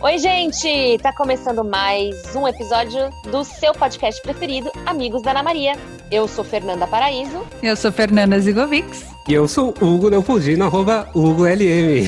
Oi, 0.00 0.16
gente! 0.16 0.96
Tá 1.02 1.12
começando 1.12 1.64
mais 1.64 2.14
um 2.36 2.46
episódio 2.46 3.10
do 3.32 3.42
seu 3.42 3.72
podcast 3.72 4.22
preferido, 4.22 4.70
Amigos 4.86 5.22
da 5.22 5.32
Ana 5.32 5.42
Maria. 5.42 5.72
Eu 6.08 6.28
sou 6.28 6.44
Fernanda 6.44 6.86
Paraíso. 6.86 7.42
Eu 7.60 7.74
sou 7.74 7.90
Fernanda 7.90 8.38
Zigovics. 8.38 9.06
E 9.26 9.34
eu 9.34 9.48
sou 9.48 9.74
Hugo 9.80 10.08
Leopoldino, 10.08 10.66
arroba 10.66 11.08
HugoLM. 11.12 12.06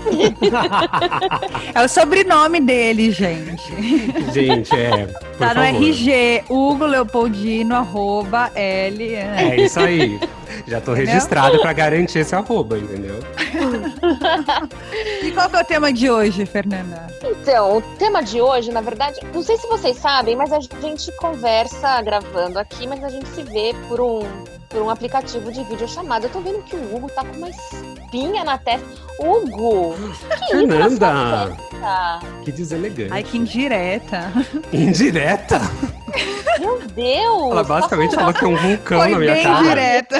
é 1.74 1.84
o 1.84 1.88
sobrenome 1.88 2.58
dele, 2.58 3.10
gente. 3.10 3.70
Gente, 4.32 4.74
é. 4.74 5.06
Tá 5.38 5.52
no 5.52 5.60
favor. 5.62 5.82
RG, 5.82 6.44
Hugo 6.48 6.86
Leopoldino, 6.86 7.74
arroba 7.76 8.50
L. 8.54 9.14
É 9.14 9.60
isso 9.60 9.78
aí. 9.78 10.18
Já 10.66 10.80
tô 10.80 10.92
registrada 10.92 11.58
para 11.58 11.72
garantir 11.72 12.20
esse 12.20 12.34
arroba, 12.34 12.78
entendeu? 12.78 13.20
e 15.22 15.30
qual 15.32 15.48
que 15.48 15.56
é 15.56 15.60
o 15.60 15.64
tema 15.64 15.92
de 15.92 16.10
hoje, 16.10 16.46
Fernanda? 16.46 17.06
Então, 17.22 17.78
o 17.78 17.82
tema 17.96 18.22
de 18.22 18.40
hoje, 18.40 18.70
na 18.70 18.80
verdade, 18.80 19.20
não 19.34 19.42
sei 19.42 19.56
se 19.56 19.66
vocês 19.66 19.96
sabem, 19.96 20.36
mas 20.36 20.52
a 20.52 20.60
gente 20.60 21.10
conversa 21.16 22.00
gravando 22.02 22.58
aqui, 22.58 22.86
mas 22.86 23.02
a 23.02 23.08
gente 23.08 23.28
se 23.28 23.42
vê 23.42 23.74
por 23.88 24.00
um 24.00 24.20
por 24.70 24.82
um 24.82 24.88
aplicativo 24.88 25.52
de 25.52 25.64
vídeo 25.64 25.86
chamado. 25.88 26.26
Eu 26.26 26.30
tô 26.30 26.40
vendo 26.40 26.62
que 26.62 26.76
o 26.76 26.94
Hugo 26.94 27.10
tá 27.10 27.24
com 27.24 27.36
uma 27.36 27.50
espinha 27.50 28.44
na 28.44 28.56
testa. 28.56 28.86
Hugo! 29.18 29.94
Que 30.48 30.48
Fernanda! 30.48 31.56
Que 32.44 32.52
deselegante. 32.52 33.12
Ai, 33.12 33.22
que 33.22 33.36
indireta. 33.36 34.32
Indireta? 34.72 35.60
Meu 36.58 36.80
Deus! 36.88 37.52
Ela 37.52 37.64
basicamente 37.64 38.14
falou 38.14 38.34
que 38.34 38.44
é 38.44 38.48
um 38.48 38.56
vulcão 38.56 39.00
Foi 39.00 39.10
na 39.10 39.18
minha 39.18 39.34
bem 39.34 39.42
cara. 39.42 39.62
direta. 39.62 40.16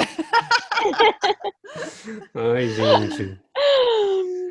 Ai, 2.35 2.67
gente. 2.67 3.39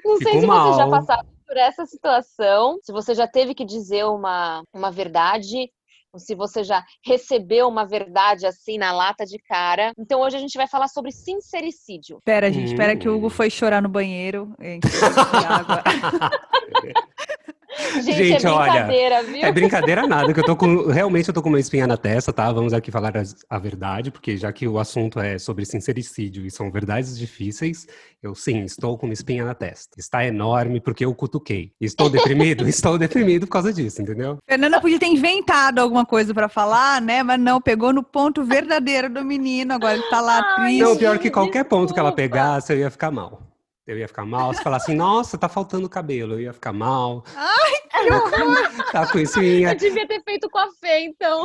Não 0.05 0.17
sei 0.17 0.27
Ficou 0.27 0.41
se 0.41 0.47
mal. 0.47 0.73
você 0.73 0.79
já 0.79 0.89
passaram 0.89 1.25
por 1.47 1.57
essa 1.57 1.87
situação, 1.87 2.79
se 2.83 2.93
você 2.93 3.15
já 3.15 3.27
teve 3.27 3.55
que 3.55 3.65
dizer 3.65 4.05
uma, 4.05 4.63
uma 4.73 4.91
verdade 4.91 5.71
se 6.19 6.35
você 6.35 6.65
já 6.65 6.83
recebeu 7.05 7.69
uma 7.69 7.87
verdade 7.87 8.47
assim 8.47 8.79
na 8.79 8.93
lata 8.93 9.25
de 9.25 9.39
cara. 9.39 9.93
Então 9.97 10.21
hoje 10.21 10.37
a 10.37 10.41
gente 10.41 10.57
vai 10.57 10.67
falar 10.67 10.89
sobre 10.89 11.13
sincericídio. 11.13 12.19
Pera, 12.25 12.51
gente, 12.51 12.73
espera 12.73 12.97
que 12.97 13.09
o 13.09 13.17
Hugo 13.17 13.31
foi 13.31 13.49
chorar 13.51 13.81
no 13.81 13.89
banheiro. 13.89 14.53
Gente, 18.03 18.17
Gente, 18.17 18.47
é 18.47 18.51
brincadeira, 18.51 19.17
olha, 19.17 19.23
viu? 19.23 19.43
É 19.43 19.53
brincadeira 19.53 20.07
nada, 20.07 20.35
que 20.35 20.41
eu 20.41 20.45
tô 20.45 20.57
com. 20.57 20.87
Realmente 20.87 21.29
eu 21.29 21.35
tô 21.35 21.41
com 21.43 21.49
uma 21.49 21.61
espinha 21.61 21.87
na 21.87 21.97
testa, 21.97 22.33
tá? 22.33 22.51
Vamos 22.53 22.73
aqui 22.73 22.91
falar 22.91 23.13
a, 23.49 23.59
verdade, 23.59 24.11
porque 24.11 24.37
já 24.37 24.53
que 24.53 24.67
o 24.67 24.79
assunto 24.79 25.21
é 25.21 25.39
sobre 25.39 25.65
sincericídio 25.65 26.45
e 26.45 26.51
são 26.51 26.71
verdades 26.71 27.17
difíceis, 27.17 27.87
eu 28.23 28.35
sim, 28.35 28.65
estou 28.65 28.99
com 28.99 29.07
uma 29.07 29.13
espinha 29.13 29.45
na 29.45 29.55
testa. 29.55 29.99
Está 29.99 30.27
enorme 30.27 30.81
porque 30.81 31.05
eu 31.05 31.15
cutuquei. 31.15 31.73
Estou 31.81 32.11
deprimido? 32.11 32.67
estou 32.69 32.99
deprimido 32.99 33.47
por 33.47 33.53
causa 33.53 33.73
disso, 33.73 34.03
entendeu? 34.03 34.39
Fernanda 34.49 34.81
podia 34.81 34.99
ter 34.99 35.07
inventado 35.07 35.79
alguma 35.79 36.05
coisa 36.05 36.35
para 36.35 36.49
falar, 36.49 37.01
né? 37.01 37.23
Mas 37.23 37.39
não, 37.39 37.61
pegou 37.61 37.93
no 37.93 38.03
ponto 38.03 38.43
verdadeiro 38.43 39.09
do 39.09 39.25
menino, 39.25 39.75
agora 39.75 39.95
ele 39.95 40.11
tá 40.11 40.21
lá 40.21 40.57
triste. 40.57 40.83
Não, 40.83 40.97
pior 40.97 41.19
que 41.19 41.31
qualquer 41.31 41.65
ponto 41.65 41.95
que 41.95 42.01
ela 42.01 42.13
pegasse, 42.13 42.73
eu 42.73 42.79
ia 42.79 42.91
ficar 42.91 43.11
mal. 43.11 43.50
Eu 43.91 43.99
ia 43.99 44.07
ficar 44.07 44.25
mal. 44.25 44.55
Se 44.55 44.63
falasse 44.63 44.85
assim, 44.85 44.95
nossa, 44.95 45.37
tá 45.37 45.49
faltando 45.49 45.89
cabelo, 45.89 46.35
eu 46.35 46.41
ia 46.43 46.53
ficar 46.53 46.73
mal. 46.73 47.25
Ai, 47.35 48.05
que 48.05 48.13
horror! 48.13 48.85
tá 48.93 49.11
com 49.11 49.19
isso 49.19 49.41
Eu 49.41 49.75
devia 49.75 50.07
ter 50.07 50.23
feito 50.23 50.49
com 50.49 50.59
a 50.59 50.71
Fê, 50.71 51.01
então. 51.01 51.43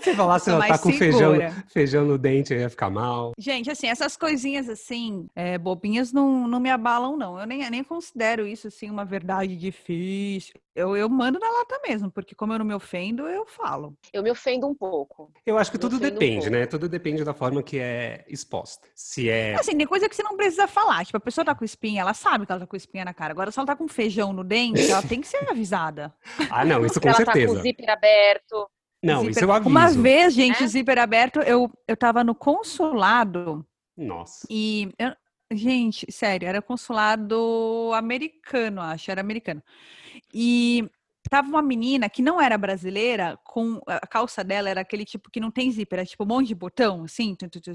Se 0.00 0.14
falasse, 0.14 0.48
ela 0.48 0.66
tá 0.66 0.78
com 0.78 0.90
feijão, 0.90 1.34
feijão 1.68 2.06
no 2.06 2.16
dente, 2.16 2.54
eu 2.54 2.60
ia 2.60 2.70
ficar 2.70 2.88
mal. 2.88 3.32
Gente, 3.38 3.70
assim, 3.70 3.88
essas 3.88 4.16
coisinhas 4.16 4.70
assim, 4.70 5.28
é, 5.36 5.58
bobinhas 5.58 6.14
não, 6.14 6.48
não 6.48 6.60
me 6.60 6.70
abalam, 6.70 7.14
não. 7.14 7.38
Eu 7.38 7.46
nem, 7.46 7.68
nem 7.68 7.84
considero 7.84 8.46
isso, 8.46 8.68
assim, 8.68 8.88
uma 8.88 9.04
verdade 9.04 9.54
difícil 9.54 10.54
eu, 10.76 10.94
eu 10.94 11.08
mando 11.08 11.38
na 11.38 11.50
lata 11.50 11.80
mesmo, 11.88 12.10
porque 12.10 12.34
como 12.34 12.52
eu 12.52 12.58
não 12.58 12.66
me 12.66 12.74
ofendo, 12.74 13.26
eu 13.26 13.46
falo. 13.46 13.96
Eu 14.12 14.22
me 14.22 14.30
ofendo 14.30 14.66
um 14.66 14.74
pouco. 14.74 15.32
Eu 15.46 15.56
acho 15.56 15.72
que 15.72 15.78
tudo 15.78 15.98
depende, 15.98 16.48
um 16.48 16.52
né? 16.52 16.66
Tudo 16.66 16.86
depende 16.86 17.24
da 17.24 17.32
forma 17.32 17.62
que 17.62 17.78
é 17.78 18.26
exposta. 18.28 18.86
Se 18.94 19.30
é. 19.30 19.54
Assim, 19.54 19.74
tem 19.74 19.86
coisa 19.86 20.06
que 20.06 20.14
você 20.14 20.22
não 20.22 20.36
precisa 20.36 20.68
falar. 20.68 21.06
Tipo, 21.06 21.16
a 21.16 21.20
pessoa 21.20 21.46
tá 21.46 21.54
com 21.54 21.64
espinha, 21.64 22.02
ela 22.02 22.12
sabe 22.12 22.44
que 22.44 22.52
ela 22.52 22.60
tá 22.60 22.66
com 22.66 22.76
espinha 22.76 23.06
na 23.06 23.14
cara. 23.14 23.32
Agora, 23.32 23.50
se 23.50 23.58
ela 23.58 23.66
tá 23.66 23.74
com 23.74 23.88
feijão 23.88 24.34
no 24.34 24.44
dente, 24.44 24.90
ela 24.90 25.02
tem 25.02 25.22
que 25.22 25.26
ser 25.26 25.48
avisada. 25.48 26.14
ah, 26.50 26.62
não, 26.62 26.84
isso 26.84 27.00
com 27.00 27.08
ela 27.08 27.16
certeza. 27.16 27.38
Ela 27.38 27.48
tá 27.48 27.54
com 27.54 27.60
o 27.60 27.62
zíper 27.62 27.90
aberto. 27.90 28.70
Não, 29.02 29.20
zíper... 29.20 29.30
isso 29.30 29.44
eu 29.44 29.52
aviso. 29.52 29.70
Uma 29.70 29.88
vez, 29.88 30.34
gente, 30.34 30.62
é? 30.62 30.66
zíper 30.66 30.98
aberto, 30.98 31.40
eu, 31.40 31.70
eu 31.88 31.96
tava 31.96 32.22
no 32.22 32.34
consulado. 32.34 33.64
Nossa. 33.96 34.46
E 34.50 34.92
eu, 34.98 35.12
Gente, 35.52 36.10
sério, 36.10 36.48
era 36.48 36.60
consulado 36.60 37.90
americano, 37.94 38.80
acho, 38.80 39.10
era 39.10 39.20
americano. 39.20 39.62
E 40.34 40.90
tava 41.30 41.48
uma 41.48 41.62
menina 41.62 42.08
que 42.08 42.22
não 42.22 42.40
era 42.40 42.58
brasileira, 42.58 43.38
com 43.44 43.80
a 43.86 44.06
calça 44.06 44.42
dela 44.44 44.68
era 44.68 44.80
aquele 44.80 45.04
tipo 45.04 45.30
que 45.30 45.40
não 45.40 45.50
tem 45.50 45.70
zíper, 45.70 46.00
era 46.00 46.06
tipo 46.06 46.24
um 46.24 46.26
monte 46.26 46.48
de 46.48 46.54
botão, 46.54 47.04
assim, 47.04 47.34
tu, 47.34 47.48
tu, 47.48 47.60
tu, 47.60 47.72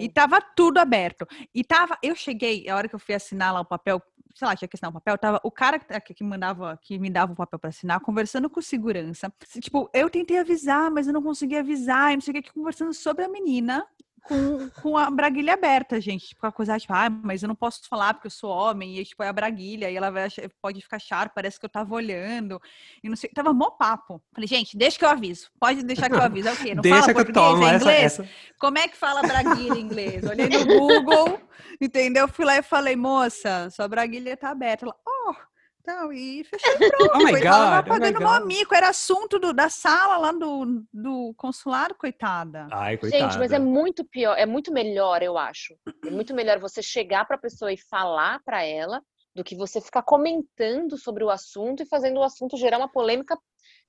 e 0.00 0.08
tava 0.08 0.40
tudo 0.40 0.78
aberto. 0.78 1.26
E 1.54 1.64
tava, 1.64 1.98
eu 2.02 2.14
cheguei, 2.14 2.68
a 2.68 2.76
hora 2.76 2.88
que 2.88 2.94
eu 2.94 2.98
fui 2.98 3.14
assinar 3.14 3.52
lá 3.54 3.60
o 3.60 3.64
papel, 3.64 4.02
sei 4.34 4.46
lá, 4.46 4.54
tinha 4.56 4.68
que 4.68 4.76
assinar 4.76 4.90
o 4.90 4.94
papel, 4.94 5.16
tava 5.18 5.40
o 5.42 5.50
cara 5.50 5.78
que, 5.78 6.14
que 6.14 6.24
mandava, 6.24 6.78
que 6.82 6.98
me 6.98 7.08
dava 7.10 7.32
o 7.32 7.36
papel 7.36 7.58
para 7.58 7.70
assinar, 7.70 8.00
conversando 8.00 8.48
com 8.50 8.60
segurança. 8.60 9.32
Tipo, 9.60 9.90
eu 9.94 10.10
tentei 10.10 10.38
avisar, 10.38 10.90
mas 10.90 11.06
eu 11.06 11.12
não 11.12 11.22
consegui 11.22 11.56
avisar, 11.56 12.12
e 12.12 12.16
não 12.16 12.20
sei 12.20 12.38
o 12.38 12.42
que, 12.42 12.52
conversando 12.52 12.92
sobre 12.92 13.24
a 13.24 13.28
menina 13.28 13.86
com, 14.26 14.70
com 14.82 14.96
a 14.96 15.10
braguilha 15.10 15.54
aberta, 15.54 16.00
gente. 16.00 16.28
Tipo, 16.28 16.46
a 16.46 16.52
coisa, 16.52 16.78
tipo, 16.78 16.92
ah, 16.92 17.08
mas 17.08 17.42
eu 17.42 17.48
não 17.48 17.54
posso 17.54 17.88
falar 17.88 18.14
porque 18.14 18.26
eu 18.26 18.30
sou 18.30 18.50
homem, 18.50 18.98
e 18.98 19.04
tipo, 19.04 19.22
é 19.22 19.28
a 19.28 19.32
braguilha, 19.32 19.90
e 19.90 19.96
ela 19.96 20.10
vai, 20.10 20.28
pode 20.60 20.80
ficar 20.80 20.98
char, 20.98 21.30
parece 21.30 21.58
que 21.58 21.64
eu 21.64 21.70
tava 21.70 21.94
olhando, 21.94 22.60
e 23.02 23.08
não 23.08 23.16
sei, 23.16 23.30
tava 23.30 23.52
mó 23.52 23.70
papo. 23.70 24.22
Falei, 24.34 24.48
gente, 24.48 24.76
deixa 24.76 24.98
que 24.98 25.04
eu 25.04 25.08
aviso, 25.08 25.50
pode 25.58 25.82
deixar 25.82 26.08
que 26.08 26.16
eu 26.16 26.22
aviso, 26.22 26.48
é 26.48 26.52
o 26.52 26.56
quê? 26.56 26.74
Não 26.74 26.82
deixa 26.82 27.00
fala 27.00 27.08
que 27.08 27.14
português, 27.14 27.46
eu 27.46 27.52
tomo, 27.52 27.66
é 27.66 27.76
inglês? 27.76 28.02
Essa, 28.04 28.22
essa... 28.22 28.30
Como 28.58 28.78
é 28.78 28.88
que 28.88 28.96
fala 28.96 29.22
braguilha 29.22 29.78
em 29.78 29.80
inglês? 29.86 30.24
Olhei 30.24 30.48
no 30.48 30.66
Google, 30.66 31.40
entendeu? 31.80 32.28
Fui 32.28 32.44
lá 32.44 32.56
e 32.56 32.62
falei, 32.62 32.96
moça, 32.96 33.68
sua 33.70 33.88
braguilha 33.88 34.36
tá 34.36 34.50
aberta. 34.50 34.84
Ela, 34.84 34.94
oh, 35.06 35.15
então, 35.86 36.12
e 36.12 36.42
fechou 36.42 36.76
pronto. 36.76 37.12
oh 37.14 37.18
my 37.18 37.32
God, 37.32 37.42
tava 37.42 37.80
oh 37.80 37.88
pagando 37.88 38.24
oh 38.24 38.28
amigo, 38.28 38.74
era 38.74 38.88
assunto 38.88 39.38
do, 39.38 39.52
da 39.52 39.70
sala 39.70 40.16
lá 40.16 40.32
do, 40.32 40.84
do 40.92 41.32
consulado, 41.36 41.94
coitada. 41.94 42.66
Ai, 42.72 42.96
coitada. 42.96 43.22
Gente, 43.22 43.38
mas 43.38 43.52
é 43.52 43.58
muito 43.58 44.04
pior, 44.04 44.36
é 44.36 44.44
muito 44.44 44.72
melhor, 44.72 45.22
eu 45.22 45.38
acho. 45.38 45.76
É 46.04 46.10
muito 46.10 46.34
melhor 46.34 46.58
você 46.58 46.82
chegar 46.82 47.24
para 47.24 47.36
a 47.36 47.40
pessoa 47.40 47.72
e 47.72 47.78
falar 47.78 48.42
para 48.44 48.64
ela 48.64 49.00
do 49.32 49.44
que 49.44 49.54
você 49.54 49.80
ficar 49.80 50.02
comentando 50.02 50.98
sobre 50.98 51.22
o 51.22 51.30
assunto 51.30 51.82
e 51.82 51.86
fazendo 51.86 52.18
o 52.18 52.24
assunto 52.24 52.56
gerar 52.56 52.78
uma 52.78 52.90
polêmica 52.90 53.38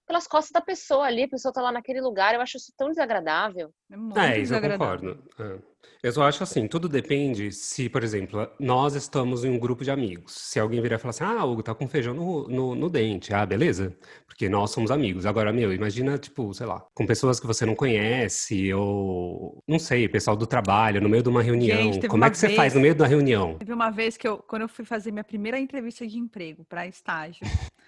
pelas 0.07 0.25
costas 0.25 0.51
da 0.51 0.62
pessoa 0.62 1.06
ali, 1.06 1.23
a 1.23 1.28
pessoa 1.28 1.53
tá 1.53 1.62
lá 1.62 1.72
naquele 1.72 2.00
lugar, 2.00 2.34
eu 2.34 2.41
acho 2.41 2.57
isso 2.57 2.73
tão 2.78 2.90
desagradável. 2.90 3.69
É, 3.91 3.97
muito 3.97 4.18
é 4.18 4.40
isso 4.40 4.56
eu 4.56 4.62
concordo. 4.62 5.22
É. 5.38 5.57
Eu 6.01 6.12
só 6.12 6.23
acho 6.23 6.44
assim, 6.44 6.68
tudo 6.68 6.88
depende 6.88 7.51
se, 7.51 7.90
por 7.90 8.03
exemplo, 8.03 8.47
nós 8.59 8.94
estamos 8.94 9.44
em 9.44 9.50
um 9.50 9.59
grupo 9.59 9.84
de 9.84 9.91
amigos. 9.91 10.34
Se 10.34 10.59
alguém 10.59 10.79
virar 10.79 10.95
e 10.95 11.00
falar 11.00 11.09
assim, 11.09 11.23
ah, 11.23 11.44
Hugo, 11.44 11.63
tá 11.63 11.73
com 11.73 11.88
feijão 11.88 12.13
no, 12.13 12.47
no, 12.47 12.75
no, 12.75 12.90
dente. 12.90 13.34
Ah, 13.34 13.45
beleza. 13.45 13.95
Porque 14.25 14.47
nós 14.47 14.72
somos 14.72 14.91
amigos. 14.91 15.25
Agora, 15.25 15.51
meu, 15.51 15.73
imagina, 15.73 16.18
tipo, 16.18 16.53
sei 16.53 16.68
lá, 16.68 16.85
com 16.94 17.06
pessoas 17.06 17.39
que 17.39 17.47
você 17.47 17.66
não 17.66 17.75
conhece, 17.75 18.72
ou, 18.74 19.62
não 19.68 19.79
sei, 19.79 20.07
pessoal 20.07 20.38
do 20.38 20.45
trabalho, 20.45 21.01
no 21.01 21.09
meio 21.09 21.24
de 21.24 21.29
uma 21.29 21.41
reunião. 21.41 21.94
Gente, 21.94 22.07
Como 22.07 22.24
é 22.24 22.29
que 22.29 22.38
vez, 22.38 22.51
você 22.51 22.56
faz 22.56 22.74
no 22.74 22.79
meio 22.79 22.95
da 22.95 23.07
reunião? 23.07 23.57
Teve 23.57 23.74
uma 23.74 23.89
vez 23.89 24.16
que 24.16 24.28
eu, 24.28 24.38
quando 24.38 24.62
eu 24.62 24.69
fui 24.69 24.85
fazer 24.85 25.12
minha 25.12 25.24
primeira 25.24 25.59
entrevista 25.59 26.06
de 26.06 26.18
emprego 26.18 26.63
para 26.63 26.88
estágio, 26.88 27.41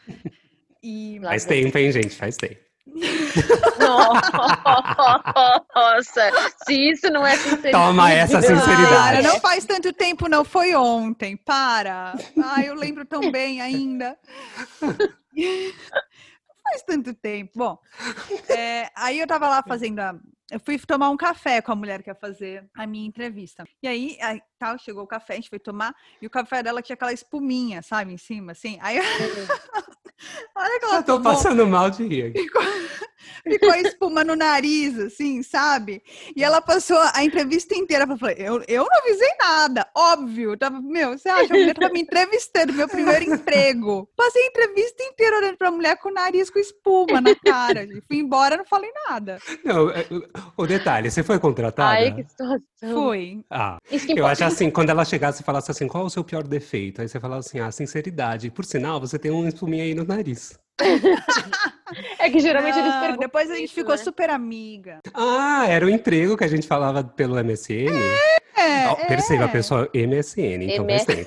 E... 0.83 1.19
Faz 1.21 1.45
tempo, 1.45 1.77
hein, 1.77 1.91
gente? 1.91 2.15
Faz 2.15 2.37
tempo. 2.37 2.59
Nossa, 5.75 6.31
se 6.65 6.73
isso 6.73 7.09
não 7.09 7.25
é 7.25 7.35
sinceridade. 7.37 7.71
Toma 7.71 8.11
essa 8.11 8.41
sinceridade. 8.41 9.21
não 9.21 9.39
faz 9.39 9.65
tanto 9.65 9.93
tempo, 9.93 10.27
não. 10.27 10.43
Foi 10.43 10.75
ontem. 10.75 11.37
Para. 11.37 12.15
Ah, 12.43 12.63
eu 12.63 12.73
lembro 12.73 13.05
tão 13.05 13.31
bem 13.31 13.61
ainda. 13.61 14.17
faz 16.63 16.83
tanto 16.85 17.13
tempo. 17.13 17.51
Bom, 17.55 17.77
é, 18.49 18.89
aí 18.95 19.19
eu 19.19 19.27
tava 19.27 19.47
lá 19.47 19.63
fazendo 19.63 19.99
a, 19.99 20.15
eu 20.51 20.59
fui 20.59 20.77
tomar 20.79 21.09
um 21.09 21.17
café 21.17 21.61
com 21.61 21.71
a 21.71 21.75
mulher 21.75 22.01
que 22.01 22.09
ia 22.09 22.15
fazer 22.15 22.67
a 22.75 22.87
minha 22.87 23.07
entrevista. 23.07 23.63
E 23.83 23.87
aí 23.87 24.17
tal, 24.59 24.77
chegou 24.77 25.03
o 25.03 25.07
café, 25.07 25.33
a 25.33 25.35
gente 25.37 25.49
foi 25.49 25.59
tomar, 25.59 25.95
e 26.21 26.27
o 26.27 26.29
café 26.29 26.61
dela 26.61 26.81
tinha 26.81 26.93
aquela 26.93 27.13
espuminha, 27.13 27.81
sabe, 27.81 28.13
em 28.13 28.17
cima, 28.17 28.51
assim. 28.51 28.77
Aí. 28.81 28.99
Olha 30.55 30.79
que 30.79 30.85
ela 30.85 30.95
Eu 30.97 31.03
tô 31.03 31.13
tomou. 31.15 31.33
passando 31.33 31.65
mal 31.65 31.89
de 31.89 32.05
rir. 32.05 32.33
Ficou, 32.33 32.61
ficou 33.43 33.73
espuma 33.75 34.21
no 34.23 34.35
nariz, 34.35 34.99
assim, 34.99 35.41
sabe? 35.41 36.03
E 36.35 36.43
ela 36.43 36.59
passou 36.61 36.97
a 37.13 37.23
entrevista 37.23 37.73
inteira 37.73 38.05
pra 38.05 38.17
falar, 38.17 38.33
eu, 38.33 38.61
eu 38.67 38.83
não 38.83 38.97
avisei 38.99 39.29
nada, 39.39 39.87
óbvio. 39.95 40.57
Tava, 40.57 40.81
meu, 40.81 41.17
você 41.17 41.29
acha? 41.29 41.53
A 41.53 41.57
mulher 41.57 41.73
tava 41.73 41.93
me 41.93 42.01
entrevistando, 42.01 42.73
meu 42.73 42.87
primeiro 42.89 43.23
emprego. 43.33 44.09
Passei 44.13 44.43
a 44.43 44.47
entrevista 44.47 45.03
inteira 45.03 45.37
olhando 45.37 45.57
pra 45.57 45.71
mulher 45.71 45.95
com 45.97 46.09
o 46.09 46.13
nariz 46.13 46.49
com 46.49 46.59
espuma 46.59 47.21
na 47.21 47.33
cara. 47.35 47.87
Fui 48.05 48.17
embora, 48.17 48.57
não 48.57 48.65
falei 48.65 48.91
nada. 49.07 49.39
Não, 49.63 49.89
é, 49.89 50.05
o 50.57 50.67
detalhe, 50.67 51.09
você 51.09 51.23
foi 51.23 51.39
contratada? 51.39 51.91
Ai, 51.91 52.13
que 52.13 52.23
situação. 52.29 52.59
Fui. 52.93 53.41
Ah, 53.49 53.77
Isso 53.89 54.05
que 54.05 54.19
eu 54.19 54.27
acho 54.27 54.43
assim, 54.49 54.69
quando 54.69 54.89
ela 54.89 55.05
chegasse 55.05 55.41
e 55.41 55.45
falasse 55.45 55.71
assim, 55.71 55.87
qual 55.87 56.03
é 56.03 56.07
o 56.07 56.09
seu 56.09 56.23
pior 56.23 56.43
defeito? 56.43 57.01
Aí 57.01 57.07
você 57.07 57.19
falava 57.19 57.39
assim, 57.39 57.59
ah, 57.59 57.71
sinceridade. 57.71 58.51
Por 58.51 58.65
sinal, 58.65 58.99
você 58.99 59.17
tem 59.17 59.31
um 59.31 59.47
espuminha 59.47 59.83
aí 59.83 59.93
no 59.95 60.03
nariz. 60.03 60.57
É 62.19 62.29
que 62.29 62.39
geralmente 62.39 62.77
eles 62.77 62.93
Não, 62.93 62.99
perguntam 62.99 63.19
depois 63.21 63.49
a 63.49 63.55
gente 63.55 63.65
isso, 63.65 63.73
ficou 63.73 63.95
né? 63.95 63.97
super 63.97 64.29
amiga. 64.29 64.99
Ah, 65.11 65.65
era 65.67 65.85
o 65.85 65.89
emprego 65.89 66.37
que 66.37 66.43
a 66.43 66.47
gente 66.47 66.67
falava 66.67 67.03
pelo 67.03 67.43
MSN? 67.43 67.89
É, 68.55 68.93
Perceba, 69.07 69.45
é. 69.45 69.47
pessoal, 69.47 69.87
MSN, 69.93 70.63
então. 70.63 70.85
MSN. 70.85 71.23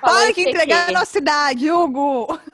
Para 0.00 0.32
que 0.32 0.42
entregar 0.48 0.88
a 0.88 0.92
nossa 0.92 1.18
idade, 1.18 1.70
Hugo! 1.70 2.26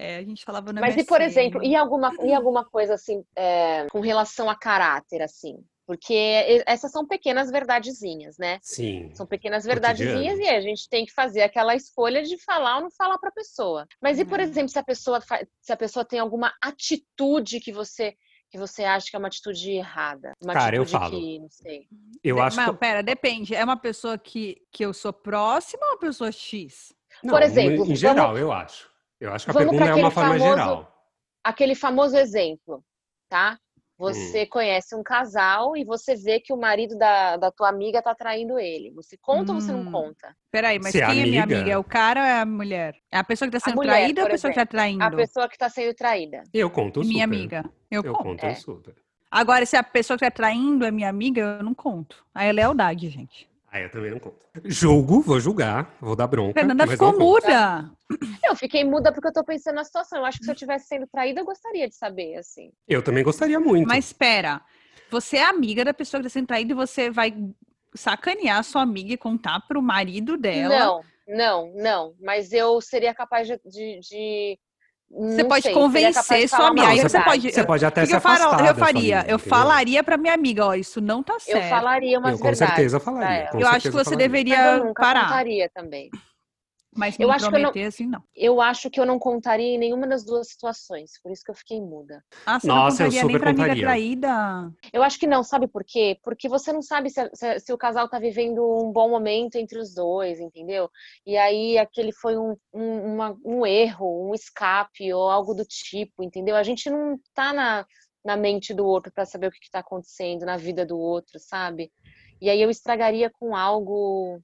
É, 0.00 0.18
a 0.18 0.22
gente 0.22 0.44
falava 0.44 0.72
no 0.72 0.80
Mas 0.80 0.96
e, 0.96 1.02
por 1.02 1.18
MSN. 1.18 1.26
exemplo, 1.26 1.64
e 1.64 1.74
alguma, 1.74 2.12
e 2.22 2.32
alguma 2.32 2.64
coisa 2.64 2.94
assim, 2.94 3.24
é, 3.34 3.84
com 3.90 3.98
relação 3.98 4.48
a 4.48 4.54
caráter, 4.54 5.20
assim? 5.22 5.56
Porque 5.88 6.62
essas 6.66 6.92
são 6.92 7.06
pequenas 7.06 7.50
verdadezinhas, 7.50 8.36
né? 8.36 8.58
Sim. 8.60 9.10
São 9.14 9.24
pequenas 9.26 9.64
Cotidiano. 9.64 9.94
verdadezinhas 9.96 10.38
e 10.38 10.46
a 10.46 10.60
gente 10.60 10.86
tem 10.86 11.06
que 11.06 11.12
fazer 11.14 11.40
aquela 11.40 11.74
escolha 11.74 12.22
de 12.22 12.36
falar 12.44 12.76
ou 12.76 12.82
não 12.82 12.90
falar 12.90 13.16
para 13.16 13.30
a 13.30 13.32
pessoa. 13.32 13.86
Mas 13.98 14.18
e, 14.18 14.24
por 14.26 14.38
Uhum. 14.38 14.44
exemplo, 14.44 14.68
se 14.68 14.78
a 14.78 14.82
pessoa 14.84 15.18
se 15.62 15.72
a 15.72 15.76
pessoa 15.78 16.04
tem 16.04 16.18
alguma 16.20 16.52
atitude 16.62 17.58
que 17.58 17.72
você 17.72 18.14
que 18.50 18.58
você 18.58 18.82
acha 18.84 19.08
que 19.10 19.16
é 19.16 19.18
uma 19.18 19.28
atitude 19.28 19.70
errada, 19.72 20.32
uma 20.42 20.52
Cara, 20.54 20.76
eu 20.76 20.82
atitude 20.82 20.98
falo. 21.04 21.18
que, 21.20 21.38
não 21.38 21.50
sei. 21.50 21.86
Eu 22.24 22.36
De- 22.36 22.40
acho 22.42 22.56
Mas, 22.56 22.70
que... 22.70 22.76
pera, 22.76 23.02
depende. 23.02 23.54
É 23.54 23.62
uma 23.64 23.76
pessoa 23.78 24.16
que, 24.18 24.56
que 24.70 24.84
eu 24.84 24.92
sou 24.94 25.12
próxima 25.12 25.84
ou 25.86 25.92
uma 25.92 25.98
pessoa 25.98 26.30
X? 26.32 26.94
Não, 27.22 27.32
por 27.34 27.42
exemplo, 27.42 27.84
em 27.90 27.96
geral, 27.96 28.36
eu 28.38 28.50
acho. 28.52 28.90
Eu 29.20 29.32
acho 29.32 29.44
que 29.46 29.50
a 29.50 29.54
vamos 29.54 29.70
pergunta 29.70 29.90
é 29.90 29.94
uma 29.94 30.08
aquele 30.08 30.14
forma 30.14 30.30
famoso- 30.38 30.50
geral. 30.50 31.08
Aquele 31.44 31.74
famoso 31.74 32.16
exemplo, 32.16 32.84
tá? 33.28 33.58
Hum. 34.00 34.04
Você 34.12 34.46
conhece 34.46 34.94
um 34.94 35.02
casal 35.02 35.76
e 35.76 35.84
você 35.84 36.14
vê 36.14 36.38
que 36.38 36.52
o 36.52 36.56
marido 36.56 36.96
da, 36.96 37.36
da 37.36 37.50
tua 37.50 37.68
amiga 37.68 38.00
tá 38.00 38.14
traindo 38.14 38.56
ele. 38.58 38.92
Você 38.92 39.16
conta 39.20 39.52
ou 39.52 39.60
você 39.60 39.72
não 39.72 39.80
Hum. 39.80 39.90
conta? 39.90 40.36
Peraí, 40.52 40.78
mas 40.78 40.92
Se 40.92 41.02
é 41.02 41.06
quem 41.06 41.22
é 41.22 41.26
minha 41.26 41.42
amiga- 41.42 41.64
a 41.66 41.68
É 41.72 41.76
o 41.76 41.82
cara 41.84 42.20
ou 42.20 42.26
é 42.26 42.40
a 42.40 42.46
mulher? 42.46 42.94
É 43.10 43.18
a 43.18 43.24
pessoa 43.24 43.50
que 43.50 43.58
tá 43.58 43.60
sendo 43.64 43.74
mulher, 43.76 43.90
traída 43.90 44.20
ou 44.22 44.26
a 44.28 44.30
pessoa 44.30 44.52
que 44.52 44.58
tá 44.58 44.66
traindo? 44.66 45.02
A 45.04 45.10
pessoa 45.10 45.48
que 45.48 45.58
tá 45.58 45.68
sendo 45.68 45.92
traída. 45.94 46.44
Eu 46.54 46.70
conto 46.70 47.00
Minha 47.00 47.24
super. 47.24 47.36
amiga. 47.36 47.64
Eu, 47.90 48.02
Eu 48.04 48.12
conto. 48.14 48.22
conto 48.24 48.46
É. 48.46 48.54
super. 48.54 48.94
Agora, 49.30 49.66
se 49.66 49.76
a 49.76 49.82
pessoa 49.82 50.16
que 50.16 50.24
tá 50.24 50.30
traindo 50.30 50.84
é 50.86 50.90
minha 50.90 51.08
amiga, 51.08 51.40
eu 51.58 51.62
não 51.64 51.74
conto. 51.74 52.24
Aí 52.34 52.48
é 52.48 52.52
lealdade, 52.52 53.08
gente. 53.10 53.48
Ah, 53.70 53.80
eu 53.80 53.90
também 53.90 54.10
não 54.10 54.18
conto. 54.18 54.38
Julgo, 54.64 55.20
vou 55.20 55.38
julgar, 55.38 55.94
vou 56.00 56.16
dar 56.16 56.26
bronca. 56.26 56.54
Fernanda 56.54 56.86
ficou 56.86 57.16
muda. 57.18 57.90
Eu 58.42 58.56
fiquei 58.56 58.82
muda 58.82 59.12
porque 59.12 59.28
eu 59.28 59.32
tô 59.32 59.44
pensando 59.44 59.74
na 59.74 59.84
situação. 59.84 60.18
Eu 60.20 60.24
acho 60.24 60.38
que 60.38 60.44
se 60.46 60.50
eu 60.50 60.54
tivesse 60.54 60.86
sendo 60.86 61.06
traída, 61.06 61.40
eu 61.40 61.44
gostaria 61.44 61.86
de 61.86 61.94
saber, 61.94 62.36
assim. 62.36 62.72
Eu 62.88 63.02
também 63.02 63.22
gostaria 63.22 63.60
muito. 63.60 63.86
Mas 63.86 64.06
espera, 64.06 64.62
você 65.10 65.36
é 65.36 65.44
amiga 65.44 65.84
da 65.84 65.92
pessoa 65.92 66.20
que 66.20 66.28
tá 66.28 66.30
sendo 66.30 66.46
traída 66.46 66.72
e 66.72 66.76
você 66.76 67.10
vai 67.10 67.34
sacanear 67.94 68.58
a 68.58 68.62
sua 68.62 68.80
amiga 68.82 69.12
e 69.12 69.18
contar 69.18 69.60
pro 69.68 69.82
marido 69.82 70.38
dela. 70.38 70.74
Não, 70.74 71.02
não, 71.28 71.72
não. 71.74 72.14
Mas 72.20 72.52
eu 72.52 72.80
seria 72.80 73.12
capaz 73.14 73.46
de. 73.46 73.60
de, 73.66 74.00
de- 74.00 74.58
Você 75.10 75.42
não 75.42 75.48
pode 75.48 75.62
sei, 75.62 75.72
convencer 75.72 76.48
sua 76.48 76.58
uma 76.58 76.68
amiga. 76.68 76.86
Não, 76.88 76.96
você 77.08 77.20
pode. 77.22 77.50
Você 77.52 77.64
pode 77.64 77.84
até 77.86 78.04
se 78.06 78.12
eu, 78.12 78.20
falo- 78.20 78.34
afastar 78.44 78.66
eu 78.66 78.74
faria? 78.74 79.18
amiga, 79.20 79.32
eu 79.32 79.38
falaria 79.38 80.04
pra 80.04 80.16
minha 80.18 80.34
amiga, 80.34 80.66
ó, 80.66 80.74
isso 80.74 81.00
não 81.00 81.22
tá 81.22 81.32
Eu 81.34 81.40
certo. 81.40 81.70
falaria 81.70 82.18
umas 82.18 82.32
Eu 82.32 82.38
com 82.38 82.44
verdades. 82.44 82.74
certeza 82.74 83.00
pra 83.00 83.12
falaria. 83.12 83.36
ela. 83.38 83.50
com 83.50 83.58
Eu 83.60 83.66
acho 83.68 83.76
que 83.76 83.82
certeza 83.82 84.04
você 84.04 84.10
falaria. 84.10 84.28
Mas 84.28 84.32
deveria 84.32 84.64
eu 84.76 84.84
nunca 84.84 85.02
parar. 85.02 85.22
contaria 85.24 85.70
também. 85.74 86.10
Mas 86.98 87.16
Eu 87.18 87.30
acho 87.30 87.48
que 87.48 87.54
eu 87.56 87.60
não- 87.60 87.70
assim, 87.86 88.06
não. 88.06 88.22
Eu 88.34 88.60
acho 88.60 88.90
que 88.90 88.98
eu 89.00 89.06
não 89.06 89.18
contaria 89.18 89.74
em 89.74 89.78
nenhuma 89.78 90.06
das 90.06 90.24
duas 90.24 90.48
situações. 90.48 91.12
Por 91.22 91.30
isso 91.30 91.42
que 91.44 91.50
eu 91.50 91.54
fiquei 91.54 91.80
muda. 91.80 92.24
Ah, 92.44 92.58
você 92.58 92.66
Nossa, 92.66 93.04
eu 93.04 93.06
não 93.06 93.10
contaria 93.10 93.10
nem 93.10 93.20
super 93.20 93.40
pra 93.40 93.50
amiga 93.50 93.62
contaria. 93.66 93.84
traída? 93.86 94.72
Eu 94.92 95.02
acho 95.02 95.18
que 95.18 95.26
não, 95.26 95.42
sabe 95.44 95.68
por 95.68 95.84
quê? 95.84 96.18
Porque 96.22 96.48
você 96.48 96.72
não 96.72 96.82
sabe 96.82 97.10
se, 97.10 97.28
se- 97.34 97.60
se 97.60 97.72
o 97.72 97.78
casal 97.78 98.08
tá 98.08 98.18
vivendo 98.18 98.62
um 98.64 98.92
bom 98.92 99.08
momento 99.08 99.56
entre 99.56 99.78
os 99.78 99.94
dois, 99.94 100.40
entendeu? 100.40 100.90
E 101.26 101.36
aí 101.36 101.78
aquele 101.78 102.12
foi 102.12 102.36
um, 102.36 102.56
um, 102.72 103.14
uma- 103.14 103.36
um 103.44 103.64
erro, 103.66 104.28
um 104.28 104.34
escape 104.34 105.12
ou 105.12 105.28
algo 105.30 105.54
do 105.54 105.64
tipo, 105.64 106.22
entendeu? 106.22 106.56
A 106.56 106.62
gente 106.62 106.90
não 106.90 107.18
tá 107.34 107.52
na, 107.52 107.86
na 108.24 108.36
mente 108.36 108.74
do 108.74 108.84
outro 108.86 109.12
para 109.12 109.24
saber 109.24 109.48
o 109.48 109.50
que, 109.50 109.60
que 109.60 109.70
tá 109.70 109.80
acontecendo 109.80 110.44
na 110.46 110.56
vida 110.56 110.84
do 110.84 110.98
outro, 110.98 111.38
sabe? 111.38 111.92
E 112.40 112.48
aí 112.50 112.60
eu 112.62 112.70
estragaria 112.70 113.30
com 113.30 113.54
algo, 113.56 114.40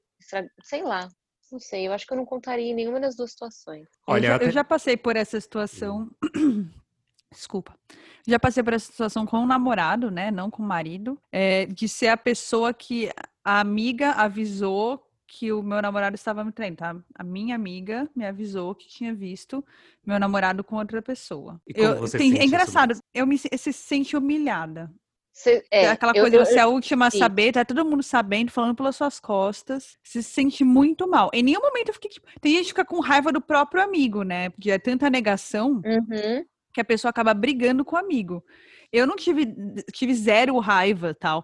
sei 0.63 0.83
lá, 0.83 1.09
não 1.55 1.61
sei, 1.61 1.87
eu 1.87 1.93
acho 1.93 2.07
que 2.07 2.13
eu 2.13 2.17
não 2.17 2.27
contaria 2.27 2.67
em 2.67 2.75
nenhuma 2.75 2.99
das 3.01 3.15
duas 3.17 3.31
situações. 3.31 3.87
Olha, 4.07 4.27
eu, 4.27 4.29
já, 4.31 4.35
até- 4.37 4.47
eu 4.47 4.51
já 4.51 4.65
passei 4.65 4.97
por 4.97 5.15
essa 5.17 5.41
situação. 5.41 6.11
Desculpa. 7.33 7.77
Já 8.27 8.39
passei 8.39 8.63
por 8.63 8.73
essa 8.73 8.87
situação 8.91 9.27
com 9.27 9.39
o 9.39 9.47
namorado, 9.47 10.11
né? 10.11 10.31
Não 10.31 10.51
com 10.51 10.63
o 10.63 10.67
marido. 10.67 11.19
é, 11.33 11.67
de 11.67 11.89
ser 11.89 12.09
a 12.09 12.17
pessoa 12.17 12.73
que 12.73 13.11
a 13.45 13.61
amiga 13.61 14.13
avisou 14.13 15.05
que 15.27 15.53
o 15.53 15.63
meu 15.63 15.83
namorado 15.83 16.15
estava 16.15 16.45
me 16.45 16.53
traindo, 16.53 16.77
tá? 16.77 16.95
A 17.15 17.25
minha 17.25 17.55
amiga 17.57 18.09
me 18.15 18.25
avisou 18.25 18.73
que 18.75 18.87
tinha 18.89 19.13
visto 19.13 19.65
meu 20.07 20.19
namorado 20.19 20.63
com 20.63 20.77
outra 20.77 21.03
pessoa. 21.03 21.61
E 21.67 21.75
como 21.75 21.87
Eu- 21.89 21.97
você 22.01 22.19
tem- 22.19 22.29
sente 22.31 22.39
é 22.39 22.43
sobre 22.43 22.47
engraçado, 22.47 22.93
isso? 22.93 23.03
eu 23.13 23.27
me 23.27 23.37
se 23.39 23.49
se 23.57 23.73
sente 23.73 24.17
humilhada. 24.17 24.93
Cê- 25.37 25.65
É, 25.69 25.87
é, 25.87 25.89
aquela 25.91 26.13
eu- 26.15 26.23
coisa, 26.23 26.37
eu- 26.37 26.45
você 26.47 26.59
é 26.61 26.63
a 26.63 26.69
última 26.69 27.09
a 27.09 27.11
saber, 27.11 27.51
tá 27.53 27.65
todo 27.65 27.85
mundo 27.85 28.05
sabendo, 28.05 28.53
falando 28.53 28.77
pelas 28.77 28.95
suas 28.95 29.19
costas. 29.19 29.99
Se 30.03 30.23
sente 30.23 30.63
muito 30.63 31.09
mal. 31.09 31.29
Em 31.35 31.43
nenhum 31.43 31.61
momento 31.61 31.89
eu 31.89 31.95
fiquei, 31.95 32.09
tipo, 32.11 32.27
tem 32.41 32.53
gente 32.53 32.63
que 32.63 32.69
fica 32.69 32.85
com 32.85 33.01
raiva 33.01 33.33
do 33.33 33.41
próprio 33.41 33.83
amigo, 33.83 34.23
né? 34.23 34.51
Porque 34.51 34.71
é 34.71 34.79
tanta 34.79 35.11
negação 35.11 35.83
Uhum. 35.85 36.45
que 36.73 36.81
a 36.81 36.85
pessoa 36.85 37.11
acaba 37.11 37.35
brigando 37.35 37.85
com 37.85 37.97
o 37.97 37.99
amigo. 37.99 38.45
Eu 38.93 39.09
não 39.09 39.17
tive, 39.17 39.53
tive 39.93 40.15
zero 40.15 40.57
raiva 40.61 41.13
tal. 41.13 41.43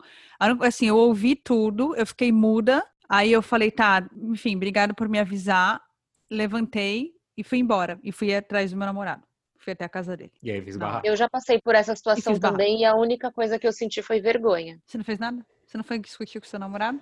Assim, 0.61 0.87
eu 0.87 0.97
ouvi 0.97 1.35
tudo, 1.35 1.97
eu 1.97 2.07
fiquei 2.07 2.31
muda. 2.31 2.87
Aí 3.09 3.33
eu 3.33 3.43
falei, 3.43 3.73
tá, 3.73 4.09
enfim, 4.29 4.55
obrigado 4.55 4.95
por 4.95 5.09
me 5.09 5.19
avisar. 5.19 5.83
Levantei 6.31 7.11
e 7.37 7.43
fui 7.43 7.59
embora. 7.59 7.99
E 8.05 8.13
fui 8.13 8.33
atrás 8.33 8.71
do 8.71 8.77
meu 8.77 8.87
namorado. 8.87 9.23
Fui 9.61 9.75
até 9.75 9.85
a 9.85 9.89
casa 9.89 10.17
dele. 10.17 10.33
E 10.43 10.51
aí, 10.51 10.61
fiz 10.63 10.77
Não. 10.77 10.87
barraco. 10.87 11.07
Eu 11.07 11.15
já 11.15 11.29
passei 11.29 11.61
por 11.61 11.75
essa 11.75 11.95
situação 11.95 12.39
também 12.41 12.81
e 12.81 12.85
a 12.85 12.97
única 12.97 13.31
coisa 13.31 13.59
que 13.59 13.67
eu 13.67 13.73
senti 13.73 14.03
foi 14.03 14.21
vergonha. 14.21 14.81
Você 14.87 14.97
não 14.97 15.05
fez 15.05 15.19
nada? 15.19 15.45
Você 15.67 15.77
não 15.77 15.85
foi 15.85 15.99
discutir 15.99 16.41
com 16.41 16.47
seu 16.47 16.59
namorado? 16.59 16.99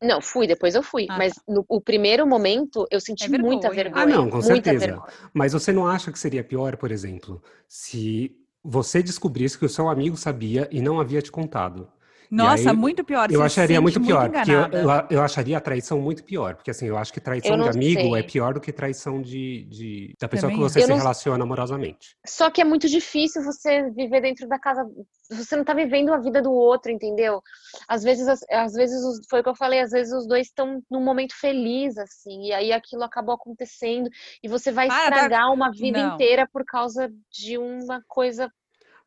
Não, 0.00 0.22
fui, 0.22 0.46
depois 0.46 0.74
eu 0.74 0.82
fui. 0.82 1.06
Ah, 1.10 1.18
mas 1.18 1.34
no 1.46 1.64
o 1.68 1.80
primeiro 1.80 2.26
momento 2.26 2.86
eu 2.90 3.00
senti 3.00 3.24
É 3.24 3.28
muita 3.28 3.68
vergonha. 3.68 3.84
vergonha. 3.84 4.04
Ah, 4.04 4.06
não, 4.06 4.30
com 4.30 4.40
certeza. 4.40 4.86
vergonha. 4.86 5.12
Mas 5.34 5.52
você 5.52 5.72
não 5.72 5.86
acha 5.86 6.10
que 6.12 6.18
seria 6.18 6.42
pior, 6.44 6.76
por 6.76 6.90
exemplo, 6.92 7.42
se 7.66 8.34
você 8.62 9.02
descobrisse 9.02 9.58
que 9.58 9.64
o 9.64 9.68
seu 9.68 9.88
amigo 9.88 10.16
sabia 10.16 10.68
e 10.70 10.80
não 10.80 11.00
havia 11.00 11.20
te 11.20 11.32
contado? 11.32 11.90
Nossa, 12.30 12.70
aí, 12.70 12.76
muito 12.76 13.02
pior. 13.04 13.30
Eu 13.30 13.42
acharia 13.42 13.76
se 13.76 13.80
muito 13.82 14.00
pior, 14.00 14.30
porque 14.30 14.50
eu, 14.50 14.60
eu, 14.60 14.88
eu 15.10 15.22
acharia 15.22 15.56
a 15.56 15.60
traição 15.60 16.00
muito 16.00 16.22
pior, 16.24 16.54
porque 16.56 16.70
assim, 16.70 16.86
eu 16.86 16.98
acho 16.98 17.12
que 17.12 17.20
traição 17.20 17.58
de 17.58 17.68
amigo 17.68 18.16
é 18.16 18.20
sei. 18.20 18.30
pior 18.30 18.54
do 18.54 18.60
que 18.60 18.72
traição 18.72 19.20
de, 19.22 19.64
de- 19.64 20.14
da 20.20 20.28
pessoa 20.28 20.50
Também 20.50 20.56
que 20.64 20.70
você 20.70 20.78
Eu 20.80 20.82
se 20.84 20.88
não- 20.90 20.98
relaciona 20.98 21.42
amorosamente. 21.44 22.16
Só 22.26 22.50
que 22.50 22.60
é 22.60 22.64
muito 22.64 22.88
difícil 22.88 23.42
você 23.42 23.90
viver 23.90 24.20
dentro 24.20 24.46
da 24.48 24.58
casa. 24.58 24.84
Você 25.30 25.56
não 25.56 25.64
tá 25.64 25.74
vivendo 25.74 26.12
a 26.12 26.18
vida 26.18 26.40
do 26.42 26.52
outro, 26.52 26.90
entendeu? 26.90 27.42
Às 27.86 28.02
vezes, 28.02 28.26
as- 28.28 28.44
às 28.50 28.72
vezes 28.72 29.00
foi 29.28 29.40
o 29.40 29.42
que 29.42 29.48
eu 29.48 29.56
falei, 29.56 29.80
às 29.80 29.90
vezes 29.90 30.12
os 30.12 30.26
dois 30.26 30.46
estão 30.48 30.82
num 30.90 31.02
momento 31.02 31.34
feliz, 31.34 31.96
assim, 31.98 32.46
e 32.46 32.52
aí 32.52 32.72
aquilo 32.72 33.02
acabou 33.04 33.34
acontecendo, 33.34 34.08
e 34.42 34.48
você 34.48 34.70
vai 34.72 34.88
Para, 34.88 35.02
estragar 35.16 35.52
uma 35.52 35.70
vida 35.70 35.98
Não. 36.02 36.14
inteira 36.14 36.48
por 36.52 36.64
causa 36.64 37.10
de 37.30 37.58
uma 37.58 38.02
coisa. 38.06 38.50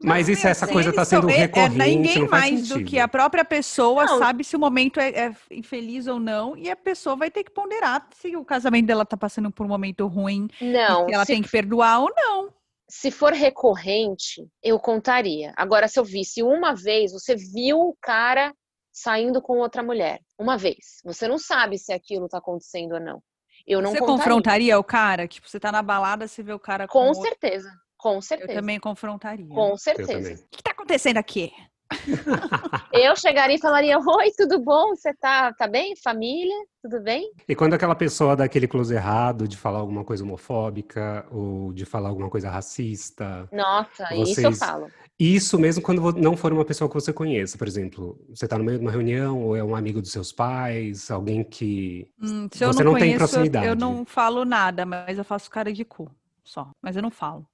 Mas 0.04 0.28
e 0.30 0.36
se 0.36 0.48
essa 0.48 0.68
coisa 0.68 0.90
está 0.90 1.06
sendo 1.06 1.22
são- 1.24 1.30
é- 1.30 1.34
é 1.36 1.38
recorrente, 1.42 1.78
ninguém 1.78 2.20
não 2.20 2.28
faz 2.28 2.52
mais 2.52 2.68
do 2.70 2.84
que 2.84 3.00
a 3.00 3.08
própria 3.08 3.46
pessoa 3.46 4.06
Não. 4.06 4.18
sabe 4.20 4.44
se 4.44 4.56
o 4.56 4.60
momento 4.60 5.00
é, 5.00 5.10
é 5.10 5.36
infeliz 5.52 6.08
ou 6.08 6.20
não, 6.20 6.58
e 6.58 6.70
a 6.70 6.76
pessoa 6.76 7.16
vai 7.16 7.30
ter 7.30 7.44
que 7.44 7.52
ponderar 7.52 8.08
se 8.16 8.36
o 8.36 8.44
casamento 8.44 8.88
dela 8.88 9.06
tá 9.06 9.16
passando 9.16 9.52
por 9.52 9.66
um 9.66 9.70
momento 9.70 10.08
ruim, 10.08 10.48
Não, 10.60 11.06
se 11.08 11.14
ela 11.14 11.26
se 11.26 11.34
tem 11.34 11.42
que 11.42 11.50
perdoar 11.50 12.00
ou 12.02 12.12
não. 12.16 12.54
se 12.90 13.10
for 13.12 13.32
recorrente, 13.34 14.48
eu 14.62 14.80
contaria. 14.80 15.54
Agora, 15.56 15.88
se 15.88 16.00
eu 16.00 16.04
visse 16.04 16.44
uma 16.44 16.74
vez, 16.76 17.12
você 17.14 17.36
viu 17.36 17.80
o 17.80 17.96
cara 18.02 18.54
saindo 18.92 19.42
com 19.42 19.58
outra 19.60 19.82
mulher, 19.82 20.20
uma 20.38 20.58
vez. 20.58 21.00
Você 21.06 21.28
não 21.28 21.38
sabe 21.38 21.78
se 21.78 21.94
aquilo 21.94 22.28
tá 22.28 22.40
acontecendo 22.40 22.94
ou 22.96 23.00
não. 23.00 23.22
Eu 23.66 23.82
não 23.82 23.92
você 23.92 24.00
contaria. 24.00 24.18
confrontaria 24.18 24.80
o 24.80 24.84
cara? 24.84 25.28
Tipo, 25.28 25.48
você 25.48 25.60
tá 25.60 25.72
na 25.72 25.82
balada, 25.82 26.28
você 26.28 26.42
vê 26.44 26.52
o 26.52 26.60
cara 26.60 26.88
com, 26.88 27.00
Com 27.00 27.08
outro. 27.10 27.22
certeza. 27.22 27.70
Com 28.02 28.16
Eu 28.16 28.22
certeza. 28.22 28.54
também 28.54 28.80
confrontaria. 28.80 29.48
Com 29.48 29.70
Eu 29.70 29.78
certeza. 29.78 30.34
O 30.34 30.50
que 30.50 30.64
tá 30.64 30.72
acontecendo 30.72 31.18
aqui? 31.18 31.54
Eu 32.92 33.16
chegaria 33.16 33.58
e 33.58 33.60
falaria: 33.60 34.00
Oi, 34.00 34.32
tudo 34.36 34.60
bom? 34.60 34.96
Você 34.96 35.14
tá, 35.14 35.54
tá 35.54 35.68
bem? 35.68 35.96
Família? 35.96 36.56
Tudo 36.82 37.04
bem? 37.04 37.32
E 37.48 37.56
quando 37.56 37.76
aquela 37.76 37.94
pessoa 37.94 38.36
dá 38.36 38.46
aquele 38.46 38.68
close 38.68 38.94
errado 38.94 39.48
de 39.48 39.56
falar 39.56 39.80
alguma 39.80 40.04
coisa 40.04 40.24
homofóbica 40.24 41.28
ou 41.30 41.72
de 41.74 41.86
falar 41.86 42.10
alguma 42.10 42.30
coisa 42.30 42.50
racista. 42.50 43.48
Nossa, 43.52 44.08
vocês... 44.10 44.30
isso 44.30 44.42
eu 44.42 44.54
falo. 44.54 44.88
Isso 45.20 45.60
mesmo 45.60 45.84
quando 45.84 46.14
não 46.14 46.36
for 46.36 46.52
uma 46.52 46.66
pessoa 46.66 46.90
que 46.90 46.96
você 46.96 47.14
conheça, 47.14 47.56
por 47.56 47.68
exemplo, 47.68 48.20
você 48.30 48.46
está 48.46 48.58
no 48.58 48.64
meio 48.64 48.80
de 48.80 48.84
uma 48.84 48.92
reunião 48.92 49.40
ou 49.44 49.56
é 49.56 49.64
um 49.64 49.76
amigo 49.76 50.02
dos 50.02 50.12
seus 50.12 50.32
pais, 50.32 51.12
alguém 51.12 51.44
que 51.44 52.08
hum, 52.20 52.48
você 52.52 52.66
não, 52.66 52.72
não 52.72 52.94
conheço, 52.94 53.10
tem 53.10 53.18
proximidade. 53.18 53.68
Eu 53.68 53.76
não 53.76 54.04
falo 54.04 54.44
nada, 54.44 54.84
mas 54.88 55.20
eu 55.20 55.24
faço 55.24 55.52
cara 55.52 55.72
de 55.72 55.86
cu 55.86 56.10
só, 56.44 56.72
mas 56.82 56.96
eu 56.96 57.04
não 57.04 57.12
falo. 57.12 57.46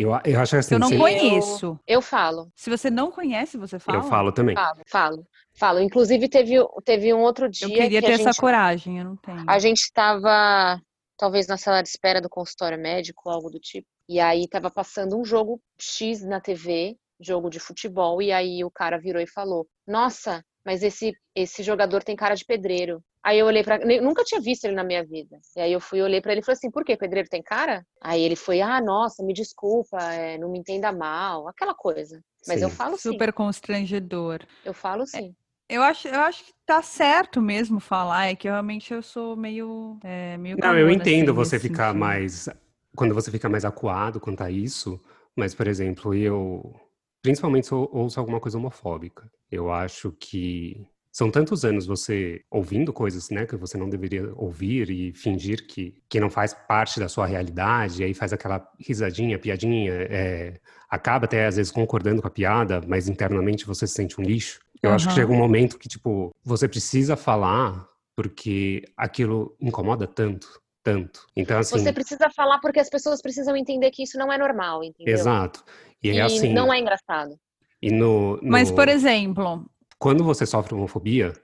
Eu, 0.00 0.12
eu 0.24 0.40
acho 0.40 0.56
assim. 0.56 0.74
Eu 0.74 0.78
não 0.80 0.96
conheço. 0.96 1.66
Eu, 1.86 1.96
eu, 1.96 2.02
falo. 2.02 2.50
Se 2.56 2.70
você 2.70 2.90
não 2.90 3.10
conhece, 3.10 3.58
você 3.58 3.78
fala? 3.78 3.98
Eu 3.98 4.02
falo 4.04 4.32
também. 4.32 4.54
Falo, 4.54 4.80
falo. 4.86 5.26
Falo. 5.52 5.80
Inclusive, 5.80 6.26
teve, 6.26 6.54
teve 6.84 7.12
um 7.12 7.20
outro 7.20 7.50
dia. 7.50 7.68
Eu 7.68 7.72
queria 7.72 8.00
que 8.00 8.06
ter 8.06 8.12
essa 8.14 8.32
gente, 8.32 8.40
coragem, 8.40 8.98
eu 8.98 9.04
não 9.04 9.16
tenho. 9.16 9.44
A 9.46 9.58
gente 9.58 9.80
estava, 9.80 10.80
talvez, 11.18 11.46
na 11.46 11.58
sala 11.58 11.82
de 11.82 11.90
espera 11.90 12.20
do 12.20 12.30
consultório 12.30 12.78
médico, 12.78 13.28
algo 13.28 13.50
do 13.50 13.60
tipo. 13.60 13.86
E 14.08 14.18
aí 14.18 14.44
estava 14.44 14.70
passando 14.70 15.18
um 15.18 15.24
jogo 15.24 15.60
X 15.78 16.22
na 16.24 16.40
TV, 16.40 16.96
jogo 17.20 17.50
de 17.50 17.60
futebol, 17.60 18.22
e 18.22 18.32
aí 18.32 18.64
o 18.64 18.70
cara 18.70 18.98
virou 18.98 19.20
e 19.20 19.26
falou: 19.26 19.66
Nossa, 19.86 20.42
mas 20.64 20.82
esse, 20.82 21.12
esse 21.34 21.62
jogador 21.62 22.02
tem 22.02 22.16
cara 22.16 22.34
de 22.34 22.44
pedreiro. 22.44 23.02
Aí 23.22 23.38
eu 23.38 23.46
olhei 23.46 23.62
para, 23.62 23.78
nunca 24.00 24.24
tinha 24.24 24.40
visto 24.40 24.64
ele 24.64 24.74
na 24.74 24.84
minha 24.84 25.04
vida. 25.04 25.38
E 25.56 25.60
aí 25.60 25.72
eu 25.72 25.80
fui 25.80 26.00
olhei 26.00 26.20
para 26.20 26.32
ele 26.32 26.40
e 26.40 26.44
falei 26.44 26.56
assim: 26.56 26.70
"Por 26.70 26.84
quê? 26.84 26.96
Pedreiro 26.96 27.28
tem 27.28 27.42
cara?" 27.42 27.84
Aí 28.00 28.22
ele 28.22 28.36
foi: 28.36 28.60
"Ah, 28.60 28.80
nossa, 28.80 29.22
me 29.22 29.34
desculpa, 29.34 29.98
é, 30.14 30.38
não 30.38 30.50
me 30.50 30.58
entenda 30.58 30.90
mal", 30.90 31.46
aquela 31.48 31.74
coisa. 31.74 32.20
Mas 32.46 32.58
sim. 32.58 32.64
eu 32.64 32.70
falo 32.70 32.96
sim. 32.96 33.12
Super 33.12 33.32
constrangedor. 33.32 34.40
Eu 34.64 34.72
falo 34.72 35.06
sim. 35.06 35.34
É, 35.68 35.76
eu 35.76 35.82
acho, 35.82 36.08
eu 36.08 36.20
acho 36.20 36.44
que 36.44 36.52
tá 36.66 36.82
certo 36.82 37.40
mesmo 37.40 37.78
falar, 37.78 38.26
é 38.26 38.34
que 38.34 38.48
realmente 38.48 38.92
eu 38.92 39.02
sou 39.02 39.36
meio, 39.36 39.98
é, 40.02 40.36
meio 40.36 40.56
Não, 40.58 40.76
eu 40.76 40.90
entendo 40.90 41.30
assim, 41.30 41.36
você 41.36 41.58
ficar 41.58 41.88
sentido. 41.88 42.00
mais 42.00 42.48
quando 42.96 43.14
você 43.14 43.30
fica 43.30 43.48
mais 43.48 43.64
acuado 43.64 44.18
quanto 44.18 44.42
a 44.42 44.50
isso, 44.50 45.00
mas 45.36 45.54
por 45.54 45.68
exemplo, 45.68 46.14
eu 46.14 46.74
principalmente 47.22 47.66
se 47.66 47.72
eu 47.72 47.88
ouço 47.92 48.18
alguma 48.18 48.40
coisa 48.40 48.58
homofóbica. 48.58 49.30
Eu 49.50 49.70
acho 49.72 50.10
que 50.12 50.86
são 51.12 51.30
tantos 51.30 51.64
anos 51.64 51.86
você 51.86 52.42
ouvindo 52.50 52.92
coisas, 52.92 53.30
né, 53.30 53.44
que 53.44 53.56
você 53.56 53.76
não 53.76 53.88
deveria 53.88 54.32
ouvir 54.36 54.90
e 54.90 55.12
fingir 55.12 55.66
que, 55.66 56.00
que 56.08 56.20
não 56.20 56.30
faz 56.30 56.54
parte 56.54 57.00
da 57.00 57.08
sua 57.08 57.26
realidade, 57.26 58.00
e 58.00 58.04
aí 58.04 58.14
faz 58.14 58.32
aquela 58.32 58.66
risadinha, 58.78 59.38
piadinha, 59.38 59.92
é, 59.92 60.60
acaba 60.88 61.24
até 61.24 61.46
às 61.46 61.56
vezes 61.56 61.72
concordando 61.72 62.22
com 62.22 62.28
a 62.28 62.30
piada, 62.30 62.80
mas 62.86 63.08
internamente 63.08 63.66
você 63.66 63.86
se 63.86 63.94
sente 63.94 64.20
um 64.20 64.24
lixo. 64.24 64.60
Eu 64.82 64.90
uhum. 64.90 64.96
acho 64.96 65.08
que 65.08 65.14
chega 65.14 65.32
um 65.32 65.36
momento 65.36 65.78
que, 65.78 65.88
tipo, 65.88 66.34
você 66.44 66.68
precisa 66.68 67.16
falar 67.16 67.86
porque 68.16 68.82
aquilo 68.96 69.56
incomoda 69.60 70.06
tanto, 70.06 70.60
tanto. 70.82 71.26
Então, 71.36 71.58
assim... 71.58 71.78
Você 71.78 71.92
precisa 71.92 72.30
falar 72.30 72.60
porque 72.60 72.80
as 72.80 72.88
pessoas 72.88 73.20
precisam 73.20 73.56
entender 73.56 73.90
que 73.90 74.02
isso 74.02 74.16
não 74.18 74.32
é 74.32 74.38
normal, 74.38 74.84
entendeu? 74.84 75.12
Exato. 75.12 75.64
E, 76.02 76.10
e 76.10 76.20
assim... 76.20 76.52
não 76.52 76.72
é 76.72 76.78
engraçado. 76.78 77.38
E 77.82 77.90
no, 77.90 78.36
no... 78.36 78.50
Mas, 78.50 78.70
por 78.70 78.88
exemplo, 78.88 79.66
quando 80.00 80.24
você 80.24 80.46
sofre 80.46 80.74
homofobia, 80.74 81.34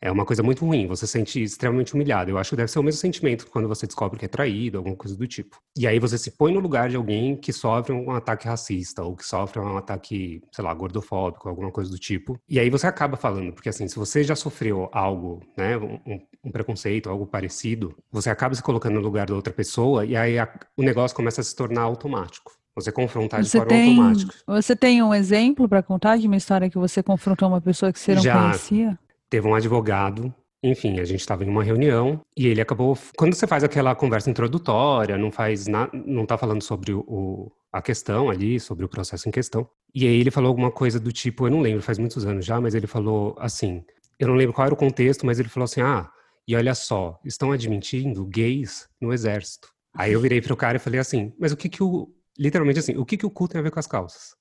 é 0.00 0.10
uma 0.10 0.26
coisa 0.26 0.42
muito 0.42 0.66
ruim, 0.66 0.88
você 0.88 1.06
se 1.06 1.12
sente 1.12 1.40
extremamente 1.40 1.94
humilhado. 1.94 2.32
Eu 2.32 2.36
acho 2.36 2.50
que 2.50 2.56
deve 2.56 2.68
ser 2.68 2.80
o 2.80 2.82
mesmo 2.82 3.00
sentimento 3.00 3.46
quando 3.46 3.68
você 3.68 3.86
descobre 3.86 4.18
que 4.18 4.24
é 4.24 4.28
traído, 4.28 4.78
alguma 4.78 4.96
coisa 4.96 5.16
do 5.16 5.24
tipo. 5.28 5.56
E 5.78 5.86
aí 5.86 6.00
você 6.00 6.18
se 6.18 6.32
põe 6.32 6.52
no 6.52 6.58
lugar 6.58 6.90
de 6.90 6.96
alguém 6.96 7.36
que 7.36 7.52
sofre 7.52 7.92
um 7.92 8.10
ataque 8.10 8.48
racista, 8.48 9.04
ou 9.04 9.14
que 9.14 9.24
sofre 9.24 9.60
um 9.60 9.76
ataque, 9.76 10.42
sei 10.50 10.64
lá, 10.64 10.74
gordofóbico, 10.74 11.48
alguma 11.48 11.70
coisa 11.70 11.88
do 11.88 11.96
tipo. 11.96 12.36
E 12.48 12.58
aí 12.58 12.68
você 12.68 12.88
acaba 12.88 13.16
falando, 13.16 13.52
porque 13.52 13.68
assim, 13.68 13.86
se 13.86 13.94
você 13.94 14.24
já 14.24 14.34
sofreu 14.34 14.88
algo, 14.92 15.40
né, 15.56 15.78
um, 15.78 16.20
um 16.42 16.50
preconceito, 16.50 17.08
algo 17.08 17.24
parecido, 17.24 17.96
você 18.10 18.30
acaba 18.30 18.56
se 18.56 18.62
colocando 18.64 18.94
no 18.94 19.00
lugar 19.00 19.26
da 19.26 19.34
outra 19.36 19.52
pessoa, 19.52 20.04
e 20.04 20.16
aí 20.16 20.40
a, 20.40 20.52
o 20.76 20.82
negócio 20.82 21.16
começa 21.16 21.40
a 21.40 21.44
se 21.44 21.54
tornar 21.54 21.82
automático. 21.82 22.50
Você 22.74 22.90
confrontar 22.90 23.44
você 23.44 23.58
de 23.58 23.64
forma 23.64 23.68
tem, 23.68 23.90
automática. 23.90 24.34
Você 24.46 24.76
tem 24.76 25.02
um 25.02 25.14
exemplo 25.14 25.68
para 25.68 25.82
contar 25.82 26.16
de 26.16 26.26
uma 26.26 26.36
história 26.36 26.70
que 26.70 26.78
você 26.78 27.02
confrontou 27.02 27.48
uma 27.48 27.60
pessoa 27.60 27.92
que 27.92 27.98
você 27.98 28.14
não 28.14 28.22
Já 28.22 28.40
conhecia? 28.40 28.98
Teve 29.28 29.46
um 29.46 29.54
advogado, 29.54 30.34
enfim, 30.62 31.00
a 31.00 31.04
gente 31.04 31.20
estava 31.20 31.44
em 31.44 31.48
uma 31.48 31.62
reunião 31.62 32.20
e 32.36 32.46
ele 32.46 32.60
acabou. 32.60 32.96
Quando 33.16 33.34
você 33.34 33.46
faz 33.46 33.64
aquela 33.64 33.94
conversa 33.94 34.30
introdutória, 34.30 35.18
não 35.18 35.30
faz 35.30 35.66
na, 35.66 35.90
não 35.92 36.22
está 36.22 36.38
falando 36.38 36.62
sobre 36.62 36.92
o, 36.94 37.52
a 37.72 37.82
questão 37.82 38.30
ali, 38.30 38.60
sobre 38.60 38.84
o 38.84 38.88
processo 38.88 39.28
em 39.28 39.32
questão. 39.32 39.68
E 39.94 40.06
aí 40.06 40.20
ele 40.20 40.30
falou 40.30 40.48
alguma 40.48 40.70
coisa 40.70 41.00
do 41.00 41.10
tipo, 41.10 41.46
eu 41.46 41.50
não 41.50 41.60
lembro, 41.60 41.82
faz 41.82 41.98
muitos 41.98 42.24
anos 42.24 42.44
já, 42.44 42.60
mas 42.60 42.74
ele 42.74 42.86
falou 42.86 43.34
assim, 43.38 43.84
eu 44.18 44.28
não 44.28 44.34
lembro 44.34 44.54
qual 44.54 44.66
era 44.66 44.74
o 44.74 44.76
contexto, 44.76 45.26
mas 45.26 45.38
ele 45.40 45.48
falou 45.48 45.64
assim, 45.64 45.80
ah, 45.80 46.08
e 46.46 46.54
olha 46.54 46.74
só, 46.74 47.18
estão 47.24 47.52
admitindo 47.52 48.24
gays 48.24 48.88
no 49.00 49.12
exército. 49.12 49.68
Aí 49.94 50.12
eu 50.12 50.20
virei 50.20 50.40
para 50.40 50.54
o 50.54 50.56
cara 50.56 50.76
e 50.76 50.80
falei 50.80 51.00
assim, 51.00 51.32
mas 51.38 51.52
o 51.52 51.56
que 51.56 51.68
que 51.68 51.82
o 51.82 52.08
literalmente 52.38 52.78
assim, 52.78 52.96
o 52.96 53.04
que, 53.04 53.16
que 53.16 53.26
o 53.26 53.30
cu 53.30 53.48
tem 53.48 53.58
a 53.58 53.62
ver 53.62 53.70
com 53.70 53.78
as 53.80 53.86
calças? 53.86 54.34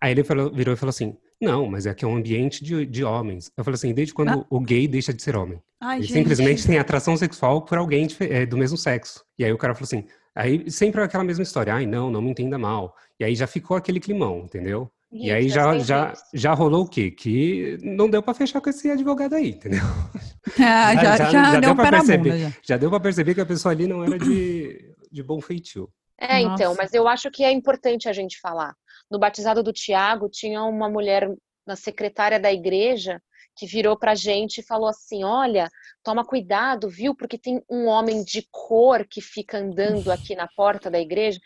Aí 0.00 0.12
ele 0.12 0.24
falou, 0.24 0.50
virou 0.52 0.74
e 0.74 0.76
falou 0.76 0.90
assim, 0.90 1.16
não, 1.40 1.66
mas 1.66 1.86
é 1.86 1.94
que 1.94 2.04
é 2.04 2.08
um 2.08 2.16
ambiente 2.16 2.64
de, 2.64 2.86
de 2.86 3.04
homens. 3.04 3.50
Eu 3.56 3.64
falei 3.64 3.74
assim, 3.74 3.92
desde 3.92 4.14
quando 4.14 4.30
ah. 4.30 4.46
o 4.48 4.60
gay 4.60 4.88
deixa 4.88 5.12
de 5.12 5.22
ser 5.22 5.36
homem? 5.36 5.62
Ai, 5.80 5.98
ele 5.98 6.06
gente. 6.06 6.18
simplesmente 6.18 6.66
tem 6.66 6.78
atração 6.78 7.16
sexual 7.16 7.62
por 7.62 7.78
alguém 7.78 8.06
de, 8.06 8.16
é, 8.20 8.46
do 8.46 8.56
mesmo 8.56 8.76
sexo. 8.76 9.24
E 9.38 9.44
aí 9.44 9.52
o 9.52 9.58
cara 9.58 9.74
falou 9.74 9.84
assim, 9.86 10.04
aí 10.34 10.70
sempre 10.70 11.02
aquela 11.02 11.24
mesma 11.24 11.42
história, 11.42 11.74
ai 11.74 11.86
não, 11.86 12.10
não 12.10 12.22
me 12.22 12.30
entenda 12.30 12.58
mal. 12.58 12.94
E 13.18 13.24
aí 13.24 13.34
já 13.34 13.46
ficou 13.46 13.76
aquele 13.76 14.00
climão, 14.00 14.40
entendeu? 14.40 14.90
Gente, 15.12 15.26
e 15.26 15.30
aí 15.32 15.48
já, 15.48 15.76
já, 15.78 16.14
já 16.32 16.54
rolou 16.54 16.84
o 16.84 16.88
quê? 16.88 17.10
Que 17.10 17.78
não 17.82 18.08
deu 18.08 18.22
para 18.22 18.32
fechar 18.32 18.60
com 18.60 18.70
esse 18.70 18.88
advogado 18.90 19.34
aí, 19.34 19.50
entendeu? 19.50 19.80
Ah, 20.58 20.94
já, 20.94 21.02
já, 21.02 21.30
já, 21.30 21.52
já, 21.52 21.60
deu 21.60 21.76
para 21.76 21.90
perceber. 21.90 22.38
já. 22.38 22.52
já 22.62 22.76
deu 22.76 22.90
para 22.90 22.98
perceber 22.98 23.34
que 23.34 23.40
a 23.42 23.46
pessoa 23.46 23.72
ali 23.72 23.86
não 23.86 24.02
era 24.02 24.18
de, 24.18 24.90
de 25.12 25.22
bom 25.22 25.40
feitio. 25.40 25.88
É, 26.20 26.40
então, 26.40 26.50
Nossa. 26.50 26.62
então, 26.62 26.74
mas 26.76 26.92
eu 26.92 27.08
acho 27.08 27.30
que 27.30 27.42
é 27.42 27.50
importante 27.50 28.08
a 28.08 28.12
gente 28.12 28.38
falar. 28.38 28.74
No 29.10 29.18
batizado 29.18 29.62
do 29.62 29.72
Tiago, 29.72 30.28
tinha 30.28 30.62
uma 30.62 30.88
mulher 30.88 31.28
na 31.66 31.74
secretária 31.74 32.38
da 32.38 32.52
igreja 32.52 33.20
que 33.56 33.66
virou 33.66 33.98
pra 33.98 34.14
gente 34.14 34.58
e 34.58 34.66
falou 34.66 34.88
assim: 34.88 35.24
Olha, 35.24 35.68
toma 36.04 36.24
cuidado, 36.24 36.88
viu? 36.88 37.14
Porque 37.14 37.38
tem 37.38 37.62
um 37.68 37.86
homem 37.86 38.22
de 38.22 38.46
cor 38.50 39.06
que 39.08 39.20
fica 39.20 39.58
andando 39.58 40.10
aqui 40.12 40.34
na 40.36 40.46
porta 40.54 40.90
da 40.90 41.00
igreja. 41.00 41.40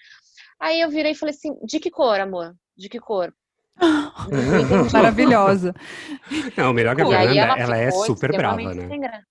Aí 0.61 0.81
eu 0.81 0.91
virei 0.91 1.13
e 1.13 1.17
falei 1.17 1.35
assim: 1.35 1.57
De 1.65 1.79
que 1.79 1.91
cor, 1.91 2.21
amor? 2.21 2.55
De 2.77 2.89
que 2.89 2.99
cor? 2.99 3.33
Maravilhosa. 4.93 5.75
Não, 6.57 6.73
melhor 6.73 6.95
que 6.95 7.03
a 7.03 7.07
Fernanda, 7.07 7.41
ela, 7.41 7.59
ela 7.59 7.77
é 7.77 7.91
super 7.91 8.33
brava, 8.37 8.75
né? 8.75 9.23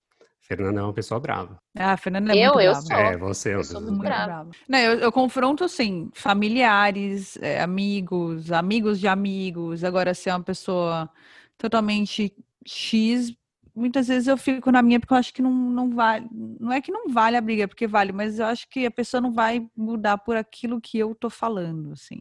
Fernanda 0.46 0.80
é 0.80 0.82
uma 0.82 0.92
pessoa 0.92 1.18
brava. 1.18 1.56
Ah, 1.74 1.96
Fernanda 1.96 2.36
é 2.36 2.46
eu, 2.46 2.52
muito 2.52 2.60
eu 2.60 2.72
brava. 2.72 2.86
Sou. 2.86 2.96
É, 2.96 3.16
você. 3.16 3.54
Eu 3.54 3.64
sou 3.64 3.80
muito, 3.80 3.92
muito 3.94 4.06
brava. 4.06 4.26
brava. 4.26 4.50
Não, 4.68 4.78
eu, 4.78 4.98
eu, 4.98 5.10
confronto, 5.10 5.64
assim, 5.64 6.10
familiares, 6.12 7.38
é, 7.38 7.62
amigos, 7.62 8.52
amigos 8.52 9.00
de 9.00 9.08
amigos. 9.08 9.82
Agora, 9.82 10.12
se 10.12 10.28
é 10.28 10.34
uma 10.34 10.42
pessoa 10.42 11.08
totalmente 11.56 12.36
X, 12.66 13.34
muitas 13.74 14.08
vezes 14.08 14.28
eu 14.28 14.36
fico 14.36 14.70
na 14.70 14.82
minha 14.82 15.00
porque 15.00 15.14
eu 15.14 15.18
acho 15.18 15.32
que 15.32 15.40
não, 15.40 15.50
não 15.50 15.90
vale. 15.90 16.28
Não 16.60 16.70
é 16.70 16.80
que 16.82 16.92
não 16.92 17.08
vale 17.08 17.38
a 17.38 17.40
briga, 17.40 17.66
porque 17.66 17.86
vale, 17.86 18.12
mas 18.12 18.38
eu 18.38 18.44
acho 18.44 18.68
que 18.68 18.84
a 18.84 18.90
pessoa 18.90 19.22
não 19.22 19.32
vai 19.32 19.66
mudar 19.74 20.18
por 20.18 20.36
aquilo 20.36 20.78
que 20.78 20.98
eu 20.98 21.14
tô 21.14 21.30
falando, 21.30 21.92
assim. 21.92 22.20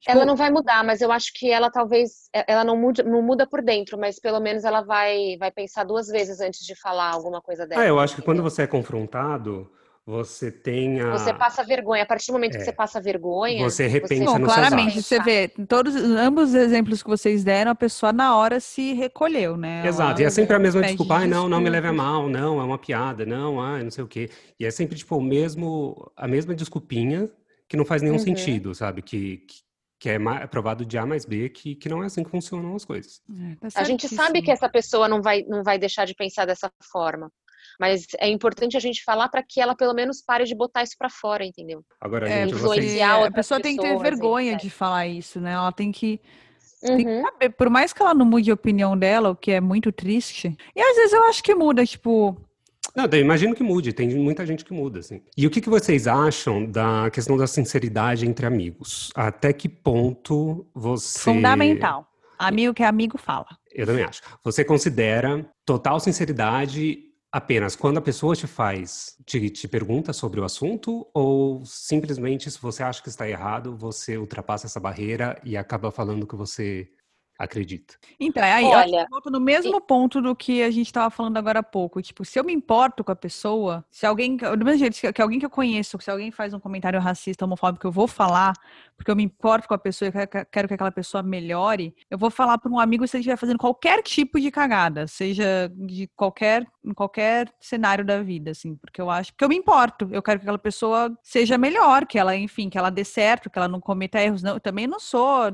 Tipo... 0.00 0.16
Ela 0.16 0.26
não 0.26 0.36
vai 0.36 0.50
mudar, 0.50 0.84
mas 0.84 1.00
eu 1.00 1.10
acho 1.10 1.32
que 1.34 1.50
ela 1.50 1.70
talvez 1.70 2.28
ela 2.46 2.62
não 2.62 2.76
muda, 2.76 3.02
não 3.02 3.22
muda 3.22 3.46
por 3.46 3.62
dentro, 3.62 3.98
mas 3.98 4.20
pelo 4.20 4.38
menos 4.40 4.62
ela 4.64 4.82
vai 4.82 5.36
vai 5.38 5.50
pensar 5.50 5.84
duas 5.84 6.08
vezes 6.08 6.40
antes 6.40 6.64
de 6.64 6.78
falar 6.78 7.10
alguma 7.10 7.40
coisa 7.40 7.66
dela. 7.66 7.82
Ah, 7.82 7.86
eu 7.86 7.98
acho 7.98 8.14
que 8.14 8.22
quando 8.22 8.42
você 8.42 8.62
é 8.62 8.66
confrontado, 8.66 9.70
você 10.06 10.52
tem 10.52 11.00
a... 11.00 11.10
Você 11.10 11.34
passa 11.34 11.64
vergonha. 11.64 12.04
A 12.04 12.06
partir 12.06 12.28
do 12.28 12.34
momento 12.34 12.54
é. 12.54 12.58
que 12.58 12.64
você 12.64 12.72
passa 12.72 13.00
vergonha... 13.00 13.64
Você 13.64 13.88
repensa 13.88 14.24
você... 14.24 14.38
no 14.38 14.44
Claramente, 14.44 15.02
você 15.02 15.20
vê, 15.20 15.48
todos, 15.48 15.96
ambos 15.96 16.50
os 16.50 16.54
exemplos 16.54 17.02
que 17.02 17.08
vocês 17.08 17.42
deram, 17.42 17.72
a 17.72 17.74
pessoa 17.74 18.12
na 18.12 18.36
hora 18.36 18.60
se 18.60 18.92
recolheu, 18.92 19.56
né? 19.56 19.84
Exato, 19.84 20.22
e 20.22 20.24
é 20.24 20.30
sempre 20.30 20.54
a 20.54 20.60
mesma 20.60 20.80
desculpa, 20.82 21.16
ai, 21.16 21.26
não, 21.26 21.48
não 21.48 21.60
me 21.60 21.68
leve 21.68 21.88
a 21.88 21.92
mal, 21.92 22.28
não, 22.28 22.60
é 22.60 22.62
uma 22.62 22.78
piada, 22.78 23.26
não, 23.26 23.60
ai, 23.60 23.82
não 23.82 23.90
sei 23.90 24.04
o 24.04 24.06
quê. 24.06 24.30
E 24.60 24.64
é 24.64 24.70
sempre, 24.70 24.96
tipo, 24.96 25.16
o 25.16 25.20
mesmo, 25.20 26.12
a 26.16 26.28
mesma 26.28 26.54
desculpinha 26.54 27.28
que 27.68 27.76
não 27.76 27.84
faz 27.84 28.00
nenhum 28.00 28.14
uhum. 28.14 28.20
sentido, 28.20 28.76
sabe? 28.76 29.02
Que, 29.02 29.38
que, 29.38 29.56
que 29.98 30.08
é 30.08 30.18
provado 30.46 30.84
de 30.84 30.98
A 30.98 31.06
mais 31.06 31.24
B, 31.24 31.48
que, 31.48 31.74
que 31.74 31.88
não 31.88 32.02
é 32.02 32.06
assim 32.06 32.22
que 32.22 32.30
funcionam 32.30 32.74
as 32.74 32.84
coisas. 32.84 33.20
É, 33.62 33.68
tá 33.70 33.80
a 33.80 33.84
gente 33.84 34.08
sabe 34.08 34.42
que 34.42 34.50
essa 34.50 34.68
pessoa 34.68 35.08
não 35.08 35.22
vai, 35.22 35.42
não 35.48 35.62
vai 35.62 35.78
deixar 35.78 36.04
de 36.04 36.14
pensar 36.14 36.44
dessa 36.44 36.70
forma. 36.92 37.30
Mas 37.80 38.06
é 38.18 38.28
importante 38.28 38.76
a 38.76 38.80
gente 38.80 39.02
falar 39.02 39.28
para 39.28 39.42
que 39.42 39.60
ela 39.60 39.74
pelo 39.74 39.94
menos 39.94 40.22
pare 40.22 40.44
de 40.44 40.54
botar 40.54 40.82
isso 40.82 40.94
para 40.98 41.10
fora, 41.10 41.44
entendeu? 41.44 41.82
Agora, 42.00 42.28
é, 42.28 42.46
gente, 42.46 42.54
você... 42.54 43.00
a 43.00 43.30
pessoa 43.30 43.60
tem 43.60 43.76
que 43.76 43.82
ter 43.82 43.98
vergonha 43.98 44.56
de 44.56 44.70
falar 44.70 45.06
isso, 45.06 45.40
né? 45.40 45.52
Ela 45.52 45.72
tem 45.72 45.90
que 45.90 46.20
Uhum. 46.82 46.96
Tem 46.96 47.06
que 47.06 47.10
uhum. 47.10 47.22
saber, 47.22 47.50
por 47.50 47.70
mais 47.70 47.92
que 47.92 48.02
ela 48.02 48.14
não 48.14 48.26
mude 48.26 48.50
a 48.50 48.54
opinião 48.54 48.96
dela, 48.96 49.30
o 49.30 49.36
que 49.36 49.50
é 49.50 49.60
muito 49.60 49.90
triste. 49.90 50.56
E 50.74 50.80
às 50.80 50.96
vezes 50.96 51.12
eu 51.12 51.24
acho 51.24 51.42
que 51.42 51.54
muda, 51.54 51.86
tipo, 51.86 52.36
não, 52.96 53.04
eu 53.04 53.20
imagino 53.20 53.54
que 53.54 53.62
mude, 53.62 53.92
tem 53.92 54.08
muita 54.14 54.46
gente 54.46 54.64
que 54.64 54.72
muda, 54.72 55.00
assim. 55.00 55.20
E 55.36 55.46
o 55.46 55.50
que, 55.50 55.60
que 55.60 55.68
vocês 55.68 56.06
acham 56.06 56.64
da 56.64 57.10
questão 57.10 57.36
da 57.36 57.46
sinceridade 57.46 58.26
entre 58.26 58.46
amigos? 58.46 59.10
Até 59.14 59.52
que 59.52 59.68
ponto 59.68 60.66
você... 60.74 61.18
Fundamental. 61.20 62.08
Amigo 62.38 62.72
que 62.72 62.82
é 62.82 62.86
amigo 62.86 63.18
fala. 63.18 63.46
Eu 63.72 63.86
também 63.86 64.02
acho. 64.02 64.22
Você 64.42 64.64
considera 64.64 65.46
total 65.64 66.00
sinceridade 66.00 67.06
apenas 67.30 67.76
quando 67.76 67.98
a 67.98 68.00
pessoa 68.00 68.34
te 68.34 68.46
faz, 68.46 69.14
te, 69.26 69.50
te 69.50 69.68
pergunta 69.68 70.14
sobre 70.14 70.40
o 70.40 70.44
assunto, 70.44 71.06
ou 71.12 71.62
simplesmente 71.66 72.50
se 72.50 72.58
você 72.58 72.82
acha 72.82 73.02
que 73.02 73.10
está 73.10 73.28
errado, 73.28 73.76
você 73.76 74.16
ultrapassa 74.16 74.66
essa 74.66 74.80
barreira 74.80 75.38
e 75.44 75.54
acaba 75.54 75.90
falando 75.90 76.26
que 76.26 76.34
você 76.34 76.88
acredita. 77.38 77.94
Então, 78.18 78.42
aí 78.42 78.64
Olha, 78.64 79.02
eu 79.02 79.06
volto 79.10 79.30
no 79.30 79.40
mesmo 79.40 79.80
ponto 79.80 80.20
do 80.20 80.34
que 80.34 80.62
a 80.62 80.70
gente 80.70 80.86
estava 80.86 81.10
falando 81.10 81.36
agora 81.36 81.60
há 81.60 81.62
pouco. 81.62 82.00
Tipo, 82.00 82.24
se 82.24 82.38
eu 82.38 82.44
me 82.44 82.52
importo 82.52 83.04
com 83.04 83.12
a 83.12 83.16
pessoa, 83.16 83.84
se 83.90 84.06
alguém, 84.06 84.36
do 84.36 84.64
mesmo 84.64 84.78
jeito 84.78 85.12
que, 85.12 85.22
alguém 85.22 85.38
que 85.38 85.46
eu 85.46 85.50
conheço, 85.50 85.98
se 86.00 86.10
alguém 86.10 86.30
faz 86.30 86.54
um 86.54 86.60
comentário 86.60 87.00
racista, 87.00 87.44
homofóbico, 87.44 87.86
eu 87.86 87.92
vou 87.92 88.06
falar, 88.06 88.54
porque 88.96 89.10
eu 89.10 89.16
me 89.16 89.22
importo 89.22 89.68
com 89.68 89.74
a 89.74 89.78
pessoa, 89.78 90.08
eu 90.08 90.12
quero, 90.12 90.46
quero 90.50 90.68
que 90.68 90.74
aquela 90.74 90.92
pessoa 90.92 91.22
melhore, 91.22 91.94
eu 92.10 92.18
vou 92.18 92.30
falar 92.30 92.58
para 92.58 92.70
um 92.70 92.78
amigo 92.78 93.06
se 93.06 93.16
ele 93.16 93.20
estiver 93.20 93.36
fazendo 93.36 93.58
qualquer 93.58 94.02
tipo 94.02 94.40
de 94.40 94.50
cagada, 94.50 95.06
seja 95.06 95.70
de 95.74 96.08
qualquer, 96.16 96.66
em 96.84 96.94
qualquer 96.94 97.52
cenário 97.60 98.04
da 98.04 98.22
vida, 98.22 98.52
assim, 98.52 98.76
porque 98.76 99.00
eu 99.00 99.10
acho 99.10 99.34
que 99.34 99.44
eu 99.44 99.48
me 99.48 99.56
importo, 99.56 100.08
eu 100.10 100.22
quero 100.22 100.38
que 100.38 100.44
aquela 100.44 100.58
pessoa 100.58 101.16
seja 101.22 101.58
melhor, 101.58 102.06
que 102.06 102.18
ela, 102.18 102.36
enfim, 102.36 102.68
que 102.68 102.78
ela 102.78 102.90
dê 102.90 103.04
certo, 103.04 103.50
que 103.50 103.58
ela 103.58 103.68
não 103.68 103.80
cometa 103.80 104.22
erros. 104.22 104.42
Não, 104.42 104.54
eu 104.54 104.60
também 104.60 104.86
não 104.86 104.98
sou 104.98 105.50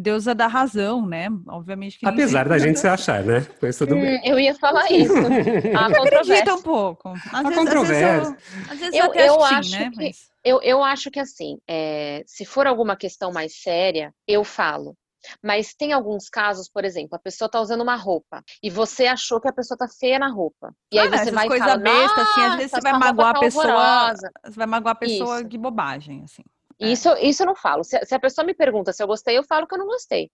deusa 0.00 0.34
da 0.34 0.46
razão, 0.46 1.06
né? 1.06 1.28
Obviamente 1.48 1.98
que 1.98 2.06
Apesar 2.06 2.48
da 2.48 2.58
gente 2.58 2.78
se 2.78 2.88
achar, 2.88 3.22
né? 3.22 3.46
Mas 3.60 3.76
tudo 3.76 3.94
Hum, 3.96 4.00
bem. 4.00 4.20
eu 4.24 4.38
ia 4.38 4.54
falar 4.54 4.90
isso. 4.90 5.12
Acredito 5.76 5.96
controvérsia. 5.96 6.54
um 6.54 6.62
pouco. 6.62 7.08
Às 7.32 7.44
eu, 7.50 7.54
controvérsia. 7.54 8.36
às 8.70 8.78
vezes 8.78 8.94
Eu- 8.94 9.04
eu, 9.04 9.10
até 9.10 9.28
eu 9.28 9.34
acho, 9.44 9.54
acho 9.54 9.70
né? 9.72 9.90
que- 9.90 9.96
Mas... 9.96 10.30
Eu, 10.42 10.62
eu 10.62 10.82
acho 10.82 11.10
que 11.10 11.20
assim, 11.20 11.58
é, 11.68 12.22
se 12.26 12.44
for 12.46 12.66
alguma 12.66 12.96
questão 12.96 13.30
mais 13.30 13.60
séria, 13.60 14.12
eu 14.26 14.42
falo. 14.42 14.96
Mas 15.44 15.74
tem 15.74 15.92
alguns 15.92 16.30
casos, 16.30 16.66
por 16.66 16.82
exemplo, 16.82 17.10
a 17.14 17.18
pessoa 17.18 17.46
tá 17.50 17.60
usando 17.60 17.82
uma 17.82 17.94
roupa 17.94 18.42
e 18.62 18.70
você 18.70 19.06
achou 19.06 19.38
que 19.38 19.48
a 19.48 19.52
pessoa 19.52 19.76
tá 19.76 19.86
feia 19.86 20.18
na 20.18 20.28
roupa. 20.30 20.72
E 20.90 20.98
aí 20.98 21.08
Ah, 21.08 21.10
você 21.10 21.16
essas 21.16 21.34
vai 21.34 21.46
coisa 21.46 21.64
fala, 21.66 21.76
besta, 21.76 22.22
assim, 22.22 22.40
às 22.40 22.56
vezes 22.56 22.72
"Nossa, 22.72 22.76
você 22.76 22.80
vai 22.90 22.98
magoar 22.98 23.28
a 23.28 23.34
tá 23.34 23.40
pessoa. 23.40 23.64
horrorosa." 23.66 24.30
Você 24.46 24.56
vai 24.56 24.66
magoar 24.66 24.92
a 24.92 24.98
pessoa 24.98 25.40
Isso. 25.40 25.48
de 25.48 25.58
bobagem, 25.58 26.22
assim. 26.24 26.42
É. 26.80 26.88
Isso, 26.88 27.08
isso 27.20 27.42
eu 27.42 27.46
não 27.46 27.54
falo. 27.56 27.84
Se, 27.84 27.98
se 28.04 28.14
a 28.14 28.18
pessoa 28.20 28.44
me 28.44 28.54
pergunta 28.54 28.92
se 28.92 29.02
eu 29.02 29.06
gostei, 29.06 29.36
eu 29.38 29.44
falo 29.44 29.66
que 29.66 29.74
eu 29.74 29.78
não 29.78 29.86
gostei. 29.86 30.30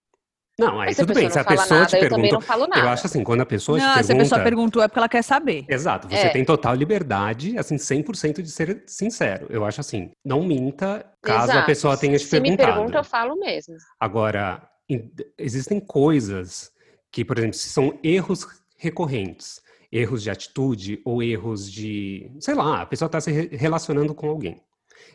Não, 0.58 0.80
aí 0.80 0.86
Mas 0.86 0.96
se 0.96 1.02
a 1.02 1.04
tudo 1.06 1.14
pessoa 1.14 1.20
bem. 1.20 1.24
não 1.28 1.32
Se 1.32 1.38
a 1.38 1.44
fala 1.44 1.56
pessoa 1.60 1.80
nada, 1.80 1.90
te 1.98 2.04
eu 2.04 2.08
também 2.08 2.32
não 2.32 2.40
falo 2.40 2.66
nada. 2.66 2.80
Eu 2.80 2.88
acho 2.88 3.06
assim, 3.06 3.22
quando 3.22 3.40
a 3.42 3.46
pessoa 3.46 3.76
Não, 3.76 3.84
te 3.84 3.92
se 3.92 3.98
a 3.98 4.02
pergunta. 4.06 4.22
pessoa 4.24 4.42
perguntou 4.42 4.82
é 4.82 4.88
porque 4.88 4.98
ela 4.98 5.08
quer 5.08 5.22
saber. 5.22 5.66
Exato, 5.68 6.08
você 6.08 6.14
É. 6.14 6.28
tem 6.30 6.44
total 6.46 6.74
liberdade, 6.74 7.58
assim, 7.58 7.76
100% 7.76 8.40
de 8.40 8.50
ser 8.50 8.82
sincero. 8.86 9.46
Eu 9.50 9.66
acho 9.66 9.82
assim, 9.82 10.12
não 10.24 10.42
minta 10.42 11.04
caso 11.20 11.50
a 11.50 11.54
Exato. 11.54 11.66
pessoa 11.66 11.96
tenha 11.98 12.16
te 12.18 12.24
Se 12.24 12.40
me 12.40 12.48
perguntado. 12.56 12.72
pergunta, 12.74 12.98
eu 12.98 13.04
falo 13.04 13.36
mesmo. 13.38 13.74
Agora, 14.00 14.66
em- 14.88 15.12
existem 15.36 15.78
coisas 15.78 16.70
que, 17.12 17.22
por 17.22 17.36
exemplo, 17.36 17.54
se 17.58 17.68
são 17.68 17.98
erros 18.02 18.46
recorrentes, 18.78 19.60
erros 19.92 20.22
de 20.22 20.30
atitude 20.30 21.02
ou 21.04 21.22
erros 21.22 21.70
de, 21.70 22.30
sei 22.40 22.54
lá, 22.54 22.80
a 22.80 22.86
pessoa 22.86 23.06
está 23.08 23.20
se 23.20 23.30
re- 23.30 23.50
relacionando 23.52 24.14
com 24.14 24.28
alguém 24.30 24.58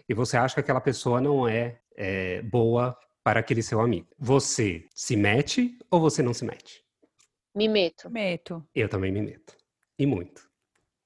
e 0.08 0.14
você 0.14 0.38
acha 0.38 0.56
que 0.56 0.60
aquela 0.60 0.82
pessoa 0.82 1.22
não 1.22 1.48
é, 1.48 1.80
é, 1.96 2.42
boa 2.42 2.98
para 3.24 3.40
aquele 3.40 3.62
seu 3.62 3.80
amigo. 3.80 4.08
Você 4.18 4.86
se 4.94 5.16
mete 5.16 5.78
ou 5.90 6.00
você 6.00 6.22
não 6.22 6.34
se 6.34 6.46
mete? 6.46 6.84
Me 7.56 7.68
meto. 7.68 8.10
Meto. 8.10 8.66
Eu 8.74 8.88
também 8.88 9.12
me 9.12 9.22
meto. 9.22 9.56
E 10.00 10.06
muito. 10.06 10.50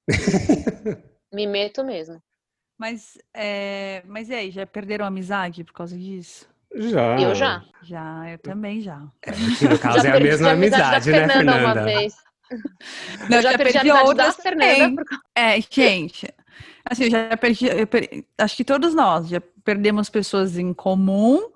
Me 1.33 1.45
meto 1.47 1.83
mesmo. 1.83 2.21
Mas, 2.77 3.17
é... 3.33 4.01
Mas 4.05 4.29
e 4.29 4.33
aí, 4.33 4.51
já 4.51 4.65
perderam 4.65 5.03
a 5.03 5.09
amizade 5.09 5.65
por 5.65 5.73
causa 5.73 5.97
disso? 5.97 6.47
Já. 6.73 7.19
Eu 7.19 7.35
já. 7.35 7.63
Já, 7.81 8.29
eu 8.29 8.37
também 8.37 8.81
já. 8.81 9.01
É, 9.21 9.31
que 9.31 9.67
no 9.67 9.79
caso 9.79 9.99
já 9.99 10.05
é 10.05 10.09
a 10.09 10.13
perdi 10.13 10.29
mesma 10.29 10.51
amizade, 10.51 11.11
da 11.11 11.17
né, 11.17 11.27
Fernanda, 11.27 11.53
Fernanda? 11.53 11.81
uma 11.81 11.85
vez. 11.85 12.15
Não, 13.29 13.37
eu 13.37 13.41
já, 13.41 13.57
perdi 13.57 13.77
a 13.77 13.81
amizade 13.81 14.13
da 14.15 14.31
Fernanda. 14.31 14.73
também. 14.73 14.95
por 14.95 15.05
É, 15.35 15.61
gente, 15.61 16.33
assim, 16.83 17.05
eu 17.05 17.09
já 17.11 17.37
perdi, 17.37 17.67
eu 17.67 17.87
per- 17.87 18.25
acho 18.37 18.55
que 18.57 18.63
todos 18.63 18.93
nós 18.93 19.27
já 19.27 19.41
perdemos 19.63 20.09
pessoas 20.09 20.57
em 20.57 20.73
comum 20.73 21.51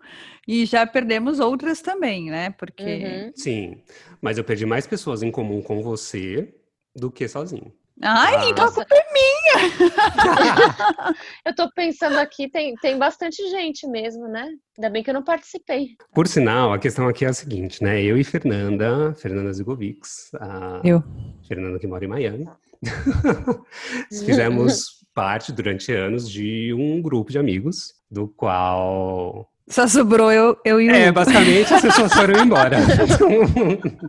e 0.48 0.66
já 0.66 0.86
perdemos 0.88 1.40
outras 1.40 1.82
também, 1.82 2.30
né? 2.30 2.50
Porque 2.52 2.84
Uhum. 2.84 3.32
Sim, 3.36 3.84
mas 4.22 4.38
eu 4.38 4.44
perdi 4.44 4.66
mais 4.66 4.88
pessoas 4.88 5.22
em 5.24 5.32
comum 5.32 5.62
com 5.62 5.82
você 5.82 6.54
do 6.96 7.12
que 7.12 7.28
sozinho. 7.28 7.72
Ai, 8.02 8.36
Ah. 8.36 8.50
então 8.50 8.66
Nossa. 8.66 8.86
Eu 11.46 11.56
tô 11.56 11.70
pensando 11.74 12.18
aqui, 12.18 12.50
tem, 12.50 12.76
tem 12.76 12.98
bastante 12.98 13.38
gente 13.50 13.88
mesmo, 13.88 14.28
né? 14.28 14.48
Ainda 14.78 14.90
bem 14.90 15.04
que 15.04 15.10
eu 15.10 15.14
não 15.14 15.24
participei. 15.24 15.90
Por 16.14 16.28
sinal, 16.28 16.72
a 16.72 16.80
questão 16.80 17.08
aqui 17.08 17.26
é 17.26 17.30
a 17.30 17.34
seguinte, 17.34 17.84
né? 17.84 18.02
Eu 18.02 18.18
e 18.18 18.24
Fernanda, 18.24 19.14
Fernanda 19.16 19.52
Zigovics, 19.52 20.30
a 20.40 20.82
Eu. 20.84 21.04
Fernanda 21.48 21.80
que 21.80 21.88
mora 21.88 22.06
em 22.06 22.08
Miami, 22.08 22.48
fizemos 24.10 25.00
parte 25.14 25.52
durante 25.52 25.92
anos 25.92 26.30
de 26.30 26.74
um 26.74 27.02
grupo 27.02 27.32
de 27.32 27.38
amigos, 27.38 27.94
do 28.10 28.28
qual 28.30 29.50
só 29.70 29.88
sobrou 29.88 30.32
eu, 30.32 30.58
eu 30.66 30.82
e 30.82 30.90
o 30.90 30.92
É, 30.92 31.12
basicamente 31.12 31.74
as 31.74 31.82
pessoas 31.82 32.14
foram 32.14 32.44
embora. 32.44 32.78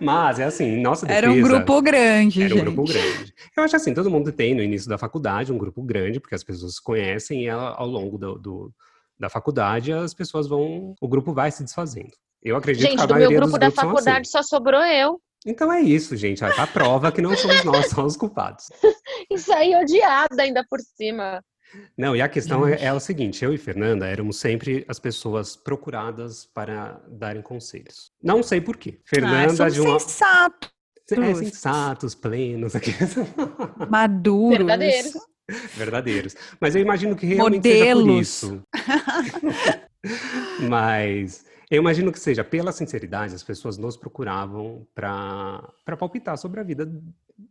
Mas 0.00 0.38
é 0.38 0.44
assim, 0.44 0.80
nossa 0.80 1.06
defesa. 1.06 1.26
Era 1.26 1.32
um 1.32 1.42
grupo 1.42 1.82
grande, 1.82 2.42
Era 2.42 2.54
um 2.54 2.58
gente. 2.58 2.64
grupo 2.66 2.84
grande. 2.92 3.34
Eu 3.56 3.62
acho 3.64 3.76
assim, 3.76 3.94
todo 3.94 4.10
mundo 4.10 4.30
tem 4.32 4.54
no 4.54 4.62
início 4.62 4.88
da 4.88 4.98
faculdade 4.98 5.52
um 5.52 5.58
grupo 5.58 5.82
grande, 5.82 6.20
porque 6.20 6.34
as 6.34 6.44
pessoas 6.44 6.74
se 6.76 6.82
conhecem 6.82 7.44
e 7.44 7.48
ao 7.50 7.86
longo 7.86 8.16
do, 8.18 8.38
do- 8.38 8.72
da 9.18 9.28
faculdade 9.28 9.92
as 9.92 10.14
pessoas 10.14 10.46
vão, 10.46 10.94
o 11.00 11.08
grupo 11.08 11.32
vai 11.32 11.50
se 11.50 11.64
desfazendo. 11.64 12.12
Eu 12.42 12.56
acredito 12.56 12.84
que 12.84 12.90
Gente, 12.92 13.02
a 13.02 13.06
do 13.06 13.14
meu 13.16 13.30
grupo 13.32 13.58
da 13.58 13.70
são 13.70 13.84
faculdade 13.86 14.20
assim. 14.20 14.30
só 14.30 14.42
sobrou 14.44 14.80
eu. 14.84 15.20
Então 15.44 15.72
é 15.72 15.80
isso, 15.80 16.16
gente. 16.16 16.44
A 16.44 16.66
prova 16.68 17.10
que 17.10 17.20
não 17.22 17.36
somos 17.36 17.64
nós 17.64 17.88
só 17.90 18.04
os 18.04 18.16
culpados. 18.16 18.66
E 19.30 19.36
saí 19.38 19.74
odiada 19.74 20.42
ainda 20.42 20.64
por 20.70 20.78
cima. 20.80 21.42
Não, 21.96 22.14
e 22.16 22.22
a 22.22 22.28
questão 22.28 22.66
é, 22.66 22.82
é 22.84 22.92
o 22.92 23.00
seguinte: 23.00 23.44
eu 23.44 23.52
e 23.52 23.58
Fernanda 23.58 24.06
éramos 24.06 24.38
sempre 24.38 24.84
as 24.88 24.98
pessoas 24.98 25.56
procuradas 25.56 26.46
para 26.46 27.00
darem 27.08 27.42
conselhos. 27.42 28.10
Não 28.22 28.42
sei 28.42 28.60
por 28.60 28.76
quê. 28.76 28.98
Ah, 28.98 29.02
Fernanda 29.04 29.54
somos 29.56 29.74
de 29.74 29.80
uma. 29.80 29.98
sensatos, 30.00 30.70
É, 31.10 31.34
sensatos, 31.34 32.14
plenos, 32.14 32.74
aqui. 32.76 32.92
maduros. 33.90 34.58
Verdadeiros. 34.58 35.12
verdadeiros. 35.76 36.36
Mas 36.60 36.74
eu 36.74 36.80
imagino 36.82 37.14
que 37.16 37.26
realmente 37.26 37.62
seja 37.68 37.84
por 37.94 37.94
Modelos. 38.04 38.20
isso. 38.28 38.62
Mas 40.68 41.44
eu 41.70 41.78
imagino 41.78 42.12
que 42.12 42.18
seja 42.20 42.42
pela 42.44 42.72
sinceridade, 42.72 43.34
as 43.34 43.42
pessoas 43.42 43.76
nos 43.76 43.96
procuravam 43.96 44.86
para 44.94 45.96
palpitar 45.98 46.36
sobre 46.38 46.60
a 46.60 46.62
vida 46.62 46.90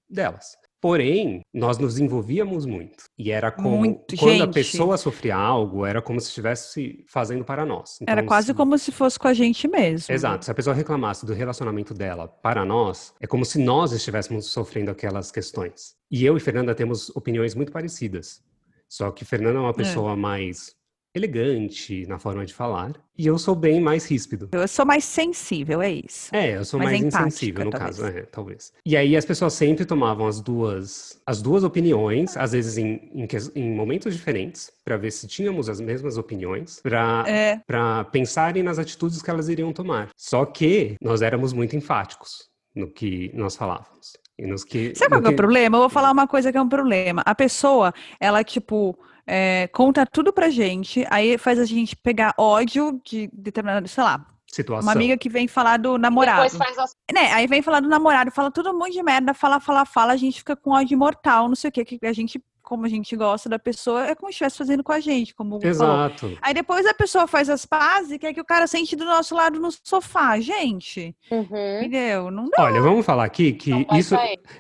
delas. 0.10 0.58
Porém, 0.80 1.42
nós 1.54 1.78
nos 1.80 2.00
envolvíamos 2.00 2.66
muito. 2.66 3.06
E 3.18 3.32
era 3.32 3.52
como 3.52 3.78
Muito, 3.78 4.16
quando 4.16 4.42
a 4.44 4.46
gente. 4.46 4.54
pessoa 4.54 4.96
sofria 4.98 5.36
algo, 5.36 5.86
era 5.86 6.02
como 6.02 6.20
se 6.22 6.28
estivesse 6.28 7.04
fazendo 7.08 7.44
para 7.44 7.66
nós. 7.66 7.98
Era 8.08 8.22
Então, 8.22 8.28
quase 8.28 8.48
se- 8.48 8.54
como 8.54 8.78
se 8.78 8.92
fosse 8.92 9.18
com 9.18 9.28
a 9.28 9.34
gente 9.34 9.68
mesmo. 9.68 10.14
Exato. 10.14 10.46
Se 10.46 10.52
a 10.52 10.54
pessoa 10.54 10.76
reclamasse 10.76 11.26
do 11.26 11.34
relacionamento 11.34 11.94
dela 11.96 12.28
para 12.28 12.64
nós, 12.64 13.12
é 13.20 13.26
como 13.26 13.44
se 13.44 13.58
nós 13.60 13.92
estivéssemos 13.92 14.46
sofrendo 14.52 14.92
aquelas 14.92 15.32
questões. 15.32 15.96
E 16.12 16.24
eu 16.24 16.38
e 16.38 16.40
Fernanda 16.40 16.76
temos 16.76 17.10
opiniões 17.16 17.56
muito 17.56 17.72
parecidas. 17.72 18.42
Só 18.88 19.12
que 19.12 19.26
Fernanda 19.26 19.58
é 19.58 19.62
uma 19.62 19.74
pessoa 19.74 20.16
mais 20.16 20.74
elegante 21.18 22.06
na 22.08 22.18
forma 22.20 22.46
de 22.46 22.54
falar, 22.54 22.94
e 23.18 23.26
eu 23.26 23.38
sou 23.38 23.56
bem 23.56 23.82
mais 23.82 24.06
ríspido. 24.10 24.48
Eu 24.52 24.68
sou 24.68 24.86
mais 24.86 25.04
sensível, 25.04 25.82
é 25.82 25.92
isso. 25.92 26.30
É, 26.34 26.56
eu 26.56 26.64
sou 26.64 26.80
Mais 26.80 26.92
mais, 27.02 27.04
insensível 27.14 27.66
no 27.66 27.72
talvez. 27.72 27.98
caso, 27.98 28.08
é, 28.18 28.22
talvez. 28.24 28.74
E 28.86 28.96
aí 28.96 29.18
as 29.18 29.26
pessoas 29.26 29.54
sempre 29.54 29.86
tomavam 29.86 30.28
as 30.28 30.40
duas, 30.40 31.20
as 31.26 31.42
duas 31.42 31.64
opiniões, 31.64 32.38
às 32.38 32.52
vezes 32.52 32.78
em, 32.78 33.10
em, 33.14 33.28
em 33.56 33.72
momentos 33.76 34.14
diferentes, 34.16 34.72
para 34.86 34.98
ver 34.98 35.12
se 35.12 35.28
tínhamos 35.28 35.68
as 35.68 35.80
mesmas 35.80 36.18
opiniões, 36.18 36.80
para 36.82 37.24
É, 37.28 37.60
para 37.66 38.04
pensarem 38.06 38.62
nas 38.64 38.78
atitudes 38.80 39.22
que 39.22 39.30
elas 39.30 39.50
iriam 39.50 39.74
tomar. 39.74 40.10
Só 40.16 40.46
que 40.46 40.96
nós 41.02 41.22
éramos 41.22 41.54
muito 41.54 41.76
enfáticos 41.76 42.48
no 42.76 42.88
que 42.92 43.32
nós 43.34 43.56
falávamos. 43.56 44.14
E 44.38 44.46
nos 44.46 44.64
que, 44.64 44.94
Sabe 44.96 45.12
qual 45.12 45.22
que 45.22 45.28
é 45.28 45.32
o 45.32 45.36
problema? 45.36 45.78
Eu 45.78 45.82
vou 45.82 45.90
falar 45.90 46.12
uma 46.12 46.28
coisa 46.28 46.52
que 46.52 46.58
é 46.58 46.62
um 46.62 46.70
problema. 46.70 47.24
A 47.26 47.34
pessoa, 47.34 47.94
ela, 48.20 48.44
tipo, 48.44 48.98
é, 49.26 49.68
conta 49.74 50.06
tudo 50.06 50.32
pra 50.32 50.50
gente, 50.50 51.06
aí 51.10 51.38
faz 51.38 51.60
a 51.60 51.66
gente 51.66 51.96
pegar 51.96 52.34
ódio 52.38 53.02
de 53.04 53.30
determinado, 53.34 53.88
sei 53.88 54.04
lá, 54.04 54.26
situação. 54.46 54.88
uma 54.88 54.94
amiga 54.94 55.18
que 55.18 55.28
vem 55.28 55.48
falar 55.48 55.78
do 55.78 55.98
namorado. 55.98 56.44
Depois 56.44 56.56
faz 56.56 56.78
as 56.78 56.96
Né, 57.12 57.32
aí 57.34 57.48
vem 57.48 57.62
falar 57.62 57.80
do 57.80 57.90
namorado, 57.90 58.32
fala 58.32 58.52
tudo 58.52 58.72
um 58.72 58.78
monte 58.78 58.94
de 58.94 59.04
merda, 59.04 59.34
fala, 59.34 59.60
fala, 59.60 59.86
fala, 59.86 60.14
a 60.14 60.18
gente 60.18 60.40
fica 60.40 60.56
com 60.56 60.72
ódio 60.72 60.98
mortal, 60.98 61.48
não 61.48 61.56
sei 61.56 61.70
o 61.70 61.72
que, 61.74 61.84
que 61.84 62.06
a 62.06 62.14
gente, 62.14 62.42
como 62.68 62.86
a 62.86 62.90
gente 62.90 63.16
gosta 63.16 63.48
da 63.48 63.58
pessoa, 63.58 64.06
é 64.08 64.14
como 64.14 64.28
se 64.28 64.34
estivesse 64.34 64.58
fazendo 64.58 64.84
com 64.84 64.92
a 64.92 65.00
gente, 65.00 65.34
como 65.34 65.56
o 65.56 65.58
Hugo 65.58 65.74
falou. 65.74 66.06
Exato. 66.08 66.38
Aí 66.42 66.54
depois 66.54 66.86
a 66.86 66.94
pessoa 66.94 67.26
faz 67.26 67.50
as 67.50 67.66
pazes 67.66 68.12
e 68.12 68.20
quer 68.20 68.34
que 68.34 68.42
o 68.42 68.46
cara 68.46 68.68
sente 68.68 68.94
do 68.94 69.06
nosso 69.06 69.34
lado 69.34 69.58
no 69.58 69.70
sofá. 69.72 70.38
Gente, 70.42 71.16
Uhum. 71.32 71.78
entendeu? 71.80 72.30
Não 72.30 72.50
dá. 72.50 72.66
Olha, 72.66 72.82
vamos 72.82 73.06
falar 73.06 73.24
aqui 73.24 73.54
que 73.54 73.70
Não 73.70 73.86
isso, 73.98 74.16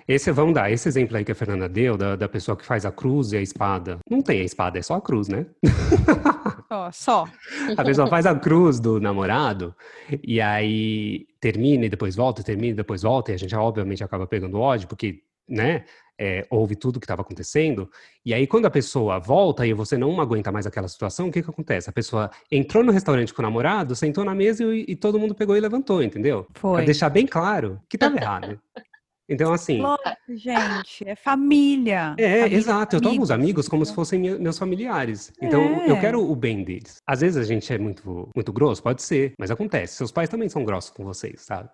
esse, 0.07 0.31
vamos 0.31 0.53
dar 0.53 0.71
esse 0.71 0.87
exemplo 0.87 1.17
aí 1.17 1.25
que 1.25 1.33
a 1.33 1.35
Fernanda 1.35 1.67
deu, 1.67 1.97
da, 1.97 2.15
da 2.15 2.29
pessoa 2.29 2.55
que 2.55 2.65
faz 2.65 2.85
a 2.85 2.91
cruz 2.93 3.33
e 3.33 3.37
a 3.37 3.41
espada. 3.41 3.99
Não 4.09 4.21
tem 4.21 4.39
a 4.39 4.45
espada, 4.45 4.79
é 4.79 4.81
só 4.81 4.95
a 4.95 5.01
cruz, 5.01 5.27
né? 5.27 5.45
Ó, 6.71 6.89
só. 6.93 7.27
A 7.75 7.83
pessoa 7.83 8.07
faz 8.07 8.25
a 8.25 8.33
cruz 8.35 8.79
do 8.79 9.01
namorado 9.01 9.75
e 10.23 10.39
aí 10.39 11.25
termina 11.41 11.85
e 11.85 11.89
depois 11.89 12.15
volta, 12.15 12.41
termina 12.41 12.71
e 12.71 12.77
depois 12.77 13.01
volta, 13.01 13.31
e 13.31 13.35
a 13.35 13.37
gente 13.37 13.53
obviamente 13.53 14.01
acaba 14.01 14.25
pegando 14.25 14.59
ódio, 14.59 14.87
porque, 14.87 15.21
né, 15.47 15.83
é, 16.19 16.45
ouve 16.49 16.75
tudo 16.75 16.99
que 16.99 17.05
estava 17.05 17.21
acontecendo. 17.21 17.89
E 18.25 18.33
aí, 18.33 18.47
quando 18.47 18.65
a 18.65 18.71
pessoa 18.71 19.19
volta 19.19 19.65
e 19.67 19.73
você 19.73 19.97
não 19.97 20.19
aguenta 20.19 20.51
mais 20.51 20.65
aquela 20.65 20.87
situação, 20.87 21.27
o 21.27 21.31
que 21.31 21.41
que 21.43 21.49
acontece? 21.49 21.89
A 21.89 21.93
pessoa 21.93 22.29
entrou 22.51 22.83
no 22.83 22.91
restaurante 22.91 23.33
com 23.33 23.41
o 23.41 23.45
namorado, 23.45 23.95
sentou 23.95 24.23
na 24.25 24.33
mesa 24.35 24.63
e, 24.63 24.85
e 24.87 24.95
todo 24.95 25.19
mundo 25.19 25.35
pegou 25.35 25.55
e 25.55 25.59
levantou, 25.59 26.01
entendeu? 26.01 26.47
Foi. 26.55 26.77
Pra 26.77 26.85
deixar 26.85 27.09
bem 27.09 27.25
claro 27.27 27.79
que 27.89 27.95
estava 27.97 28.15
errado. 28.17 28.59
Então, 29.29 29.51
assim. 29.51 29.81
Lógico, 29.81 30.09
gente, 30.29 31.03
é 31.05 31.13
família. 31.13 32.15
É, 32.17 32.37
Família, 32.43 32.57
exato. 32.57 32.95
Eu 32.95 33.01
tomo 33.01 33.21
os 33.21 33.29
amigos, 33.29 33.67
como 33.67 33.85
se 33.85 33.93
fossem 33.93 34.17
me- 34.17 34.39
meus 34.39 34.57
familiares. 34.57 35.33
Então, 35.41 35.61
eu 35.85 35.97
É. 35.97 35.99
quero 35.99 36.21
o 36.21 36.33
bem 36.33 36.63
deles. 36.63 36.99
Às 37.05 37.19
vezes 37.19 37.35
a 37.35 37.43
gente 37.43 37.71
é 37.73 37.77
muito, 37.77 38.29
muito 38.33 38.53
grosso, 38.53 38.81
pode 38.81 39.01
ser, 39.01 39.33
mas 39.37 39.51
acontece. 39.51 39.95
Seus 39.97 40.13
pais 40.13 40.29
também 40.29 40.47
são 40.47 40.63
grossos 40.63 40.91
com 40.91 41.03
vocês, 41.03 41.41
sabe? 41.41 41.67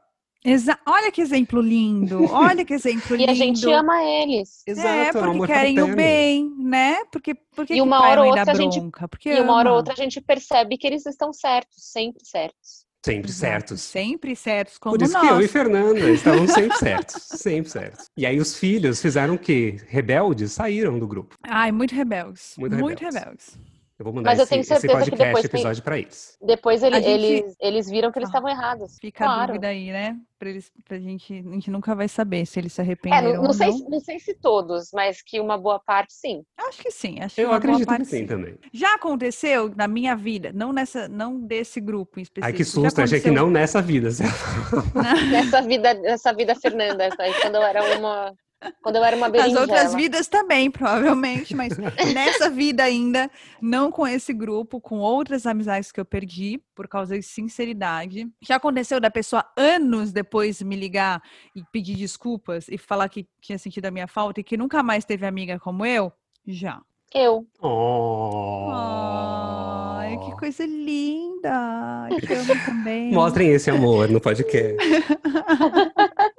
Exa 0.45 0.77
Olha 0.85 1.11
que 1.11 1.21
exemplo 1.21 1.61
lindo. 1.61 2.25
Olha 2.31 2.65
que 2.65 2.73
exemplo 2.73 3.15
E 3.15 3.19
lindo. 3.19 3.31
a 3.31 3.33
gente 3.33 3.71
ama 3.71 4.03
eles. 4.03 4.61
É, 4.67 4.73
um 4.73 5.11
porque 5.11 5.19
amor 5.19 5.47
querem 5.47 5.81
o 5.81 5.95
bem, 5.95 6.53
né? 6.57 7.03
Porque, 7.11 7.33
porque 7.55 7.75
E 7.75 7.81
uma 7.81 8.01
hora 8.01 8.21
ou 8.21 8.27
outra 8.27 8.51
a 8.51 8.55
gente-? 8.55 8.81
Porque 9.09 9.29
E 9.29 9.39
uma 9.41 9.53
hora 9.55 9.69
ou 9.71 9.77
outra 9.77 9.93
a 9.93 9.97
gente 9.97 10.19
percebe 10.19 10.77
que 10.77 10.85
eles 10.85 11.05
estão 11.05 11.31
certos, 11.31 11.75
sempre 11.77 12.25
certos. 12.25 12.83
Sempre 13.05 13.29
Exato, 13.31 13.51
certos. 13.51 13.81
Sempre 13.81 14.35
certos, 14.35 14.77
como 14.77 14.95
Por 14.95 15.03
isso 15.03 15.11
nós. 15.13 15.27
que 15.27 15.33
eu 15.33 15.41
e 15.41 15.47
Fernanda 15.49 16.09
estavam 16.09 16.47
sempre 16.47 16.77
certos. 16.77 17.21
Sempre 17.21 17.69
certos. 17.69 18.09
E 18.15 18.25
aí 18.25 18.39
os 18.39 18.55
filhos 18.55 19.01
fizeram 19.01 19.33
o 19.33 19.37
quê? 19.37 19.75
Rebeldes 19.87 20.53
saíram 20.53 20.97
do 20.97 21.05
grupo. 21.05 21.35
Ai, 21.43 21.69
muito 21.71 21.93
rebeldes. 21.93 22.53
Muito 22.57 22.77
Muito, 22.77 22.99
rebeldes. 22.99 23.23
rebeldes. 23.55 23.72
Eu 23.99 24.05
vou 24.05 24.13
mandar 24.13 24.31
Mas 24.31 24.39
eu 24.39 24.43
esse, 24.43 24.49
tenho 24.49 24.61
esse 24.61 24.69
certeza 24.69 24.87
que 25.05 25.11
podcast 25.11 25.27
depois 25.27 25.41
tem- 25.49 25.59
episódio 25.59 25.83
pra 25.83 25.97
eles. 25.99 26.37
Depois 26.41 26.81
ele- 26.83 26.95
A 26.95 26.99
gente- 26.99 27.09
eles, 27.09 27.55
eles 27.61 27.89
viram 27.89 28.11
que 28.11 28.17
eles 28.19 28.27
Ah, 28.29 28.31
estavam 28.31 28.49
errados. 28.49 28.97
Fica 28.99 29.23
a 29.23 29.27
claro. 29.27 29.47
dúvida 29.47 29.67
aí, 29.67 29.91
né? 29.91 30.17
Pra, 30.39 30.49
eles, 30.49 30.71
pra 30.83 30.99
gente, 30.99 31.31
a 31.33 31.51
gente 31.53 31.69
nunca 31.71 31.93
vai 31.95 32.07
saber 32.09 32.45
se 32.45 32.59
eles 32.59 32.73
se 32.73 32.81
É, 32.81 32.83
arrependeram 32.83 33.33
não, 33.35 33.41
não 33.43 33.47
ou 33.47 33.53
sei, 33.53 33.67
não. 33.67 33.77
se- 33.77 33.89
não 33.89 33.99
sei 33.99 34.19
se 34.19 34.33
todos, 34.33 34.89
mas 34.93 35.21
que 35.21 35.39
uma 35.39 35.57
boa 35.57 35.79
parte, 35.79 36.11
sim. 36.11 36.43
Acho 36.57 36.81
que 36.81 36.91
sim, 36.91 37.21
acho 37.21 37.35
que 37.35 37.41
Eu 37.41 37.45
uma 37.45 37.51
boa 37.51 37.57
acredito 37.59 37.79
que 37.81 37.85
parte 37.85 38.05
sim 38.07 38.25
também. 38.25 38.55
Já 38.73 38.95
aconteceu 38.95 39.71
na 39.75 39.87
minha 39.87 40.15
vida, 40.15 40.51
não 40.53 40.73
nessa, 40.73 41.07
não 41.07 41.39
desse 41.39 41.79
grupo 41.79 42.19
em 42.19 42.23
específico. 42.23 42.45
Ai, 42.47 42.51
que 42.53 42.65
susto, 42.65 42.99
achei 43.01 43.21
que 43.21 43.31
não 43.31 43.49
nessa 43.49 43.81
vida. 43.81 44.09
Nessa 45.31 45.61
vida, 45.61 45.93
nessa 45.93 46.33
vida 46.33 46.55
Fernanda, 46.55 47.03
essa 47.05 47.21
aí, 47.23 47.33
quando 47.41 47.55
eu 47.55 47.61
era 47.63 47.97
uma, 47.97 48.33
quando 48.81 48.95
eu 48.97 49.03
era 49.03 49.15
uma 49.15 49.27
Nas 49.29 49.31
berinjela. 49.31 49.61
outras 49.61 49.93
vidas 49.93 50.27
também, 50.27 50.69
provavelmente, 50.71 51.55
mas 51.55 51.77
nessa 52.13 52.49
vida 52.49 52.83
ainda, 52.83 53.29
não 53.61 53.91
com 53.91 54.07
esse 54.07 54.33
grupo, 54.33 54.79
com 54.79 54.99
outras 54.99 55.45
amizades 55.45 55.91
que 55.91 55.99
eu 55.99 56.05
perdi, 56.05 56.61
por 56.75 56.87
causa 56.87 57.17
de 57.17 57.23
sinceridade. 57.23 58.27
Já 58.41 58.55
aconteceu 58.55 58.99
da 58.99 59.11
pessoa 59.11 59.45
anos 59.57 60.11
depois 60.11 60.61
me 60.61 60.75
ligar 60.75 61.21
e 61.55 61.63
pedir 61.71 61.95
desculpas 61.95 62.67
e 62.67 62.77
falar 62.77 63.09
que 63.09 63.27
tinha 63.41 63.57
sentido 63.57 63.85
a 63.85 63.91
minha 63.91 64.07
falta 64.07 64.39
e 64.39 64.43
que 64.43 64.57
nunca 64.57 64.81
mais 64.83 65.05
teve 65.05 65.25
amiga 65.25 65.59
como 65.59 65.85
eu? 65.85 66.11
Já. 66.45 66.81
Eu. 67.13 67.45
Oh. 67.61 68.69
Ai, 68.71 70.17
que 70.17 70.31
coisa 70.31 70.65
linda! 70.65 72.09
Eu 72.09 72.65
também. 72.65 73.11
Mostrem 73.11 73.51
esse 73.51 73.69
amor 73.69 74.09
no 74.09 74.19
podcast. 74.19 74.75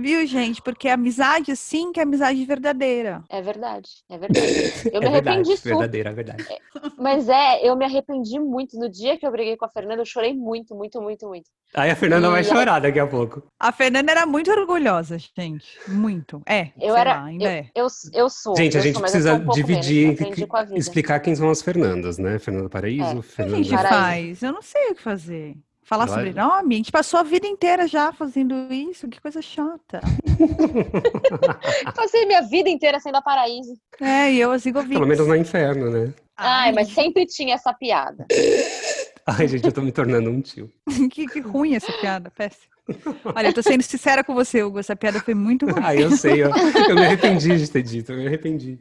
Viu, 0.00 0.26
gente? 0.26 0.62
Porque 0.62 0.88
amizade, 0.88 1.54
sim, 1.56 1.92
que 1.92 2.00
é 2.00 2.02
amizade 2.02 2.42
verdadeira. 2.44 3.22
É 3.28 3.42
verdade, 3.42 3.88
é 4.08 4.16
verdade. 4.18 4.40
Eu 4.92 5.00
me 5.00 5.06
é 5.06 5.08
arrependi 5.10 5.36
verdade, 5.36 5.56
super. 5.56 5.68
verdadeira, 5.70 6.10
é 6.10 6.12
verdade. 6.14 6.46
Mas 6.98 7.28
é, 7.28 7.66
eu 7.66 7.76
me 7.76 7.84
arrependi 7.84 8.38
muito. 8.38 8.78
No 8.78 8.88
dia 8.88 9.18
que 9.18 9.26
eu 9.26 9.30
briguei 9.30 9.56
com 9.56 9.64
a 9.64 9.68
Fernanda, 9.68 10.00
eu 10.00 10.06
chorei 10.06 10.34
muito, 10.34 10.74
muito, 10.74 11.00
muito, 11.00 11.26
muito. 11.28 11.50
Aí 11.74 11.90
a 11.90 11.96
Fernanda 11.96 12.30
vai 12.30 12.40
E- 12.40 12.44
chorar 12.44 12.80
daqui 12.80 12.98
a 12.98 13.06
pouco. 13.06 13.42
A 13.58 13.70
Fernanda 13.72 14.10
era 14.10 14.26
muito 14.26 14.50
orgulhosa, 14.50 15.18
gente. 15.36 15.78
Muito. 15.86 16.42
É, 16.46 16.68
Eu 16.78 16.92
sei 16.92 17.00
era. 17.00 17.14
lá, 17.14 17.24
ainda 17.24 17.44
eu, 17.44 17.50
é. 17.50 17.70
eu, 17.74 17.86
eu 18.12 18.30
sou. 18.30 18.56
Gente, 18.56 18.76
a 18.76 18.80
eu 18.80 18.82
gente 18.84 18.94
sou, 18.94 19.00
eu 19.00 19.10
precisa 19.10 19.34
um 19.34 19.48
dividir, 19.50 20.06
menos, 20.18 20.42
a 20.52 20.62
vida. 20.64 20.78
explicar 20.78 21.20
quem 21.20 21.34
são 21.34 21.50
as 21.50 21.62
Fernandas, 21.62 22.18
né? 22.18 22.38
Fernanda 22.38 22.68
Paraíso, 22.68 23.04
É. 23.04 23.10
O 23.10 23.12
que 23.12 23.18
a 23.18 23.22
Fernanda... 23.22 23.64
gente 23.64 23.76
faz? 23.82 24.42
Eu 24.42 24.52
não 24.52 24.62
sei 24.62 24.90
o 24.90 24.94
que 24.94 25.02
fazer. 25.02 25.56
Falar 25.90 26.06
Vai. 26.06 26.18
sobrenome? 26.18 26.74
A 26.76 26.78
gente 26.78 26.92
passou 26.92 27.18
a 27.18 27.24
vida 27.24 27.48
inteira 27.48 27.88
já 27.88 28.12
fazendo 28.12 28.54
isso. 28.72 29.08
Que 29.08 29.20
coisa 29.20 29.42
chata. 29.42 30.00
Passei 31.96 32.24
minha 32.26 32.42
vida 32.42 32.70
inteira 32.70 33.00
sendo 33.00 33.16
a 33.16 33.22
paraíso. 33.22 33.74
É, 34.00 34.30
e 34.30 34.38
eu 34.38 34.52
as 34.52 34.62
Zigovic. 34.62 34.92
Pelo 34.92 35.08
menos 35.08 35.26
no 35.26 35.34
inferno, 35.34 35.90
né? 35.90 36.14
Ai, 36.36 36.70
mas 36.70 36.92
sempre 36.92 37.26
tinha 37.26 37.56
essa 37.56 37.74
piada. 37.74 38.24
Ai, 39.26 39.48
gente, 39.48 39.64
eu 39.64 39.72
tô 39.72 39.82
me 39.82 39.90
tornando 39.90 40.30
um 40.30 40.40
tio. 40.40 40.70
que, 41.10 41.26
que 41.26 41.40
ruim 41.40 41.74
essa 41.74 41.92
piada, 41.94 42.30
péssima. 42.30 42.70
Olha, 43.34 43.48
eu 43.48 43.52
tô 43.52 43.60
sendo 43.60 43.82
sincera 43.82 44.22
com 44.22 44.32
você, 44.32 44.62
Hugo. 44.62 44.78
Essa 44.78 44.94
piada 44.94 45.18
foi 45.18 45.34
muito 45.34 45.66
ruim. 45.66 45.82
Ai, 45.82 46.04
eu 46.04 46.12
sei, 46.12 46.44
eu, 46.44 46.50
eu 46.88 46.94
me 46.94 47.04
arrependi 47.04 47.58
de 47.58 47.68
ter 47.68 47.82
dito, 47.82 48.12
eu 48.12 48.18
me 48.18 48.28
arrependi. 48.28 48.78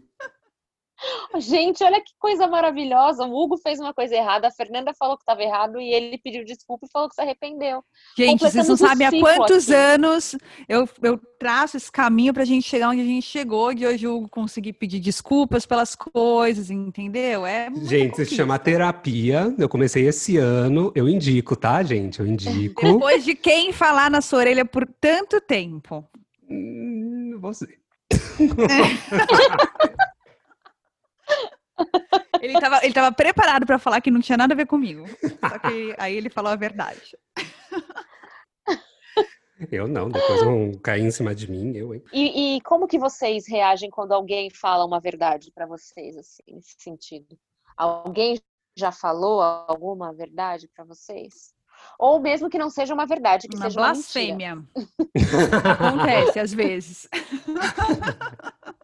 Gente, 1.37 1.83
olha 1.83 2.01
que 2.01 2.11
coisa 2.19 2.47
maravilhosa. 2.47 3.25
O 3.25 3.35
Hugo 3.43 3.57
fez 3.57 3.79
uma 3.79 3.93
coisa 3.93 4.15
errada, 4.15 4.47
a 4.47 4.51
Fernanda 4.51 4.93
falou 4.93 5.15
que 5.15 5.23
estava 5.23 5.41
errado 5.41 5.79
e 5.79 5.93
ele 5.93 6.17
pediu 6.17 6.43
desculpa 6.43 6.85
e 6.85 6.91
falou 6.91 7.07
que 7.07 7.15
se 7.15 7.21
arrependeu. 7.21 7.83
Gente, 8.17 8.41
vocês 8.41 8.67
não 8.67 8.75
sabem 8.77 9.07
há 9.07 9.11
quantos 9.11 9.69
aqui. 9.69 9.79
anos 9.79 10.35
eu, 10.67 10.87
eu 11.01 11.17
traço 11.39 11.77
esse 11.77 11.91
caminho 11.91 12.33
pra 12.33 12.43
gente 12.45 12.67
chegar 12.67 12.89
onde 12.89 13.01
a 13.01 13.05
gente 13.05 13.25
chegou, 13.25 13.73
de 13.73 13.85
hoje 13.85 14.07
o 14.07 14.17
Hugo 14.17 14.29
conseguir 14.29 14.73
pedir 14.73 14.99
desculpas 14.99 15.65
pelas 15.65 15.95
coisas, 15.95 16.69
entendeu? 16.69 17.45
É 17.45 17.69
Gente, 17.73 17.87
se 17.87 18.21
conquista. 18.23 18.35
chama 18.35 18.59
terapia. 18.59 19.53
Eu 19.57 19.69
comecei 19.69 20.07
esse 20.07 20.37
ano. 20.37 20.91
Eu 20.95 21.07
indico, 21.07 21.55
tá, 21.55 21.81
gente? 21.83 22.19
Eu 22.19 22.27
indico. 22.27 22.81
Depois 22.93 23.23
de 23.23 23.35
quem 23.35 23.71
falar 23.71 24.09
na 24.11 24.21
sua 24.21 24.39
orelha 24.39 24.65
por 24.65 24.85
tanto 24.99 25.39
tempo. 25.39 26.03
Hum, 26.49 27.37
Você. 27.39 27.67
Ele 32.41 32.59
tava, 32.59 32.79
ele 32.83 32.93
tava 32.93 33.11
preparado 33.11 33.65
pra 33.65 33.77
falar 33.79 34.01
que 34.01 34.11
não 34.11 34.21
tinha 34.21 34.37
nada 34.37 34.53
a 34.53 34.57
ver 34.57 34.65
comigo. 34.65 35.05
Só 35.39 35.59
que 35.59 35.93
aí 35.99 36.15
ele 36.15 36.29
falou 36.29 36.51
a 36.51 36.55
verdade. 36.55 37.17
Eu 39.69 39.87
não, 39.89 40.09
depois 40.09 40.41
vão 40.41 40.71
cair 40.81 41.03
em 41.03 41.11
cima 41.11 41.35
de 41.35 41.51
mim, 41.51 41.75
eu, 41.75 41.93
hein? 41.93 42.01
E, 42.13 42.55
e 42.55 42.61
como 42.61 42.87
que 42.87 42.97
vocês 42.97 43.45
reagem 43.45 43.89
quando 43.89 44.13
alguém 44.13 44.49
fala 44.49 44.85
uma 44.85 45.01
verdade 45.01 45.51
pra 45.53 45.65
vocês, 45.65 46.15
assim, 46.15 46.43
nesse 46.47 46.75
sentido? 46.77 47.37
Alguém 47.75 48.39
já 48.77 48.91
falou 48.91 49.41
alguma 49.41 50.13
verdade 50.13 50.69
pra 50.73 50.85
vocês? 50.85 51.53
Ou 51.97 52.19
mesmo 52.21 52.49
que 52.49 52.57
não 52.57 52.69
seja 52.69 52.93
uma 52.93 53.05
verdade, 53.05 53.47
que 53.49 53.55
Uma 53.55 53.65
seja 53.65 53.79
uma 53.81 53.87
mentira. 53.93 54.03
blasfêmia. 54.03 54.63
Acontece 55.77 56.39
às 56.39 56.53
vezes. 56.53 57.09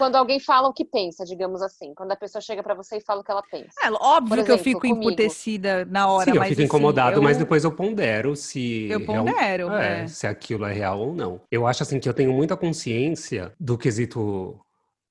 Quando 0.00 0.16
alguém 0.16 0.40
fala 0.40 0.66
o 0.68 0.72
que 0.72 0.84
pensa, 0.84 1.24
digamos 1.24 1.60
assim. 1.62 1.92
Quando 1.94 2.10
a 2.12 2.16
pessoa 2.16 2.40
chega 2.40 2.62
pra 2.62 2.74
você 2.74 2.96
e 2.96 3.00
fala 3.02 3.20
o 3.20 3.24
que 3.24 3.30
ela 3.30 3.42
pensa. 3.50 3.74
É 3.84 3.90
óbvio 3.92 4.36
Por 4.38 4.44
que 4.44 4.50
eu 4.50 4.54
exemplo, 4.54 4.64
fico 4.64 4.80
comigo. 4.80 5.02
emputecida 5.10 5.84
na 5.84 6.08
hora, 6.08 6.24
Sim, 6.24 6.30
eu 6.36 6.40
mas 6.40 6.48
fico 6.48 6.60
assim, 6.62 6.66
incomodado, 6.66 7.22
mas 7.22 7.36
eu- 7.36 7.44
depois 7.44 7.64
eu 7.64 7.70
pondero 7.72 8.34
se. 8.34 8.88
Eu 8.90 8.98
real- 9.00 9.24
pondero, 9.26 9.70
é, 9.72 10.00
é. 10.04 10.06
se 10.06 10.26
aquilo 10.26 10.64
é 10.64 10.72
real 10.72 10.98
ou 11.00 11.14
não. 11.14 11.40
Eu 11.50 11.66
acho 11.66 11.82
assim 11.82 12.00
que 12.00 12.08
eu 12.08 12.14
tenho 12.14 12.32
muita 12.32 12.56
consciência 12.56 13.52
do 13.60 13.76
quesito. 13.78 14.58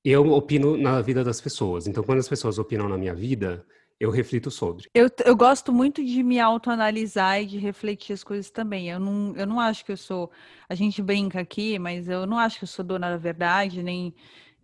Eu 0.04 0.32
opino 0.32 0.76
na 0.76 1.00
vida 1.00 1.22
das 1.22 1.40
pessoas. 1.40 1.86
Então, 1.86 2.02
quando 2.02 2.18
as 2.18 2.28
pessoas 2.28 2.58
opinam 2.58 2.88
na 2.88 2.96
minha 2.98 3.14
vida, 3.14 3.64
eu 4.00 4.10
reflito 4.10 4.50
sobre. 4.50 4.86
Eu, 4.94 5.08
eu 5.26 5.36
gosto 5.36 5.72
muito 5.72 6.02
de 6.02 6.22
me 6.22 6.40
autoanalisar 6.40 7.42
e 7.42 7.46
de 7.46 7.58
refletir 7.58 8.14
as 8.14 8.24
coisas 8.24 8.50
também. 8.50 8.88
Eu 8.88 8.98
não, 8.98 9.34
eu 9.36 9.46
não 9.46 9.60
acho 9.60 9.84
que 9.84 9.92
eu 9.92 9.96
sou. 9.96 10.30
A 10.68 10.74
gente 10.74 11.02
brinca 11.02 11.38
aqui, 11.40 11.78
mas 11.78 12.08
eu 12.08 12.26
não 12.26 12.38
acho 12.38 12.58
que 12.58 12.64
eu 12.64 12.68
sou 12.68 12.82
dona 12.84 13.10
da 13.10 13.18
verdade, 13.18 13.82
nem, 13.82 14.14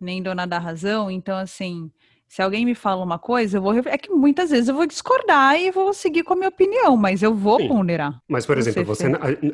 nem 0.00 0.22
dona 0.22 0.46
da 0.46 0.58
razão. 0.58 1.10
Então, 1.10 1.36
assim, 1.36 1.90
se 2.28 2.42
alguém 2.42 2.64
me 2.64 2.74
fala 2.74 3.04
uma 3.04 3.18
coisa, 3.18 3.58
eu 3.58 3.62
vou. 3.62 3.74
É 3.74 3.96
que 3.96 4.10
muitas 4.10 4.50
vezes 4.50 4.68
eu 4.68 4.74
vou 4.74 4.86
discordar 4.86 5.58
e 5.60 5.70
vou 5.70 5.92
seguir 5.92 6.24
com 6.24 6.32
a 6.32 6.36
minha 6.36 6.48
opinião, 6.48 6.96
mas 6.96 7.22
eu 7.22 7.34
vou 7.34 7.60
Sim. 7.60 7.68
ponderar. 7.68 8.20
Mas, 8.28 8.44
por 8.44 8.58
exemplo, 8.58 8.84
você, 8.84 9.06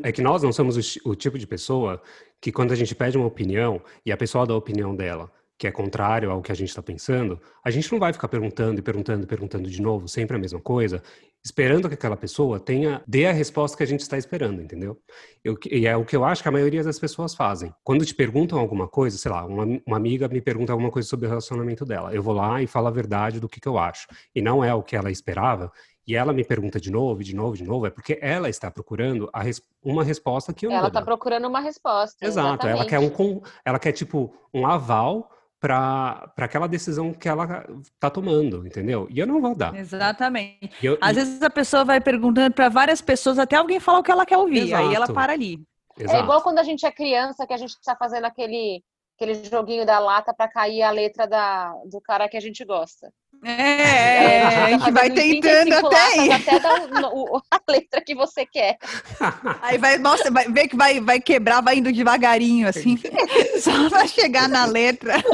é 0.02 0.12
que 0.12 0.22
nós 0.22 0.42
não 0.42 0.52
somos 0.52 0.76
o, 0.76 1.10
o 1.10 1.14
tipo 1.14 1.38
de 1.38 1.46
pessoa 1.46 2.02
que 2.40 2.50
quando 2.50 2.72
a 2.72 2.76
gente 2.76 2.94
pede 2.94 3.16
uma 3.16 3.26
opinião 3.26 3.80
e 4.04 4.10
a 4.10 4.16
pessoa 4.16 4.46
dá 4.46 4.54
a 4.54 4.56
opinião 4.56 4.96
dela, 4.96 5.30
que 5.62 5.66
é 5.68 5.70
contrário 5.70 6.28
ao 6.28 6.42
que 6.42 6.50
a 6.50 6.56
gente 6.56 6.70
está 6.70 6.82
pensando, 6.82 7.40
a 7.64 7.70
gente 7.70 7.92
não 7.92 8.00
vai 8.00 8.12
ficar 8.12 8.26
perguntando 8.26 8.80
e 8.80 8.82
perguntando 8.82 9.22
e 9.22 9.26
perguntando 9.28 9.70
de 9.70 9.80
novo, 9.80 10.08
sempre 10.08 10.36
a 10.36 10.40
mesma 10.40 10.58
coisa, 10.60 11.00
esperando 11.44 11.86
que 11.86 11.94
aquela 11.94 12.16
pessoa 12.16 12.58
tenha 12.58 13.00
dê 13.06 13.26
a 13.26 13.32
resposta 13.32 13.76
que 13.76 13.82
a 13.84 13.86
gente 13.86 14.00
está 14.00 14.18
esperando, 14.18 14.60
entendeu? 14.60 14.98
Eu, 15.44 15.56
e 15.70 15.86
é 15.86 15.96
o 15.96 16.04
que 16.04 16.16
eu 16.16 16.24
acho 16.24 16.42
que 16.42 16.48
a 16.48 16.52
maioria 16.52 16.82
das 16.82 16.98
pessoas 16.98 17.32
fazem. 17.36 17.72
Quando 17.84 18.04
te 18.04 18.12
perguntam 18.12 18.58
alguma 18.58 18.88
coisa, 18.88 19.16
sei 19.16 19.30
lá, 19.30 19.44
uma, 19.46 19.64
uma 19.86 19.96
amiga 19.96 20.26
me 20.26 20.40
pergunta 20.40 20.72
alguma 20.72 20.90
coisa 20.90 21.08
sobre 21.08 21.26
o 21.26 21.28
relacionamento 21.28 21.84
dela, 21.84 22.12
eu 22.12 22.24
vou 22.24 22.34
lá 22.34 22.60
e 22.60 22.66
falo 22.66 22.88
a 22.88 22.90
verdade 22.90 23.38
do 23.38 23.48
que, 23.48 23.60
que 23.60 23.68
eu 23.68 23.78
acho. 23.78 24.08
E 24.34 24.42
não 24.42 24.64
é 24.64 24.74
o 24.74 24.82
que 24.82 24.96
ela 24.96 25.12
esperava, 25.12 25.70
e 26.04 26.16
ela 26.16 26.32
me 26.32 26.42
pergunta 26.42 26.80
de 26.80 26.90
novo, 26.90 27.22
de 27.22 27.36
novo, 27.36 27.56
de 27.56 27.62
novo, 27.62 27.86
é 27.86 27.90
porque 27.90 28.18
ela 28.20 28.48
está 28.48 28.68
procurando 28.68 29.30
res- 29.32 29.62
uma 29.80 30.02
resposta 30.02 30.52
que 30.52 30.66
eu 30.66 30.70
não 30.70 30.78
Ela 30.78 30.90
tá 30.90 30.98
dar. 30.98 31.06
procurando 31.06 31.46
uma 31.46 31.60
resposta. 31.60 32.26
Exato, 32.26 32.66
ela 32.66 32.84
quer 32.84 32.98
um 32.98 33.04
exatamente. 33.04 33.42
ela 33.64 33.78
quer 33.78 33.92
tipo 33.92 34.34
um 34.52 34.66
aval 34.66 35.30
para 35.62 36.32
aquela 36.38 36.66
decisão 36.66 37.14
que 37.14 37.28
ela 37.28 37.64
tá 38.00 38.10
tomando, 38.10 38.66
entendeu? 38.66 39.06
E 39.08 39.20
eu 39.20 39.26
não 39.28 39.40
vou 39.40 39.54
dar. 39.54 39.72
Exatamente. 39.76 40.68
Eu, 40.82 40.98
Às 41.00 41.14
vezes 41.14 41.40
a 41.40 41.48
pessoa 41.48 41.84
vai 41.84 42.00
perguntando 42.00 42.52
para 42.52 42.68
várias 42.68 43.00
pessoas 43.00 43.38
até 43.38 43.54
alguém 43.54 43.78
falar 43.78 44.00
o 44.00 44.02
que 44.02 44.10
ela 44.10 44.26
quer 44.26 44.38
ouvir, 44.38 44.66
Exato. 44.66 44.82
aí 44.82 44.92
ela 44.92 45.06
para 45.06 45.32
ali. 45.32 45.64
Exato. 45.96 46.16
É 46.16 46.20
igual 46.20 46.42
quando 46.42 46.58
a 46.58 46.64
gente 46.64 46.84
é 46.84 46.90
criança, 46.90 47.46
que 47.46 47.52
a 47.52 47.56
gente 47.56 47.80
tá 47.80 47.94
fazendo 47.94 48.24
aquele, 48.24 48.82
aquele 49.14 49.44
joguinho 49.44 49.86
da 49.86 50.00
lata 50.00 50.34
para 50.34 50.50
cair 50.50 50.82
a 50.82 50.90
letra 50.90 51.28
da, 51.28 51.72
do 51.86 52.00
cara 52.00 52.28
que 52.28 52.36
a 52.36 52.40
gente 52.40 52.64
gosta. 52.64 53.12
É, 53.44 54.42
a 54.42 54.70
gente 54.70 54.90
vai 54.92 55.10
tentando 55.10 55.64
35 55.82 55.86
até 55.86 56.20
aí. 56.20 56.32
até 56.32 56.60
dar 56.60 57.12
o- 57.12 57.36
o- 57.36 57.42
a 57.50 57.60
letra 57.68 58.00
que 58.00 58.14
você 58.14 58.46
quer. 58.46 58.78
Aí 59.62 59.78
vai, 59.78 59.98
nossa, 59.98 60.30
vai 60.30 60.48
ver 60.48 60.68
que 60.68 60.76
vai, 60.76 61.00
vai 61.00 61.20
quebrar, 61.20 61.60
vai 61.60 61.76
indo 61.78 61.92
devagarinho, 61.92 62.68
assim, 62.68 62.96
só 63.60 63.88
pra 63.90 64.06
chegar 64.06 64.48
na 64.48 64.64
letra. 64.64 65.14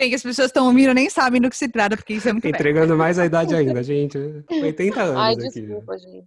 Gente, 0.00 0.14
as 0.16 0.22
pessoas 0.22 0.46
estão 0.48 0.66
ouvindo 0.66 0.92
nem 0.92 1.08
sabem 1.08 1.40
do 1.40 1.48
que 1.48 1.56
se 1.56 1.68
trata, 1.68 1.96
porque 1.96 2.14
isso 2.14 2.28
é 2.28 2.32
muito 2.32 2.42
velho. 2.42 2.54
Entregando 2.54 2.96
mais 2.96 3.18
a 3.18 3.26
idade 3.26 3.54
ainda, 3.54 3.82
gente. 3.82 4.18
80 4.50 5.00
anos 5.00 5.16
Ai, 5.16 5.32
aqui. 5.34 5.48
desculpa, 5.60 5.96
gente. 5.98 6.26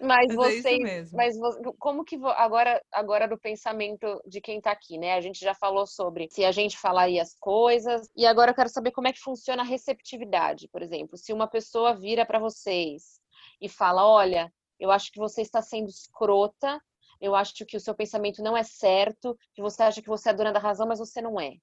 Mas 0.00 0.28
Mas 0.28 0.30
é 0.30 0.34
vocês, 0.34 1.12
mas 1.12 1.36
como 1.78 2.04
que 2.04 2.16
vo- 2.16 2.28
agora 2.28 2.80
agora 2.92 3.28
do 3.28 3.36
pensamento 3.38 4.20
de 4.26 4.40
quem 4.40 4.60
tá 4.60 4.70
aqui, 4.72 4.96
né? 4.98 5.14
A 5.14 5.20
gente 5.20 5.38
já 5.40 5.54
falou 5.54 5.86
sobre 5.86 6.28
se 6.30 6.44
a 6.44 6.52
gente 6.52 6.78
falaria 6.78 7.20
as 7.22 7.34
coisas 7.38 8.08
e 8.16 8.24
agora 8.26 8.50
eu 8.52 8.54
quero 8.54 8.68
saber 8.70 8.90
como 8.92 9.08
é 9.08 9.12
que 9.12 9.17
funciona 9.20 9.62
a 9.62 9.66
receptividade, 9.66 10.68
por 10.68 10.82
exemplo. 10.82 11.16
Se 11.16 11.32
uma 11.32 11.46
pessoa 11.46 11.94
vira 11.94 12.24
para 12.24 12.38
vocês 12.38 13.20
e 13.60 13.68
fala, 13.68 14.06
olha, 14.06 14.52
eu 14.78 14.90
acho 14.90 15.10
que 15.12 15.18
você 15.18 15.42
está 15.42 15.60
sendo 15.60 15.88
escrota, 15.88 16.80
eu 17.20 17.34
acho 17.34 17.64
que 17.66 17.76
o 17.76 17.80
seu 17.80 17.94
pensamento 17.94 18.42
não 18.42 18.56
é 18.56 18.62
certo, 18.62 19.36
que 19.54 19.62
você 19.62 19.82
acha 19.82 20.00
que 20.00 20.08
você 20.08 20.30
é 20.30 20.34
dona 20.34 20.52
da 20.52 20.60
razão, 20.60 20.86
mas 20.86 20.98
você 20.98 21.20
não 21.20 21.40
é. 21.40 21.54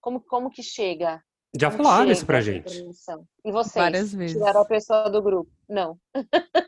Como 0.00 0.20
como 0.20 0.50
que 0.50 0.62
chega? 0.62 1.22
Já 1.56 1.70
Como 1.70 1.84
falaram 1.84 2.02
chega 2.02 2.12
isso 2.12 2.26
pra 2.26 2.40
gente. 2.40 2.84
E 3.44 3.52
vocês? 3.52 3.84
Várias 3.84 4.12
vezes. 4.12 4.36
Tiraram 4.36 4.60
a 4.60 4.64
pessoa 4.64 5.08
do 5.08 5.22
grupo? 5.22 5.50
Não. 5.68 5.96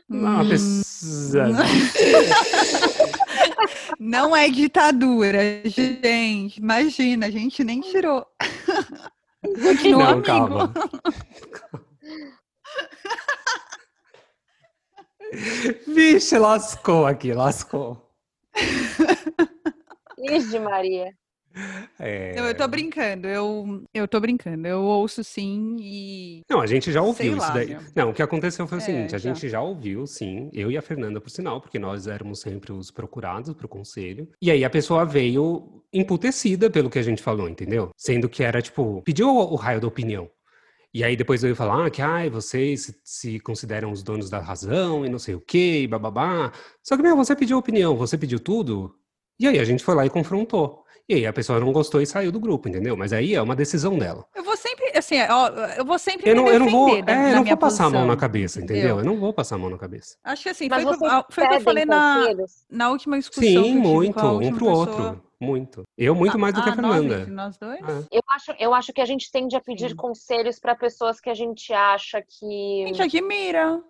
Não, 0.07 0.41
Hum, 0.41 0.49
pessoa... 0.49 1.47
Não 3.99 4.35
é 4.35 4.49
ditadura, 4.49 5.61
gente. 5.65 6.59
Imagina, 6.59 7.25
a 7.25 7.29
gente 7.29 7.63
nem 7.63 7.81
tirou. 7.81 8.25
Continua 9.43 10.03
Não, 10.03 10.09
amigo. 10.09 10.25
calma. 10.25 10.73
Vixe, 15.87 16.37
lascou 16.37 17.05
aqui, 17.05 17.33
lascou. 17.33 18.09
Ixi, 20.17 20.59
Maria. 20.59 21.11
É... 21.99 22.35
Não, 22.35 22.45
eu 22.47 22.55
tô 22.55 22.67
brincando, 22.67 23.27
eu, 23.27 23.83
eu 23.93 24.07
tô 24.07 24.19
brincando. 24.19 24.67
Eu 24.67 24.81
ouço 24.81 25.23
sim 25.23 25.75
e. 25.79 26.41
Não, 26.49 26.61
a 26.61 26.67
gente 26.67 26.91
já 26.91 27.01
ouviu 27.01 27.15
Sei 27.15 27.29
isso 27.29 27.47
lá, 27.47 27.49
daí. 27.49 27.67
meu. 27.69 27.79
Não, 27.95 28.09
o 28.09 28.13
que 28.13 28.21
aconteceu 28.21 28.67
foi 28.67 28.77
o 28.77 28.81
É, 28.81 28.83
seguinte, 28.83 29.15
a 29.15 29.17
já. 29.17 29.33
gente 29.33 29.49
já 29.49 29.61
ouviu, 29.61 30.05
sim, 30.05 30.49
eu 30.53 30.71
e 30.71 30.77
a 30.77 30.81
Fernanda, 30.81 31.19
por 31.19 31.29
sinal, 31.29 31.59
porque 31.61 31.79
nós 31.79 32.07
éramos 32.07 32.39
sempre 32.39 32.71
os 32.71 32.91
procurados 32.91 33.53
pro 33.53 33.67
conselho. 33.67 34.27
E 34.41 34.51
aí 34.51 34.63
a 34.63 34.69
pessoa 34.69 35.05
veio 35.05 35.83
emputecida 35.91 36.69
pelo 36.69 36.89
que 36.89 36.99
a 36.99 37.03
gente 37.03 37.21
falou, 37.21 37.49
entendeu? 37.49 37.89
Sendo 37.97 38.29
que 38.29 38.43
era, 38.43 38.61
tipo, 38.61 39.01
pediu 39.03 39.29
o, 39.29 39.53
o 39.53 39.55
raio 39.55 39.81
da 39.81 39.87
opinião. 39.87 40.29
E 40.93 41.03
aí 41.03 41.15
depois 41.15 41.41
veio 41.41 41.55
falar 41.55 41.85
ah, 41.85 41.89
que, 41.91 42.01
ai, 42.01 42.29
vocês 42.29 42.81
se, 42.85 42.95
se 43.03 43.39
consideram 43.39 43.91
os 43.91 44.01
donos 44.01 44.29
da 44.29 44.39
razão 44.39 45.05
e 45.05 45.09
não 45.09 45.19
sei 45.19 45.35
o 45.35 45.41
quê, 45.41 45.81
e 45.83 45.87
bababá. 45.87 46.51
Só 46.81 46.95
que, 46.95 47.03
meu, 47.03 47.15
você 47.15 47.35
pediu 47.35 47.57
opinião, 47.57 47.95
você 47.95 48.17
pediu 48.17 48.39
tudo. 48.39 48.95
E 49.39 49.47
aí 49.47 49.59
a 49.59 49.63
gente 49.65 49.83
foi 49.83 49.93
lá 49.93 50.05
e 50.05 50.09
confrontou. 50.09 50.83
E 51.09 51.13
aí 51.15 51.25
a 51.25 51.31
pessoa 51.31 51.57
não 51.59 51.71
gostou 51.71 52.01
e 52.01 52.05
saiu 52.05 52.33
do 52.33 52.39
grupo, 52.39 52.67
entendeu? 52.67 52.97
Mas 52.97 53.13
aí 53.13 53.33
é 53.33 53.41
uma 53.41 53.55
decisão 53.55 53.97
dela. 53.97 54.25
Eu 54.35 54.43
vou 54.43 54.57
sempre, 54.57 54.91
assim, 54.97 55.15
ó, 55.29 55.47
eu 55.77 55.85
vou 55.85 55.97
sempre 55.97 56.29
Eu 56.29 56.35
me 56.35 56.41
não, 56.41 56.49
eu 56.51 56.59
não 56.59 56.69
vou, 56.69 56.89
é, 56.97 57.31
eu 57.31 57.35
não 57.37 57.43
vou 57.45 57.57
passar 57.57 57.85
a 57.85 57.89
mão 57.89 58.05
na 58.05 58.17
cabeça, 58.17 58.59
entendeu? 58.59 58.77
entendeu? 58.77 58.99
Eu 58.99 59.05
não 59.05 59.17
vou 59.17 59.33
passar 59.33 59.55
a 59.55 59.57
mão 59.57 59.69
na 59.69 59.77
cabeça. 59.77 60.17
Acho 60.21 60.43
que 60.43 60.49
assim, 60.49 60.67
Mas 60.69 60.83
foi, 60.83 60.93
o 60.93 60.99
que 60.99 61.05
eu- 61.05 61.09
foi 61.29 61.43
que 61.45 61.49
pedem 61.49 61.59
falei 61.63 61.85
na, 61.85 62.25
na 62.69 62.89
última 62.89 63.17
discussão 63.17 63.41
que 63.41 63.47
Sim, 63.69 63.77
a 63.77 63.81
muito, 63.81 64.19
um 64.19 64.49
pro 64.51 64.65
pessoa. 64.65 64.75
outro. 64.75 65.23
Muito. 65.39 65.83
Eu 65.97 66.13
muito 66.15 66.37
mais 66.37 66.53
do 66.55 66.61
que 66.63 66.69
a 66.69 66.73
Ah, 66.73 66.75
nós, 66.75 66.95
Fernanda. 66.95 67.21
entre 67.21 67.31
nós 67.31 67.57
dois? 67.57 67.79
É. 67.79 68.07
Eu 68.11 68.21
acho, 68.29 68.51
eu 68.59 68.73
acho 68.73 68.91
que 68.91 68.99
a 68.99 69.05
gente 69.05 69.31
tende 69.31 69.55
a 69.55 69.61
pedir 69.61 69.91
Sim. 69.91 69.95
conselhos 69.95 70.59
para 70.59 70.75
pessoas 70.75 71.21
que 71.21 71.29
a 71.29 71.33
gente 71.33 71.71
acha 71.71 72.17
A 72.17 72.21
que, 72.21 72.85
gente 72.87 73.01
admira, 73.03 73.81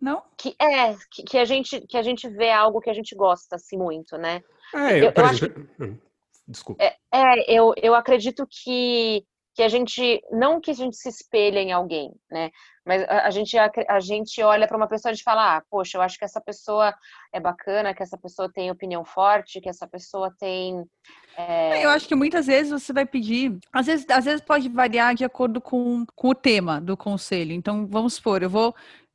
não? 0.00 0.22
que 0.36 0.56
é, 0.58 0.94
que, 1.10 1.22
que 1.22 1.38
a 1.38 1.44
gente 1.44 1.80
que 1.82 1.96
a 1.98 2.02
gente 2.02 2.26
vê 2.28 2.50
algo 2.50 2.80
que 2.80 2.88
a 2.90 2.94
gente 2.94 3.14
gosta 3.14 3.54
assim 3.56 3.76
muito, 3.76 4.16
né? 4.16 4.42
É, 4.74 4.98
Eu- 4.98 5.04
eu, 5.04 5.12
por 5.12 5.20
eu 5.24 5.26
acho 5.26 5.44
exemplo. 5.44 6.00
Desculpa. 6.46 6.82
É, 6.82 6.94
é, 7.12 7.52
eu, 7.52 7.72
eu 7.82 7.94
acredito 7.94 8.46
que, 8.48 9.24
que 9.54 9.62
a 9.62 9.68
gente, 9.68 10.22
não 10.30 10.60
que 10.60 10.70
a 10.70 10.74
gente 10.74 10.96
se 10.96 11.08
espelha 11.08 11.58
em 11.60 11.72
alguém, 11.72 12.10
né? 12.30 12.50
Mas 12.86 13.02
a, 13.04 13.26
a 13.26 13.30
gente, 13.30 13.56
acre- 13.56 13.86
a 13.88 13.98
gente 13.98 14.42
olha 14.42 14.68
para 14.68 14.76
uma 14.76 14.86
pessoa 14.86 15.10
e 15.10 15.12
a 15.12 15.14
gente 15.14 15.24
fala, 15.24 15.56
ah, 15.56 15.62
poxa, 15.70 15.96
eu 15.96 16.02
acho 16.02 16.18
que 16.18 16.24
essa 16.24 16.40
pessoa 16.40 16.94
é 17.32 17.40
bacana, 17.40 17.94
que 17.94 18.02
essa 18.02 18.18
pessoa 18.18 18.50
tem 18.52 18.70
opinião 18.70 19.04
forte, 19.04 19.60
que 19.60 19.68
essa 19.68 19.86
pessoa 19.88 20.30
tem. 20.38 20.84
é, 21.36 21.82
Eu 21.84 21.88
acho 21.90 22.06
que 22.06 22.14
muitas 22.14 22.46
vezes 22.46 22.70
você 22.72 22.92
vai 22.92 23.06
pedir, 23.06 23.58
às 23.72 23.86
vezes, 23.86 24.04
às 24.10 24.26
vezes 24.26 24.42
pode 24.42 24.68
variar 24.68 25.14
de 25.14 25.24
acordo 25.24 25.60
com, 25.62 26.04
com 26.14 26.28
o 26.28 26.34
tema 26.34 26.78
do 26.80 26.94
conselho. 26.96 27.52
Então, 27.52 27.86
vamos 27.86 28.14
supor, 28.14 28.42
eu 28.42 28.50
vou, 28.50 28.74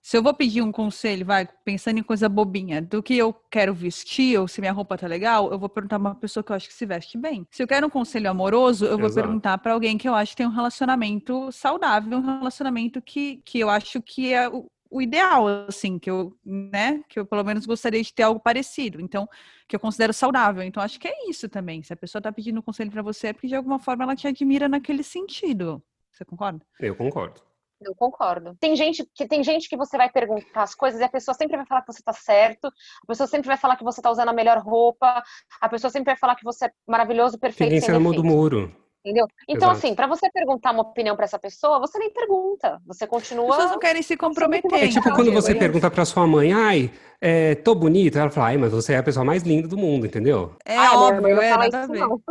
se 0.09 0.17
eu 0.17 0.23
vou 0.23 0.33
pedir 0.33 0.63
um 0.63 0.71
conselho, 0.71 1.23
vai, 1.23 1.47
pensando 1.63 1.99
em 1.99 2.01
coisa 2.01 2.27
bobinha, 2.27 2.81
do 2.81 3.03
que 3.03 3.15
eu 3.15 3.31
quero 3.31 3.75
vestir, 3.75 4.39
ou 4.39 4.47
se 4.47 4.59
minha 4.59 4.73
roupa 4.73 4.97
tá 4.97 5.05
legal, 5.05 5.51
eu 5.51 5.59
vou 5.59 5.69
perguntar 5.69 5.99
pra 5.99 6.09
uma 6.09 6.15
pessoa 6.15 6.43
que 6.43 6.51
eu 6.51 6.55
acho 6.55 6.67
que 6.67 6.73
se 6.73 6.83
veste 6.83 7.15
bem. 7.15 7.45
Se 7.51 7.61
eu 7.61 7.67
quero 7.67 7.85
um 7.85 7.91
conselho 7.91 8.27
amoroso, 8.27 8.87
eu 8.87 8.97
vou 8.97 9.05
Exato. 9.05 9.27
perguntar 9.27 9.59
pra 9.59 9.73
alguém 9.73 9.99
que 9.99 10.09
eu 10.09 10.15
acho 10.15 10.31
que 10.31 10.37
tem 10.37 10.47
um 10.47 10.49
relacionamento 10.49 11.51
saudável, 11.51 12.17
um 12.17 12.21
relacionamento 12.39 12.99
que, 13.03 13.39
que 13.45 13.59
eu 13.59 13.69
acho 13.69 14.01
que 14.01 14.33
é 14.33 14.49
o, 14.49 14.65
o 14.89 14.99
ideal, 14.99 15.47
assim, 15.67 15.99
que 15.99 16.09
eu, 16.09 16.35
né, 16.43 17.03
que 17.07 17.19
eu 17.19 17.25
pelo 17.27 17.43
menos 17.43 17.67
gostaria 17.67 18.01
de 18.01 18.11
ter 18.11 18.23
algo 18.23 18.39
parecido. 18.39 18.99
Então, 18.99 19.29
que 19.67 19.75
eu 19.75 19.79
considero 19.79 20.11
saudável. 20.11 20.63
Então, 20.63 20.81
acho 20.81 20.99
que 20.99 21.07
é 21.07 21.29
isso 21.29 21.47
também. 21.47 21.83
Se 21.83 21.93
a 21.93 21.95
pessoa 21.95 22.19
tá 22.19 22.31
pedindo 22.31 22.57
um 22.57 22.63
conselho 22.63 22.89
pra 22.89 23.03
você, 23.03 23.27
é 23.27 23.33
porque 23.33 23.47
de 23.47 23.53
alguma 23.53 23.77
forma 23.77 24.05
ela 24.05 24.15
te 24.15 24.27
admira 24.27 24.67
naquele 24.67 25.03
sentido. 25.03 25.83
Você 26.11 26.25
concorda? 26.25 26.65
Eu 26.79 26.95
concordo. 26.95 27.47
Eu 27.81 27.95
concordo. 27.95 28.55
Tem 28.59 28.75
gente 28.75 29.07
que 29.15 29.25
tem 29.25 29.43
gente 29.43 29.69
que 29.69 29.77
você 29.77 29.95
vai 29.97 30.09
perguntar 30.09 30.63
as 30.63 30.75
coisas 30.75 30.99
e 30.99 31.03
a 31.03 31.09
pessoa 31.09 31.33
sempre 31.33 31.55
vai 31.55 31.65
falar 31.65 31.81
que 31.81 31.93
você 31.93 32.03
tá 32.03 32.11
certo, 32.11 32.67
a 32.67 33.07
pessoa 33.07 33.25
sempre 33.27 33.47
vai 33.47 33.57
falar 33.57 33.77
que 33.77 33.83
você 33.83 34.01
tá 34.01 34.11
usando 34.11 34.29
a 34.29 34.33
melhor 34.33 34.57
roupa, 34.59 35.23
a 35.61 35.69
pessoa 35.69 35.89
sempre 35.89 36.11
vai 36.11 36.17
falar 36.17 36.35
que 36.35 36.43
você 36.43 36.65
é 36.65 36.71
maravilhoso, 36.87 37.39
perfeito, 37.39 37.73
em 37.73 37.79
sem 37.79 37.93
do 38.13 38.23
muro. 38.23 38.75
Entendeu? 39.05 39.25
Então, 39.47 39.69
Exato. 39.69 39.85
assim, 39.85 39.95
para 39.95 40.07
você 40.07 40.29
perguntar 40.29 40.71
uma 40.71 40.81
opinião 40.81 41.15
para 41.15 41.23
essa 41.23 41.39
pessoa, 41.39 41.79
você 41.79 41.97
nem 41.97 42.11
pergunta. 42.11 42.81
Você 42.85 43.05
As 43.05 43.09
continua. 43.09 43.47
pessoas 43.47 43.71
não 43.71 43.79
querem 43.79 44.01
se 44.01 44.17
comprometer. 44.17 44.73
É 44.73 44.87
tipo 44.89 44.99
Então, 44.99 45.15
quando 45.15 45.31
você 45.31 45.55
pergunta 45.55 45.89
pra 45.89 46.03
sua 46.03 46.27
mãe, 46.27 46.51
ai, 46.51 46.91
é, 47.21 47.55
tô 47.55 47.73
bonita. 47.73 48.19
Ela 48.19 48.29
fala, 48.29 48.47
ai, 48.47 48.57
mas 48.57 48.73
você 48.73 48.93
é 48.93 48.97
a 48.97 49.03
pessoa 49.03 49.23
mais 49.23 49.43
linda 49.43 49.69
do 49.69 49.77
mundo, 49.77 50.05
entendeu? 50.05 50.53
É 50.65 50.75
Ah, 50.75 50.97
minha 50.97 51.21
mãe 51.21 51.33
óbvio, 51.33 51.35
não 51.35 51.41
é 51.41 51.49
fala 51.49 51.63
nada 51.63 51.79
a 51.79 51.83
isso, 51.83 51.91
ver. 51.93 51.99
não. 51.99 52.21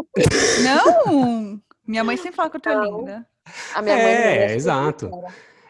Não! 0.63 1.61
Minha 1.89 2.05
mãe 2.05 2.19
sempre 2.19 2.37
fala 2.37 2.51
que 2.51 2.59
eu 2.59 2.61
tô 2.61 2.69
Não. 2.69 2.99
linda. 2.99 3.27
A 3.75 3.83
minha 3.83 3.97
mãe 3.97 4.05
É, 4.07 4.53
é 4.53 4.55
exato. 4.55 5.11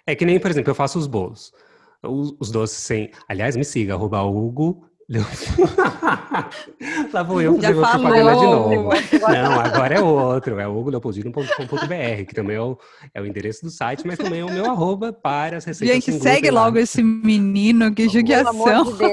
É 0.07 0.15
que 0.15 0.25
nem, 0.25 0.39
por 0.41 0.51
exemplo, 0.51 0.71
eu 0.71 0.75
faço 0.75 0.99
os 0.99 1.07
bolos. 1.07 1.53
Os, 2.03 2.35
os 2.41 2.51
doces 2.51 2.79
sem. 2.79 3.11
Aliás, 3.29 3.57
me 3.57 3.65
siga, 3.65 3.95
arroba 3.95 4.23
Hugo. 4.23 4.85
Lá 7.13 7.23
vou 7.23 7.41
eu 7.41 7.55
Já 7.61 7.69
fazer 7.69 7.79
uma 7.79 7.89
falou. 7.89 8.07
propaganda 8.09 8.37
de 8.37 8.47
novo. 8.47 8.91
Não, 9.33 9.61
agora 9.61 9.95
é 9.95 10.01
outro. 10.01 10.59
É 10.61 10.69
hugoleopoldino.com.br, 10.69 12.25
que 12.27 12.35
também 12.35 12.57
é 12.57 12.61
o, 12.61 12.79
é 13.15 13.21
o 13.21 13.27
endereço 13.27 13.65
do 13.65 13.71
site, 13.71 14.07
mas 14.07 14.19
também 14.19 14.41
é 14.41 14.45
o 14.45 14.53
meu 14.53 14.67
arroba 14.67 15.13
para 15.13 15.57
as 15.57 15.65
receitas 15.65 16.05
Gente, 16.05 16.13
segue 16.21 16.41
glúten 16.43 16.51
lá. 16.51 16.65
logo 16.67 16.79
esse 16.79 17.03
menino, 17.03 17.93
que 17.95 18.09
judiação. 18.09 18.85
de. 18.97 19.05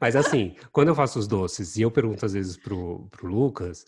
Mas 0.00 0.14
assim, 0.14 0.54
quando 0.72 0.88
eu 0.88 0.94
faço 0.94 1.18
os 1.18 1.26
doces 1.26 1.76
e 1.76 1.82
eu 1.82 1.90
pergunto 1.90 2.24
às 2.24 2.32
vezes 2.32 2.56
pro, 2.56 3.06
pro 3.10 3.26
Lucas, 3.28 3.84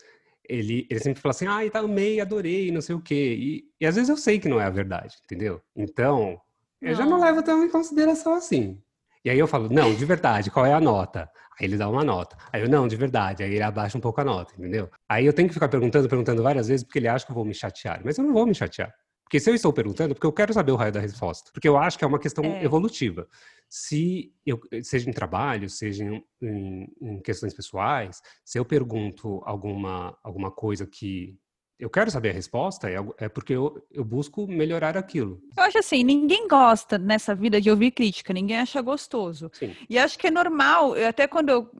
ele, 0.47 0.87
ele 0.89 0.99
sempre 0.99 1.21
fala 1.21 1.31
assim, 1.31 1.47
ai, 1.47 1.69
tá 1.69 1.79
amei, 1.79 2.19
adorei, 2.19 2.71
não 2.71 2.81
sei 2.81 2.95
o 2.95 3.01
quê. 3.01 3.35
E, 3.37 3.63
e 3.79 3.85
às 3.85 3.95
vezes 3.95 4.09
eu 4.09 4.17
sei 4.17 4.39
que 4.39 4.49
não 4.49 4.59
é 4.59 4.65
a 4.65 4.69
verdade, 4.69 5.15
entendeu? 5.23 5.61
Então, 5.75 6.39
eu 6.81 6.93
já 6.93 7.05
não 7.05 7.17
Não. 7.17 7.25
levo 7.25 7.41
tão 7.43 7.63
em 7.63 7.69
consideração 7.69 8.33
assim. 8.33 8.81
E 9.23 9.29
aí 9.29 9.39
eu 9.39 9.47
falo, 9.47 9.69
não, 9.69 9.93
de 9.93 10.03
verdade, 10.05 10.51
qual 10.51 10.65
é 10.65 10.73
a 10.73 10.81
nota? 10.81 11.29
Aí 11.59 11.65
ele 11.65 11.77
dá 11.77 11.87
uma 11.87 12.03
nota. 12.03 12.35
Aí 12.51 12.61
eu, 12.61 12.69
não, 12.69 12.87
de 12.87 12.95
verdade. 12.95 13.43
Aí 13.43 13.53
ele 13.53 13.63
abaixa 13.63 13.97
um 13.97 14.01
pouco 14.01 14.19
a 14.19 14.23
nota, 14.23 14.53
entendeu? 14.57 14.89
Aí 15.07 15.25
eu 15.25 15.31
tenho 15.31 15.47
que 15.47 15.53
ficar 15.53 15.69
perguntando, 15.69 16.09
perguntando 16.09 16.43
várias 16.43 16.67
vezes, 16.67 16.83
porque 16.83 16.99
ele 16.99 17.07
acha 17.07 17.25
que 17.25 17.31
eu 17.31 17.35
vou 17.35 17.45
me 17.45 17.53
chatear. 17.53 18.01
Mas 18.03 18.17
eu 18.17 18.23
não 18.23 18.33
vou 18.33 18.45
me 18.45 18.53
chatear. 18.55 18.93
Porque 19.23 19.39
se 19.39 19.49
eu 19.49 19.55
estou 19.55 19.73
perguntando, 19.73 20.11
é 20.11 20.13
porque 20.13 20.27
eu 20.27 20.33
quero 20.33 20.53
saber 20.53 20.71
o 20.71 20.75
raio 20.75 20.91
da 20.91 20.99
resposta. 20.99 21.51
Porque 21.51 21.67
eu 21.67 21.77
acho 21.77 21.97
que 21.97 22.03
é 22.03 22.07
uma 22.07 22.19
questão 22.19 22.43
É. 22.45 22.63
evolutiva. 22.63 23.27
Se 23.69 24.31
eu, 24.45 24.59
seja 24.83 25.09
em 25.09 25.13
trabalho, 25.13 25.69
seja 25.69 26.03
em, 26.03 26.23
em- 26.41 26.87
em 27.01 27.19
questões 27.21 27.53
pessoais, 27.53 28.21
se 28.45 28.59
eu 28.59 28.65
pergunto 28.65 29.41
alguma, 29.45 30.15
alguma 30.23 30.51
coisa 30.51 30.85
que 30.85 31.35
eu 31.79 31.89
quero 31.89 32.11
saber 32.11 32.29
a 32.29 32.33
resposta, 32.33 32.87
é, 32.89 32.95
é 33.17 33.27
porque 33.27 33.53
eu, 33.53 33.83
eu 33.91 34.05
busco 34.05 34.45
melhorar 34.47 34.95
aquilo. 34.95 35.41
Eu 35.57 35.63
acho 35.63 35.79
assim, 35.79 36.03
ninguém 36.03 36.47
gosta 36.47 36.97
nessa 36.99 37.33
vida 37.33 37.59
de 37.59 37.69
ouvir 37.71 37.91
crítica, 37.91 38.31
ninguém 38.31 38.57
acha 38.59 38.79
gostoso. 38.81 39.49
Sim. 39.53 39.75
E 39.89 39.97
acho 39.97 40.17
que 40.19 40.27
é 40.27 40.31
normal, 40.31 40.95
eu- 40.95 41.07
até 41.07 41.27
quando 41.27 41.49
eu 41.49 41.71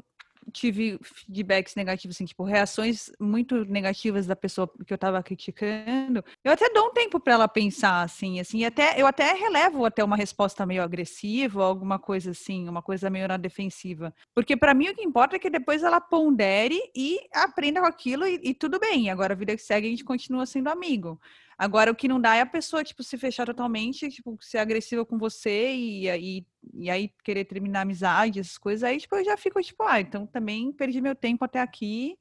tive 0.51 0.99
feedbacks 1.01 1.75
negativos, 1.75 2.15
assim, 2.15 2.25
tipo, 2.25 2.43
reações 2.43 3.11
muito 3.19 3.65
negativas 3.65 4.25
da 4.25 4.35
pessoa 4.35 4.69
que 4.85 4.93
eu 4.93 4.97
tava 4.97 5.21
criticando, 5.23 6.23
eu 6.43 6.51
até 6.51 6.69
dou 6.69 6.87
um 6.87 6.93
tempo 6.93 7.19
para 7.19 7.33
ela 7.33 7.47
pensar, 7.47 8.01
assim, 8.01 8.39
assim, 8.39 8.65
até, 8.65 8.99
eu 8.99 9.07
até 9.07 9.33
relevo 9.33 9.85
até 9.85 10.03
uma 10.03 10.15
resposta 10.15 10.65
meio 10.65 10.83
agressiva, 10.83 11.63
alguma 11.63 11.99
coisa 11.99 12.31
assim, 12.31 12.67
uma 12.67 12.81
coisa 12.81 13.09
meio 13.09 13.27
na 13.27 13.37
defensiva. 13.37 14.13
Porque 14.35 14.57
para 14.57 14.73
mim 14.73 14.89
o 14.89 14.95
que 14.95 15.03
importa 15.03 15.35
é 15.35 15.39
que 15.39 15.49
depois 15.49 15.83
ela 15.83 16.01
pondere 16.01 16.79
e 16.95 17.19
aprenda 17.33 17.81
com 17.81 17.87
aquilo 17.87 18.25
e, 18.25 18.39
e 18.43 18.53
tudo 18.53 18.79
bem. 18.79 19.09
Agora 19.09 19.33
a 19.33 19.37
vida 19.37 19.55
que 19.55 19.61
segue 19.61 19.87
a 19.87 19.89
gente 19.89 20.03
continua 20.03 20.45
sendo 20.45 20.69
amigo. 20.69 21.19
Agora, 21.57 21.91
o 21.91 21.95
que 21.95 22.07
não 22.07 22.19
dá 22.19 22.35
é 22.35 22.41
a 22.41 22.45
pessoa, 22.45 22.83
tipo, 22.83 23.03
se 23.03 23.17
fechar 23.17 23.45
totalmente, 23.45 24.09
tipo, 24.09 24.37
ser 24.41 24.57
agressiva 24.57 25.05
com 25.05 25.17
você 25.17 25.73
e, 25.73 26.09
e, 26.09 26.45
e 26.73 26.89
aí 26.89 27.11
querer 27.23 27.45
terminar 27.45 27.81
amizade, 27.81 28.39
essas 28.39 28.57
coisas. 28.57 28.83
Aí, 28.83 28.99
tipo, 28.99 29.15
eu 29.15 29.25
já 29.25 29.37
fico, 29.37 29.61
tipo, 29.61 29.83
ah, 29.83 29.99
então 29.99 30.25
também 30.25 30.71
perdi 30.71 31.01
meu 31.01 31.15
tempo 31.15 31.45
até 31.45 31.59
aqui. 31.59 32.17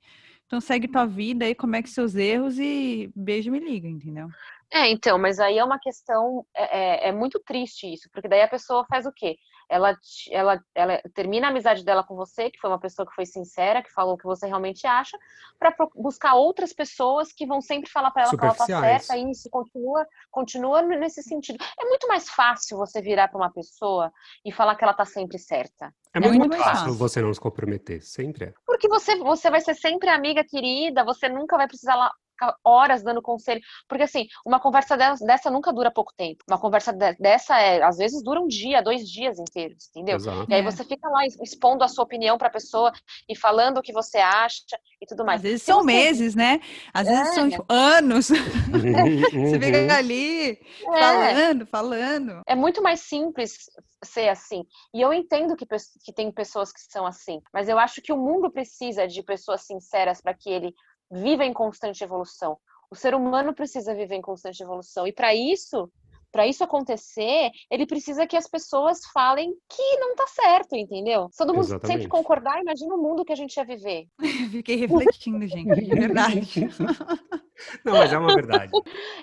Então 0.47 0.61
segue 0.61 0.87
tua 0.87 1.07
vida 1.07 1.47
aí, 1.47 1.55
comete 1.55 1.89
seus 1.89 2.15
erros 2.15 2.59
e 2.59 3.11
beijo 3.17 3.51
me 3.51 3.59
liga, 3.59 3.89
entendeu? 3.89 4.29
É, 4.71 4.91
então, 4.91 5.19
mas 5.19 5.39
aí 5.41 5.57
é 5.57 5.65
uma 5.65 5.79
questão, 5.79 6.47
é, 6.55 7.07
é, 7.07 7.09
é, 7.09 7.13
muito 7.13 7.41
triste 7.41 7.91
isso, 7.91 8.09
porque 8.13 8.29
daí 8.29 8.43
a 8.43 8.49
pessoa 8.49 8.87
faz 8.87 9.07
o 9.07 9.13
quê? 9.13 9.37
Ela, 9.73 9.97
ela, 10.31 10.63
ela 10.75 11.03
termina 11.15 11.47
a 11.47 11.51
amizade 11.51 11.83
dela 11.83 12.05
com 12.05 12.15
você, 12.15 12.51
que 12.51 12.59
foi 12.61 12.69
uma 12.69 12.79
pessoa 12.79 13.07
que 13.07 13.15
foi 13.15 13.25
sincera, 13.25 13.83
que 13.83 13.91
falou 13.91 14.15
o 14.15 14.19
que 14.19 14.25
você 14.25 14.47
realmente 14.47 14.87
acha, 14.87 15.17
para 15.59 15.75
buscar 15.97 16.35
outras 16.35 16.75
pessoas 16.75 17.33
que 17.33 17.47
vão 17.47 17.63
sempre 17.63 17.91
falar 17.91 18.11
para 18.11 18.25
ela 18.25 18.37
que 18.37 18.45
ela 18.45 18.55
tá 18.55 18.67
certa, 18.67 19.17
e 19.17 19.31
isso 19.31 19.49
continua, 19.49 20.07
continua 20.31 20.83
nesse 20.83 21.23
sentido. 21.23 21.65
É 21.81 21.85
muito 21.87 22.07
mais 22.07 22.29
fácil 22.29 22.77
você 22.77 23.01
virar 23.01 23.29
para 23.29 23.39
uma 23.39 23.51
pessoa 23.51 24.13
e 24.45 24.53
falar 24.53 24.77
que 24.77 24.85
ela 24.85 24.93
tá 24.93 25.07
sempre 25.07 25.39
certa. 25.39 25.87
É, 26.15 26.19
é 26.19 26.21
muito, 26.21 26.41
muito 26.41 26.57
fácil, 26.59 26.75
fácil 26.75 26.95
você 26.95 27.23
não 27.23 27.33
se 27.33 27.41
comprometer, 27.41 28.03
sempre 28.03 28.47
é. 28.47 28.55
Porque 28.67 28.87
você, 28.89 29.17
você 29.17 29.51
vai 29.51 29.63
ser 29.63 29.75
sempre 29.75 30.11
amiga 30.11 30.45
querida, 30.45 31.03
você 31.03 31.31
nunca 31.31 31.57
vai 31.57 31.67
precisar 31.67 31.95
lá 31.95 32.13
ficar 32.33 32.55
horas 32.65 33.03
dando 33.03 33.23
conselho. 33.23 33.61
Porque, 33.89 34.03
assim, 34.03 34.27
uma 34.45 34.61
conversa 34.61 34.97
dessa 34.97 35.51
nunca 35.51 35.73
dura 35.73 35.91
pouco 35.91 36.13
tempo. 36.17 36.45
Uma 36.49 36.59
conversa 36.59 36.93
dessa, 36.93 37.59
é, 37.59 37.83
às 37.83 37.97
vezes, 37.97 38.23
dura 38.23 38.41
um 38.41 38.47
dia, 38.47 38.83
dois 38.83 39.09
dias 39.09 39.39
inteiros, 39.39 39.89
entendeu? 39.91 40.17
Exato. 40.17 40.47
E 40.49 40.55
aí 40.55 40.61
é. 40.61 40.65
você 40.65 40.85
fica 40.85 41.09
lá 41.09 41.25
expondo 41.43 41.85
a 41.85 41.89
sua 41.89 42.05
opinião 42.05 42.37
para 42.37 42.49
a 42.49 42.53
pessoa 42.53 42.93
e 43.29 43.37
falando 43.37 43.79
o 43.79 43.83
que 43.83 43.93
você 43.93 44.19
acha 44.19 44.63
e 45.01 45.07
tudo 45.07 45.25
mais. 45.25 45.41
Às 45.41 45.43
vezes 45.43 45.63
são 45.63 45.81
você... 45.81 45.87
meses, 45.87 46.35
né? 46.35 46.61
Às 46.93 47.07
é. 47.07 47.11
vezes 47.11 47.35
são 47.35 47.49
tipo, 47.49 47.65
anos. 47.69 48.29
você 48.29 49.61
fica 49.61 49.79
uhum. 49.79 49.91
ali 49.91 50.51
é. 50.51 51.01
falando, 51.01 51.67
falando. 51.67 52.43
É 52.47 52.55
muito 52.55 52.83
mais 52.83 53.01
simples 53.01 53.71
ser 54.05 54.29
assim. 54.29 54.65
E 54.95 55.01
eu 55.01 55.13
entendo 55.13 55.57
que, 55.57 55.67
que 56.05 56.13
tem 56.13 56.31
pessoas 56.33 56.73
que 56.73 56.81
são 56.81 57.07
assim, 57.07 57.41
mas 57.53 57.69
eu 57.69 57.79
acho 57.79 58.03
que 58.03 58.13
o 58.13 58.17
mundo 58.17 58.51
precisa 58.51 59.07
de 59.07 59.23
pessoas 59.23 59.63
sinceras 59.63 60.21
para 60.21 60.35
que 60.35 60.51
ele 60.51 60.75
viva 61.13 61.45
em 61.45 61.53
constante 61.53 62.03
evolução. 62.03 62.59
O 62.91 62.95
ser 62.95 63.15
humano 63.15 63.55
precisa 63.55 63.95
viver 63.95 64.15
em 64.17 64.23
constante 64.23 64.63
evolução. 64.63 65.07
E 65.07 65.13
para 65.13 65.35
isso, 65.35 65.93
para 66.33 66.47
isso 66.47 66.65
acontecer, 66.65 67.51
ele 67.71 67.87
precisa 67.87 68.27
que 68.27 68.37
as 68.37 68.49
pessoas 68.49 69.01
falem 69.13 69.53
que 69.69 69.97
não 69.99 70.17
tá 70.17 70.27
certo, 70.27 70.75
entendeu? 70.75 71.29
Se 71.31 71.39
todo 71.39 71.53
mundo 71.53 71.67
Exatamente. 71.67 71.87
sempre 71.87 72.09
concordar, 72.09 72.61
imagina 72.61 72.95
o 72.95 73.03
mundo 73.03 73.25
que 73.25 73.33
a 73.33 73.37
gente 73.37 73.55
ia 73.57 73.65
viver. 73.65 74.07
Fiquei 74.51 74.77
refletindo, 74.77 75.47
gente, 75.47 75.71
é 75.71 75.95
verdade. 75.95 76.69
Não, 77.85 77.93
mas 77.93 78.13
é 78.13 78.19
uma 78.19 78.35
verdade. 78.35 78.73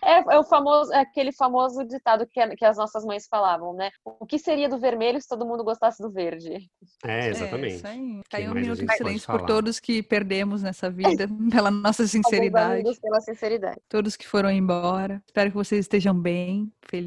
É, 0.03 0.35
é 0.35 0.39
o 0.39 0.43
famoso, 0.43 0.93
é 0.93 0.99
aquele 0.99 1.31
famoso 1.31 1.83
ditado 1.85 2.25
que, 2.25 2.47
que 2.55 2.63
as 2.63 2.77
nossas 2.77 3.03
mães 3.03 3.27
falavam, 3.29 3.73
né? 3.73 3.89
O 4.05 4.25
que 4.25 4.37
seria 4.39 4.69
do 4.69 4.79
vermelho 4.79 5.21
se 5.21 5.27
todo 5.27 5.45
mundo 5.45 5.63
gostasse 5.63 6.01
do 6.01 6.09
verde? 6.09 6.69
É, 7.03 7.27
exatamente. 7.27 7.73
É, 7.73 7.75
isso 7.75 7.87
aí. 7.87 8.21
Caiu 8.29 8.45
tá 8.45 8.51
um 8.51 8.61
minuto 8.61 8.85
de 8.85 8.95
silêncio 8.95 9.27
por 9.27 9.45
todos 9.45 9.79
que 9.79 10.01
perdemos 10.01 10.63
nessa 10.63 10.89
vida, 10.89 11.27
pela 11.51 11.71
nossa 11.71 12.07
sinceridade. 12.07 12.83
pela 13.01 13.19
sinceridade. 13.21 13.81
Todos 13.89 14.15
que 14.15 14.27
foram 14.27 14.49
embora. 14.49 15.21
Espero 15.25 15.49
que 15.49 15.57
vocês 15.57 15.81
estejam 15.81 16.15
bem, 16.15 16.71
felizes. 16.87 16.98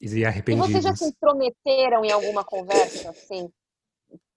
E 0.00 0.24
arrependidos. 0.24 0.68
E 0.68 0.72
vocês 0.72 0.84
já 0.84 0.96
se 0.96 1.04
intrometeram 1.04 2.04
em 2.04 2.10
alguma 2.10 2.44
conversa, 2.44 3.10
assim? 3.10 3.50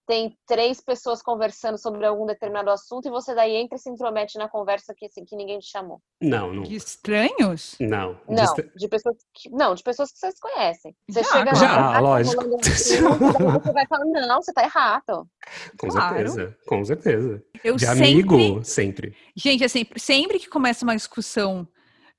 tem 0.06 0.38
três 0.46 0.82
pessoas 0.82 1.22
conversando 1.22 1.78
sobre 1.78 2.06
algum 2.06 2.26
determinado 2.26 2.70
assunto 2.70 3.08
e 3.08 3.12
você 3.12 3.34
daí 3.34 3.56
entra 3.56 3.78
e 3.78 3.80
se 3.80 3.90
intromete 3.90 4.38
na 4.38 4.50
conversa 4.50 4.94
que, 4.96 5.06
assim, 5.06 5.24
que 5.24 5.36
ninguém 5.36 5.60
te 5.60 5.70
chamou. 5.70 6.02
Não, 6.22 6.54
não. 6.54 6.64
De 6.64 6.76
estranhos? 6.76 7.76
Não. 7.80 8.20
Não, 8.28 8.54
de, 8.54 8.72
de 8.76 8.88
pessoas 8.88 9.16
que, 9.34 9.50
não, 9.50 9.74
de 9.74 9.84
pessoas 9.84 10.12
que 10.12 10.20
vocês 10.20 10.40
conhecem. 10.40 10.96
Você 11.10 11.24
já, 11.24 11.32
chega 11.32 11.56
já, 11.56 11.92
lá, 11.92 12.00
lógico. 12.00 12.44
você 12.60 13.02
vai 13.72 13.88
falar, 13.88 14.06
não, 14.06 14.42
você 14.42 14.54
tá 14.54 14.64
errado. 14.64 15.28
Com 15.80 15.88
claro. 15.88 16.16
certeza, 16.16 16.58
com 16.68 16.84
certeza. 16.84 17.44
Eu 17.64 17.76
de 17.76 17.86
sempre, 17.86 18.04
amigo, 18.04 18.64
sempre. 18.64 19.16
Gente, 19.36 19.64
assim, 19.64 19.86
sempre 19.96 20.40
que 20.40 20.50
começa 20.50 20.84
uma 20.84 20.96
discussão 20.96 21.68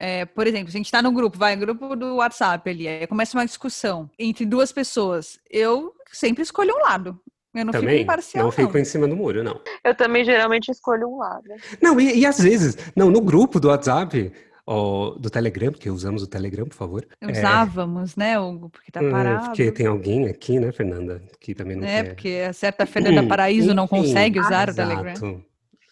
é, 0.05 0.27
por 0.27 0.47
exemplo, 0.47 0.69
a 0.69 0.73
gente 0.73 0.85
está 0.85 1.01
no 1.01 1.11
grupo, 1.11 1.39
vai, 1.39 1.57
grupo 1.57 1.97
do 1.97 2.17
WhatsApp 2.17 2.69
ali, 2.69 2.87
aí 2.87 3.07
começa 3.07 3.39
uma 3.39 3.47
discussão 3.47 4.11
entre 4.19 4.45
duas 4.45 4.71
pessoas. 4.71 5.39
Eu 5.51 5.95
sempre 6.13 6.43
escolho 6.43 6.75
um 6.75 6.83
lado. 6.83 7.19
Eu 7.55 7.65
não 7.65 7.73
também, 7.73 7.99
fico 7.99 8.03
imparcial. 8.03 8.43
Não, 8.43 8.51
não 8.51 8.53
fico 8.53 8.77
em 8.77 8.85
cima 8.85 9.09
do 9.09 9.17
muro, 9.17 9.43
não. 9.43 9.59
Eu 9.83 9.95
também 9.95 10.23
geralmente 10.23 10.71
escolho 10.71 11.09
um 11.09 11.17
lado. 11.17 11.45
Não, 11.81 11.99
e, 11.99 12.19
e 12.19 12.27
às 12.27 12.39
vezes, 12.39 12.77
não, 12.95 13.11
no 13.11 13.21
grupo 13.23 13.59
do 13.59 13.69
WhatsApp, 13.69 14.31
ou 14.67 15.19
do 15.19 15.31
Telegram, 15.31 15.71
porque 15.71 15.89
usamos 15.89 16.23
o 16.23 16.27
Telegram, 16.27 16.67
por 16.67 16.75
favor. 16.75 17.07
É. 17.19 17.31
Usávamos, 17.31 18.15
é... 18.19 18.21
né, 18.21 18.41
Hugo? 18.41 18.69
Porque 18.69 18.93
tá 18.93 19.01
hum, 19.01 19.11
parado. 19.11 19.47
Porque 19.47 19.73
tem 19.73 19.87
alguém 19.87 20.27
aqui, 20.27 20.61
né, 20.61 20.71
Fernanda, 20.71 21.23
que 21.41 21.55
também 21.55 21.79
não 21.79 21.87
é, 21.87 22.03
quer. 22.03 22.09
porque 22.11 22.45
a 22.47 22.53
certa 22.53 22.85
Fernanda 22.85 23.27
Paraíso 23.27 23.73
não 23.73 23.89
consegue 23.89 24.39
usar 24.39 24.69
ah, 24.69 24.73
o 24.73 24.75
Telegram. 24.75 25.43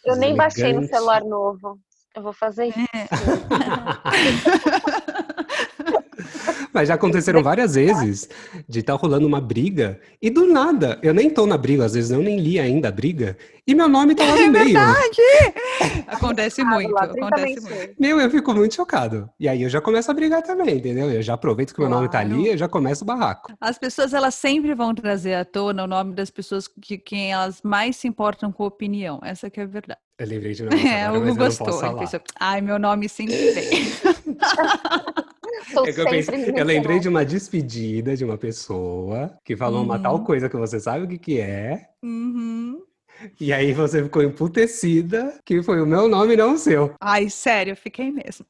Eu 0.04 0.16
nem 0.16 0.36
baixei 0.36 0.74
no 0.74 0.84
celular 0.84 1.24
novo. 1.24 1.78
Eu 2.14 2.22
vou 2.22 2.32
fazer 2.32 2.66
isso. 2.66 2.78
É. 2.94 3.08
Mas 6.72 6.88
já 6.88 6.94
aconteceram 6.94 7.42
várias 7.42 7.74
vezes 7.74 8.28
de 8.68 8.80
estar 8.80 8.94
tá 8.94 8.98
rolando 8.98 9.26
uma 9.26 9.40
briga 9.40 10.00
e 10.20 10.30
do 10.30 10.46
nada, 10.46 10.98
eu 11.02 11.12
nem 11.12 11.28
tô 11.28 11.46
na 11.46 11.58
briga, 11.58 11.84
às 11.84 11.92
vezes 11.92 12.10
eu 12.10 12.20
nem 12.20 12.40
li 12.40 12.58
ainda 12.58 12.88
a 12.88 12.92
briga, 12.92 13.36
e 13.66 13.74
meu 13.74 13.88
nome 13.88 14.14
tá 14.14 14.24
lá 14.24 14.34
no 14.34 14.42
é 14.42 14.48
meio. 14.48 14.64
Verdade! 14.64 15.22
Acontece 16.06 16.64
muito, 16.64 16.96
acontece 16.96 17.60
muito. 17.60 17.94
Meu, 18.00 18.20
eu 18.20 18.30
fico 18.30 18.54
muito 18.54 18.74
chocado. 18.74 19.28
E 19.38 19.48
aí 19.48 19.62
eu 19.62 19.68
já 19.68 19.80
começo 19.80 20.10
a 20.10 20.14
brigar 20.14 20.42
também, 20.42 20.76
entendeu? 20.76 21.10
Eu 21.10 21.22
já 21.22 21.34
aproveito 21.34 21.74
que 21.74 21.80
meu 21.80 21.88
claro. 21.88 22.02
nome 22.02 22.12
tá 22.12 22.20
ali 22.20 22.50
e 22.50 22.56
já 22.56 22.68
começo 22.68 23.04
o 23.04 23.06
barraco. 23.06 23.52
As 23.60 23.78
pessoas, 23.78 24.14
elas 24.14 24.34
sempre 24.34 24.74
vão 24.74 24.94
trazer 24.94 25.34
à 25.34 25.44
tona 25.44 25.84
o 25.84 25.86
nome 25.86 26.14
das 26.14 26.30
pessoas 26.30 26.66
que 26.66 26.98
quem 26.98 27.32
elas 27.32 27.60
mais 27.62 27.96
se 27.96 28.08
importam 28.08 28.50
com 28.50 28.64
a 28.64 28.68
opinião. 28.68 29.20
Essa 29.22 29.50
que 29.50 29.60
é 29.60 29.62
a 29.62 29.66
verdade. 29.66 30.00
Eu 30.22 30.28
lembrei 30.28 30.54
de 30.54 30.62
um 30.62 30.68
negócio 30.70 30.88
é, 30.88 31.02
agora, 31.02 31.32
o 31.32 31.34
gostou. 31.34 31.98
Pensou, 31.98 32.20
Ai, 32.38 32.60
meu 32.60 32.78
nome 32.78 33.08
sempre 33.08 33.34
vem. 33.50 33.72
é 35.84 35.92
que 35.92 36.00
eu, 36.00 36.08
pensei, 36.08 36.52
eu 36.56 36.64
lembrei 36.64 37.00
de 37.00 37.08
uma 37.08 37.24
despedida 37.24 38.16
de 38.16 38.24
uma 38.24 38.38
pessoa 38.38 39.36
que 39.44 39.56
falou 39.56 39.80
uhum. 39.80 39.84
uma 39.84 39.98
tal 39.98 40.18
uhum. 40.18 40.24
coisa 40.24 40.48
que 40.48 40.56
você 40.56 40.78
sabe 40.78 41.04
o 41.04 41.08
que 41.08 41.18
que 41.18 41.40
é. 41.40 41.88
Uhum. 42.04 42.80
E 43.40 43.52
aí 43.52 43.72
você 43.72 44.04
ficou 44.04 44.22
emputecida 44.22 45.40
que 45.44 45.60
foi 45.60 45.82
o 45.82 45.86
meu 45.86 46.08
nome, 46.08 46.36
não 46.36 46.54
o 46.54 46.58
seu. 46.58 46.94
Ai, 47.00 47.28
sério, 47.28 47.74
fiquei 47.74 48.12
mesmo. 48.12 48.46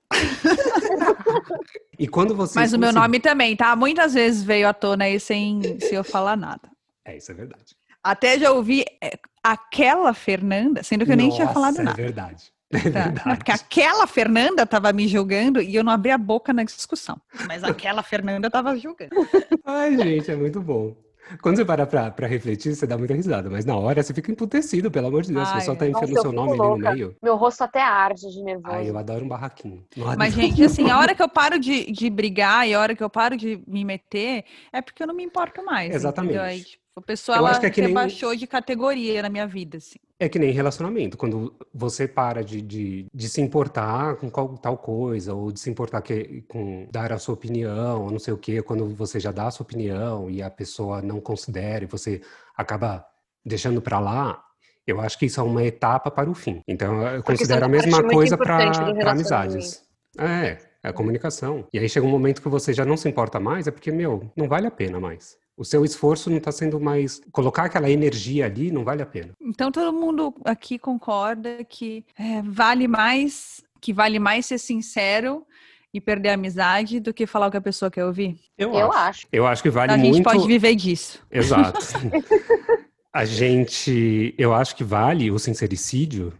e 1.98 2.06
quando 2.06 2.35
você. 2.35 2.58
Mas 2.58 2.74
o 2.74 2.78
meu 2.78 2.92
nome 2.92 3.18
também, 3.18 3.56
tá? 3.56 3.74
Muitas 3.74 4.12
vezes 4.12 4.42
veio 4.42 4.68
à 4.68 4.74
tona 4.74 5.04
aí 5.04 5.18
sem, 5.18 5.78
sem 5.80 5.94
eu 5.94 6.04
falar 6.04 6.37
nada. 6.37 6.70
É, 7.04 7.16
isso 7.16 7.32
é 7.32 7.35
verdade. 7.35 7.74
Até 8.02 8.38
já 8.38 8.50
ouvi 8.50 8.84
é, 9.02 9.18
aquela 9.42 10.12
Fernanda, 10.14 10.82
sendo 10.82 11.04
que 11.04 11.12
eu 11.12 11.16
nem 11.16 11.30
tinha 11.30 11.48
falado 11.48 11.80
é 11.80 11.82
nada. 11.82 12.00
É 12.00 12.04
verdade. 12.04 12.52
É 12.72 12.90
tá. 12.90 13.12
Não, 13.26 13.36
porque 13.36 13.52
aquela 13.52 14.06
Fernanda 14.06 14.62
estava 14.62 14.92
me 14.92 15.06
julgando 15.06 15.60
e 15.60 15.74
eu 15.74 15.84
não 15.84 15.92
abri 15.92 16.10
a 16.10 16.16
boca 16.16 16.54
na 16.54 16.64
discussão. 16.64 17.20
Mas 17.46 17.62
aquela 17.62 18.02
Fernanda 18.02 18.46
estava 18.46 18.76
julgando. 18.78 19.10
Ai, 19.64 19.96
gente, 19.96 20.30
é 20.30 20.36
muito 20.36 20.60
bom. 20.60 20.96
Quando 21.40 21.56
você 21.56 21.64
para 21.64 21.86
pra, 21.86 22.10
pra, 22.10 22.26
refletir, 22.26 22.74
você 22.74 22.86
dá 22.86 22.98
muita 22.98 23.14
risada, 23.14 23.48
mas 23.48 23.64
na 23.64 23.76
hora 23.76 24.02
você 24.02 24.12
fica 24.12 24.30
emputecido, 24.30 24.90
pelo 24.90 25.06
amor 25.06 25.22
de 25.22 25.32
Deus. 25.32 25.48
Ai, 25.48 25.60
você 25.60 25.66
só 25.66 25.74
tá 25.74 25.86
enfiando 25.86 26.18
o 26.18 26.20
seu 26.20 26.32
nome 26.32 26.56
louca. 26.56 26.64
ali 26.64 27.00
no 27.00 27.06
meio. 27.06 27.16
Meu 27.22 27.36
rosto 27.36 27.62
até 27.62 27.80
arde 27.80 28.28
de 28.30 28.42
nervoso. 28.42 28.74
Ai, 28.74 28.90
eu 28.90 28.98
adoro 28.98 29.24
um 29.24 29.28
barraquinho. 29.28 29.84
Mas, 30.18 30.34
gente, 30.34 30.62
assim, 30.64 30.90
a 30.90 30.98
hora 30.98 31.14
que 31.14 31.22
eu 31.22 31.28
paro 31.28 31.58
de, 31.58 31.90
de 31.90 32.10
brigar 32.10 32.68
e 32.68 32.74
a 32.74 32.80
hora 32.80 32.94
que 32.94 33.04
eu 33.04 33.10
paro 33.10 33.36
de 33.36 33.62
me 33.66 33.84
meter, 33.84 34.44
é 34.72 34.82
porque 34.82 35.02
eu 35.02 35.06
não 35.06 35.14
me 35.14 35.22
importo 35.22 35.64
mais. 35.64 35.94
Exatamente. 35.94 36.38
Aí, 36.38 36.64
tipo, 36.64 36.81
a 36.94 37.00
pessoa 37.00 37.38
ela 37.38 37.59
que 37.59 37.66
é 37.66 37.70
que 37.70 37.81
nem... 37.81 38.37
de 38.37 38.46
categoria 38.46 39.22
na 39.22 39.28
minha 39.28 39.46
vida, 39.46 39.78
assim. 39.78 39.98
É 40.20 40.28
que 40.28 40.38
nem 40.38 40.50
relacionamento. 40.50 41.16
Quando 41.16 41.55
você 41.72 42.07
para 42.07 42.44
de, 42.44 42.61
de, 42.61 43.07
de 43.12 43.28
se 43.28 43.40
importar 43.40 44.16
com 44.16 44.31
qual, 44.31 44.57
tal 44.59 44.76
coisa, 44.76 45.35
ou 45.35 45.50
de 45.50 45.59
se 45.59 45.70
importar 45.70 46.02
que, 46.02 46.42
com 46.48 46.87
dar 46.92 47.12
a 47.12 47.18
sua 47.18 47.35
opinião, 47.35 48.02
ou 48.02 48.11
não 48.11 48.18
sei 48.18 48.35
o 48.35 48.38
quê, 48.38 48.62
quando 48.62 48.94
você 48.94 49.18
já 49.18 49.33
dá 49.33 49.46
a 49.46 49.50
sua 49.50 49.64
opinião 49.64 50.31
e 50.31 50.42
a 50.42 50.50
pessoa 50.50 51.00
não 51.00 51.20
considera 51.20 51.85
e 51.85 51.88
você 51.88 52.20
acaba 52.57 53.05
deixando 53.44 53.81
para 53.81 53.98
lá, 53.98 54.44
eu 54.87 55.00
acho 55.00 55.18
que 55.18 55.26
isso 55.26 55.40
é 55.40 55.42
uma 55.42 55.64
etapa 55.64 56.11
para 56.11 56.31
o 56.31 56.35
fim. 56.35 56.61
Então, 56.68 57.02
eu 57.02 57.22
Porque 57.22 57.38
considero 57.38 57.64
a 57.64 57.68
mesma 57.68 58.02
coisa 58.02 58.37
para 58.37 59.11
amizades. 59.11 59.83
É, 60.18 60.59
é 60.83 60.88
a 60.88 60.92
comunicação. 60.92 61.66
E 61.72 61.78
aí 61.78 61.88
chega 61.88 62.07
um 62.07 62.11
momento 62.11 62.42
que 62.42 62.48
você 62.48 62.72
já 62.74 62.85
não 62.85 62.96
se 62.96 63.09
importa 63.09 63.40
mais, 63.40 63.66
é 63.66 63.70
porque, 63.70 63.90
meu, 63.90 64.31
não 64.37 64.46
vale 64.46 64.66
a 64.66 64.70
pena 64.70 65.00
mais. 65.00 65.40
O 65.62 65.64
seu 65.64 65.85
esforço 65.85 66.29
não 66.29 66.38
está 66.38 66.51
sendo 66.51 66.81
mais. 66.81 67.20
Colocar 67.31 67.66
aquela 67.66 67.88
energia 67.88 68.46
ali 68.46 68.72
não 68.72 68.83
vale 68.83 69.01
a 69.01 69.07
pena. 69.07 69.31
Então 69.40 69.70
todo 69.70 69.92
mundo 69.92 70.35
aqui 70.44 70.77
concorda 70.77 71.62
que 71.62 72.04
é, 72.19 72.42
vale 72.42 72.88
mais, 72.88 73.63
que 73.81 73.92
vale 73.92 74.19
mais 74.19 74.46
ser 74.46 74.58
sincero 74.58 75.46
e 75.94 76.00
perder 76.00 76.31
a 76.31 76.35
amizade 76.35 76.98
do 76.98 77.15
que 77.15 77.29
falar 77.29 77.46
o 77.46 77.50
que 77.52 77.58
a 77.58 77.60
pessoa 77.60 77.92
quer 77.92 78.04
ouvir? 78.04 78.40
Eu, 78.58 78.73
eu 78.73 78.90
acho. 78.90 78.98
acho. 78.98 79.27
Eu 79.31 79.46
acho 79.46 79.63
que 79.63 79.71
vale 79.71 79.92
a 79.92 79.96
muito. 79.96 80.10
A 80.10 80.17
gente 80.17 80.25
pode 80.25 80.48
viver 80.48 80.75
disso. 80.75 81.25
Exato. 81.31 81.79
a 83.15 83.25
gente. 83.25 84.35
Eu 84.37 84.52
acho 84.52 84.75
que 84.75 84.83
vale 84.83 85.31
o 85.31 85.38
sincericídio 85.38 86.33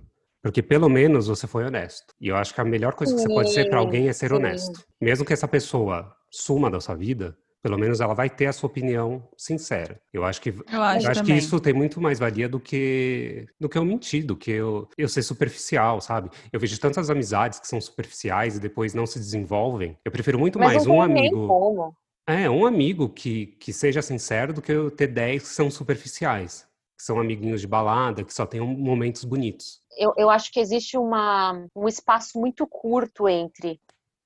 porque 0.43 0.61
pelo 0.61 0.89
menos 0.89 1.29
você 1.29 1.47
foi 1.47 1.65
honesto. 1.65 2.13
E 2.21 2.27
eu 2.27 2.35
acho 2.35 2.53
que 2.53 2.61
a 2.61 2.65
melhor 2.65 2.95
coisa 2.95 3.15
que 3.15 3.21
você 3.21 3.29
pode 3.29 3.53
ser 3.53 3.71
para 3.71 3.79
alguém 3.79 4.09
é 4.09 4.13
ser 4.13 4.31
sim. 4.31 4.35
honesto. 4.35 4.85
Mesmo 5.01 5.25
que 5.25 5.33
essa 5.33 5.47
pessoa 5.47 6.13
suma 6.29 6.69
da 6.69 6.81
sua 6.81 6.97
vida, 6.97 7.37
pelo 7.63 7.79
menos 7.79 8.01
ela 8.01 8.13
vai 8.13 8.29
ter 8.29 8.47
a 8.47 8.53
sua 8.53 8.67
opinião 8.67 9.27
sincera. 9.37 10.01
Eu 10.13 10.25
acho 10.25 10.41
que 10.41 10.51
eu 10.51 10.83
acho, 10.83 11.07
eu 11.07 11.11
acho 11.13 11.25
que 11.25 11.33
isso 11.33 11.61
tem 11.61 11.73
muito 11.73 12.01
mais 12.01 12.19
valia 12.19 12.49
do 12.49 12.59
que 12.59 13.47
do 13.59 13.69
que 13.69 13.79
eu 13.79 13.85
mentir, 13.85 14.27
do 14.27 14.37
que 14.37 14.51
eu, 14.51 14.89
eu 14.99 15.09
ser 15.09 15.23
superficial, 15.23 16.01
sabe? 16.01 16.29
Eu 16.53 16.59
vejo 16.59 16.79
tantas 16.81 17.09
amizades 17.09 17.61
que 17.61 17.69
são 17.69 17.81
superficiais 17.81 18.57
e 18.57 18.61
depois 18.61 18.95
não 18.95 19.07
se 19.07 19.19
desenvolvem. 19.19 19.97
Eu 20.05 20.11
prefiro 20.11 20.39
muito 20.39 20.59
Mas 20.59 20.75
mais 20.75 20.87
não 20.87 20.97
um 20.97 21.03
amigo. 21.03 21.47
como. 21.47 21.95
É, 22.27 22.51
um 22.51 22.67
amigo 22.67 23.09
que, 23.09 23.47
que 23.59 23.73
seja 23.73 24.03
sincero 24.03 24.53
do 24.53 24.63
que 24.63 24.73
eu 24.73 24.91
ter 24.91 25.09
10 25.09 25.43
que 25.43 25.49
são 25.49 25.71
superficiais. 25.71 26.67
Que 26.99 27.05
são 27.05 27.21
amiguinhos 27.21 27.61
de 27.61 27.67
balada, 27.67 28.25
que 28.25 28.35
só 28.35 28.45
tem 28.45 28.61
momentos 28.61 29.25
bonitos. 29.25 29.81
Eu, 29.97 30.13
eu 30.17 30.31
acho 30.31 30.53
que 30.53 30.61
existe 30.61 30.97
uma, 30.97 31.67
um 31.75 31.89
espaço 31.89 32.39
muito 32.39 32.67
curto 32.67 33.29
entre, 33.29 33.81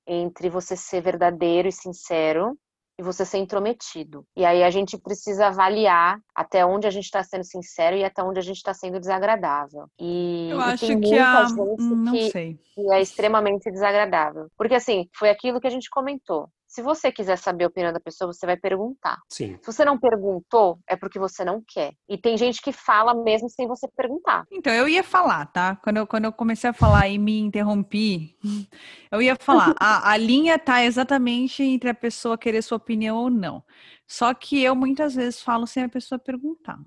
entre 0.07 0.49
você 0.49 0.75
ser 0.75 1.01
verdadeiro 1.01 1.67
e 1.67 1.71
sincero 1.71 2.57
e 2.99 3.03
você 3.03 3.23
ser 3.23 3.37
intrometido. 3.37 4.25
E 4.35 4.43
aí 4.43 4.63
a 4.63 4.69
gente 4.69 4.97
precisa 4.97 5.47
avaliar 5.47 6.19
até 6.33 6.65
onde 6.65 6.87
a 6.87 6.89
gente 6.89 7.05
está 7.05 7.23
sendo 7.23 7.43
sincero 7.43 7.95
e 7.95 8.03
até 8.03 8.23
onde 8.23 8.39
a 8.39 8.43
gente 8.43 8.57
está 8.57 8.73
sendo 8.73 8.99
desagradável. 8.99 9.85
E, 9.99 10.49
Eu 10.49 10.59
e 10.59 10.63
acho 10.63 10.87
tem 10.87 10.99
que 10.99 11.17
a... 11.17 11.45
gente 11.45 11.55
Não 11.57 12.11
que, 12.11 12.31
sei. 12.31 12.59
que 12.73 12.91
é 12.91 13.01
extremamente 13.01 13.69
desagradável. 13.71 14.47
Porque 14.57 14.73
assim, 14.75 15.07
foi 15.15 15.29
aquilo 15.29 15.61
que 15.61 15.67
a 15.67 15.71
gente 15.71 15.89
comentou. 15.89 16.49
Se 16.77 16.83
você 16.83 17.11
quiser 17.11 17.39
saber 17.39 17.63
a 17.63 17.69
opinião 17.69 17.91
da 17.91 17.99
pessoa, 17.99 18.31
você 18.31 18.45
vai 18.45 18.55
perguntar. 18.55 19.17
Sim. 19.27 19.57
Se 19.63 19.73
você 19.73 19.83
não 19.83 19.97
perguntou, 19.97 20.77
é 20.87 20.95
porque 20.95 21.17
você 21.17 21.43
não 21.43 21.59
quer. 21.67 21.93
E 22.07 22.19
tem 22.19 22.37
gente 22.37 22.61
que 22.61 22.71
fala 22.71 23.15
mesmo 23.15 23.49
sem 23.49 23.67
você 23.67 23.87
perguntar. 23.87 24.45
Então, 24.51 24.71
eu 24.71 24.87
ia 24.87 25.01
falar, 25.01 25.47
tá? 25.47 25.75
Quando 25.77 25.97
eu, 25.97 26.05
quando 26.05 26.25
eu 26.25 26.31
comecei 26.31 26.69
a 26.69 26.73
falar 26.73 27.07
e 27.07 27.17
me 27.17 27.39
interrompi, 27.39 28.37
eu 29.11 29.23
ia 29.23 29.35
falar, 29.35 29.73
a, 29.79 30.11
a 30.11 30.17
linha 30.17 30.59
tá 30.59 30.85
exatamente 30.85 31.63
entre 31.63 31.89
a 31.89 31.95
pessoa 31.95 32.37
querer 32.37 32.61
sua 32.61 32.77
opinião 32.77 33.17
ou 33.17 33.31
não. 33.31 33.63
Só 34.05 34.31
que 34.35 34.61
eu 34.61 34.75
muitas 34.75 35.15
vezes 35.15 35.41
falo 35.41 35.65
sem 35.65 35.81
a 35.81 35.89
pessoa 35.89 36.19
perguntar. 36.19 36.77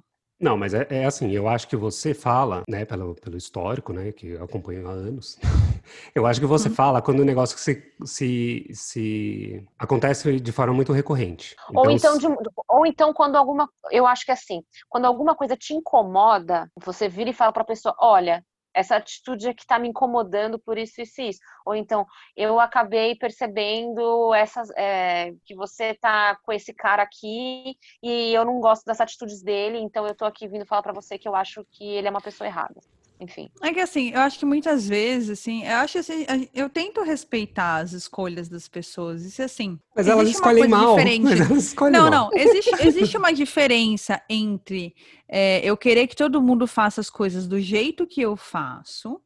Não, 0.40 0.56
mas 0.56 0.72
é, 0.72 0.86
é, 0.88 1.04
assim, 1.04 1.32
eu 1.32 1.46
acho 1.46 1.68
que 1.68 1.76
você 1.76 2.14
fala, 2.14 2.62
né, 2.66 2.84
pelo, 2.86 3.14
pelo 3.16 3.36
histórico, 3.36 3.92
né, 3.92 4.10
que 4.10 4.28
eu 4.28 4.44
acompanho 4.44 4.88
há 4.88 4.92
anos, 4.92 5.36
eu 6.14 6.26
acho 6.26 6.40
que 6.40 6.46
você 6.46 6.68
Uhum. 6.68 6.74
fala 6.74 7.02
quando 7.02 7.20
o 7.20 7.24
negócio 7.24 7.58
se, 7.58 7.82
se, 8.04 8.66
se 8.72 9.66
acontece 9.78 10.38
de 10.40 10.52
forma 10.52 10.72
muito 10.74 10.92
recorrente. 10.92 11.56
Ou 11.74 11.90
então, 11.90 12.12
se- 12.14 12.20
de- 12.20 12.36
ou 12.68 12.86
então 12.86 13.12
quando 13.12 13.36
alguma, 13.36 13.68
eu 13.90 14.06
acho 14.06 14.24
que 14.24 14.32
assim, 14.32 14.62
quando 14.88 15.04
alguma 15.04 15.34
coisa 15.34 15.56
te 15.56 15.74
incomoda, 15.74 16.70
você 16.76 17.08
vira 17.08 17.30
e 17.30 17.34
fala 17.34 17.52
para 17.52 17.62
a 17.62 17.66
pessoa, 17.66 17.94
olha, 17.98 18.44
essa 18.72 18.96
atitude 18.96 19.48
aqui 19.48 19.66
tá 19.66 19.78
me 19.80 19.88
incomodando 19.88 20.56
por 20.58 20.78
isso, 20.78 21.00
isso 21.00 21.20
e 21.20 21.28
isso. 21.30 21.40
Ou 21.66 21.74
então, 21.74 22.06
eu 22.36 22.60
acabei 22.60 23.16
percebendo 23.16 24.32
essas, 24.32 24.70
é, 24.76 25.32
que 25.44 25.54
você 25.56 25.94
tá 25.94 26.36
com 26.44 26.52
esse 26.52 26.72
cara 26.72 27.02
aqui 27.02 27.74
e 28.02 28.32
eu 28.32 28.44
não 28.44 28.60
gosto 28.60 28.84
das 28.84 29.00
atitudes 29.00 29.42
dele, 29.42 29.78
então 29.78 30.06
eu 30.06 30.14
tô 30.14 30.24
aqui 30.24 30.46
vindo 30.46 30.64
falar 30.66 30.82
para 30.82 30.92
você 30.92 31.18
que 31.18 31.26
eu 31.28 31.34
acho 31.34 31.64
que 31.72 31.84
ele 31.84 32.06
é 32.06 32.10
uma 32.10 32.20
pessoa 32.20 32.46
errada. 32.46 32.80
Enfim. 33.20 33.50
É 33.60 33.72
que 33.72 33.80
assim, 33.80 34.10
eu 34.10 34.20
acho 34.20 34.38
que 34.38 34.46
muitas 34.46 34.88
vezes, 34.88 35.28
assim, 35.38 35.62
eu 35.62 35.76
acho 35.76 35.98
assim, 35.98 36.24
eu 36.54 36.70
tento 36.70 37.02
respeitar 37.02 37.76
as 37.76 37.92
escolhas 37.92 38.48
das 38.48 38.66
pessoas. 38.66 39.22
Isso 39.22 39.42
assim. 39.42 39.78
Mas 39.94 40.08
elas 40.08 40.30
escolhem 40.30 40.70
coisa 40.70 40.76
mal. 40.76 40.98
elas 40.98 41.64
escolhem 41.66 41.92
Não, 41.92 42.10
mal. 42.10 42.30
não. 42.30 42.40
Existe, 42.40 42.70
existe 42.80 43.16
uma 43.18 43.32
diferença 43.32 44.22
entre 44.28 44.94
é, 45.28 45.60
eu 45.62 45.76
querer 45.76 46.06
que 46.06 46.16
todo 46.16 46.40
mundo 46.40 46.66
faça 46.66 47.00
as 47.00 47.10
coisas 47.10 47.46
do 47.46 47.60
jeito 47.60 48.06
que 48.06 48.22
eu 48.22 48.36
faço. 48.36 49.20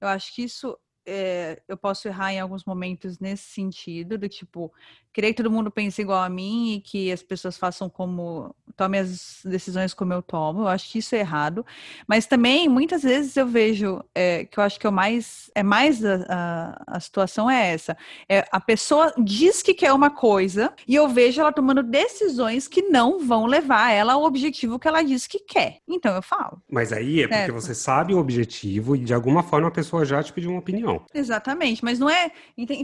Eu 0.00 0.06
acho 0.06 0.32
que 0.32 0.44
isso 0.44 0.78
é, 1.06 1.60
eu 1.68 1.76
posso 1.76 2.06
errar 2.06 2.32
em 2.32 2.40
alguns 2.40 2.64
momentos 2.64 3.18
nesse 3.18 3.44
sentido, 3.44 4.16
do 4.16 4.28
tipo, 4.28 4.72
querer 5.14 5.28
que 5.28 5.42
todo 5.42 5.50
mundo 5.50 5.70
pense 5.70 6.02
igual 6.02 6.20
a 6.20 6.28
mim 6.28 6.74
e 6.74 6.80
que 6.80 7.12
as 7.12 7.22
pessoas 7.22 7.56
façam 7.56 7.88
como 7.88 8.52
tomem 8.76 9.00
as 9.00 9.40
decisões 9.44 9.94
como 9.94 10.12
eu 10.12 10.20
tomo. 10.20 10.62
Eu 10.62 10.68
acho 10.68 10.90
que 10.90 10.98
isso 10.98 11.14
é 11.14 11.20
errado. 11.20 11.64
Mas 12.08 12.26
também, 12.26 12.68
muitas 12.68 13.04
vezes 13.04 13.36
eu 13.36 13.46
vejo 13.46 14.02
é, 14.12 14.44
que 14.44 14.58
eu 14.58 14.64
acho 14.64 14.78
que 14.78 14.86
é 14.88 14.90
mais 14.90 15.52
é 15.54 15.62
mais 15.62 16.04
a, 16.04 16.26
a, 16.28 16.96
a 16.96 17.00
situação 17.00 17.48
é 17.48 17.72
essa. 17.72 17.96
É, 18.28 18.44
a 18.50 18.60
pessoa 18.60 19.14
diz 19.16 19.62
que 19.62 19.72
quer 19.72 19.92
uma 19.92 20.10
coisa 20.10 20.72
e 20.88 20.96
eu 20.96 21.08
vejo 21.08 21.40
ela 21.40 21.52
tomando 21.52 21.84
decisões 21.84 22.66
que 22.66 22.82
não 22.82 23.20
vão 23.20 23.46
levar 23.46 23.92
ela 23.92 24.14
ao 24.14 24.24
objetivo 24.24 24.80
que 24.80 24.88
ela 24.88 25.02
diz 25.02 25.28
que 25.28 25.38
quer. 25.38 25.78
Então 25.86 26.12
eu 26.12 26.22
falo. 26.22 26.60
Mas 26.68 26.92
aí 26.92 27.20
é 27.20 27.28
porque 27.28 27.34
Certo. 27.34 27.52
você 27.52 27.74
sabe 27.74 28.12
o 28.14 28.18
objetivo 28.18 28.96
e 28.96 28.98
de 28.98 29.14
alguma 29.14 29.44
forma 29.44 29.68
a 29.68 29.70
pessoa 29.70 30.04
já 30.04 30.20
te 30.24 30.32
pediu 30.32 30.50
uma 30.50 30.58
opinião. 30.58 31.04
Exatamente, 31.14 31.84
mas 31.84 32.00
não 32.00 32.10
é. 32.10 32.32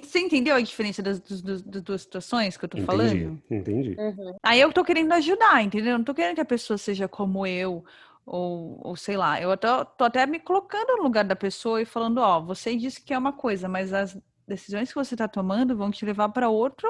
Você 0.05 0.21
entendeu 0.21 0.55
a 0.55 0.61
diferença 0.61 1.03
das 1.03 1.21
duas 1.21 2.03
situações 2.03 2.20
que 2.59 2.65
eu 2.65 2.69
tô 2.69 2.79
Entendi, 2.79 2.87
falando? 2.87 3.43
entendi. 3.51 3.97
Uhum. 3.99 4.35
Aí 4.43 4.61
eu 4.61 4.73
tô 4.73 4.85
querendo 4.85 5.13
ajudar, 5.13 5.63
entendeu? 5.63 5.93
Eu 5.93 5.99
Não 5.99 6.05
tô 6.05 6.15
querendo 6.15 6.35
que 6.35 6.41
a 6.41 6.45
pessoa 6.45 6.79
seja 6.79 7.09
como 7.09 7.47
eu, 7.47 7.85
ou, 8.25 8.81
ou 8.87 8.97
sei 8.97 9.17
lá. 9.17 9.41
Eu 9.41 9.57
tô, 9.57 9.85
tô 9.85 10.05
até 10.05 10.27
me 10.27 10.39
colocando 10.41 10.97
no 10.97 11.03
lugar 11.03 11.25
da 11.25 11.37
pessoa 11.37 11.81
e 11.83 11.85
falando: 11.85 12.19
ó, 12.19 12.41
você 12.41 12.77
disse 12.77 13.03
que 13.03 13.13
é 13.15 13.19
uma 13.19 13.33
coisa, 13.33 13.69
mas 13.69 13.93
as 13.93 14.17
decisões 14.47 14.89
que 14.91 14.95
você 14.99 15.17
tá 15.17 15.29
tomando 15.29 15.77
vão 15.77 15.91
te 15.91 16.05
levar 16.05 16.29
para 16.31 16.49
outro 16.49 16.89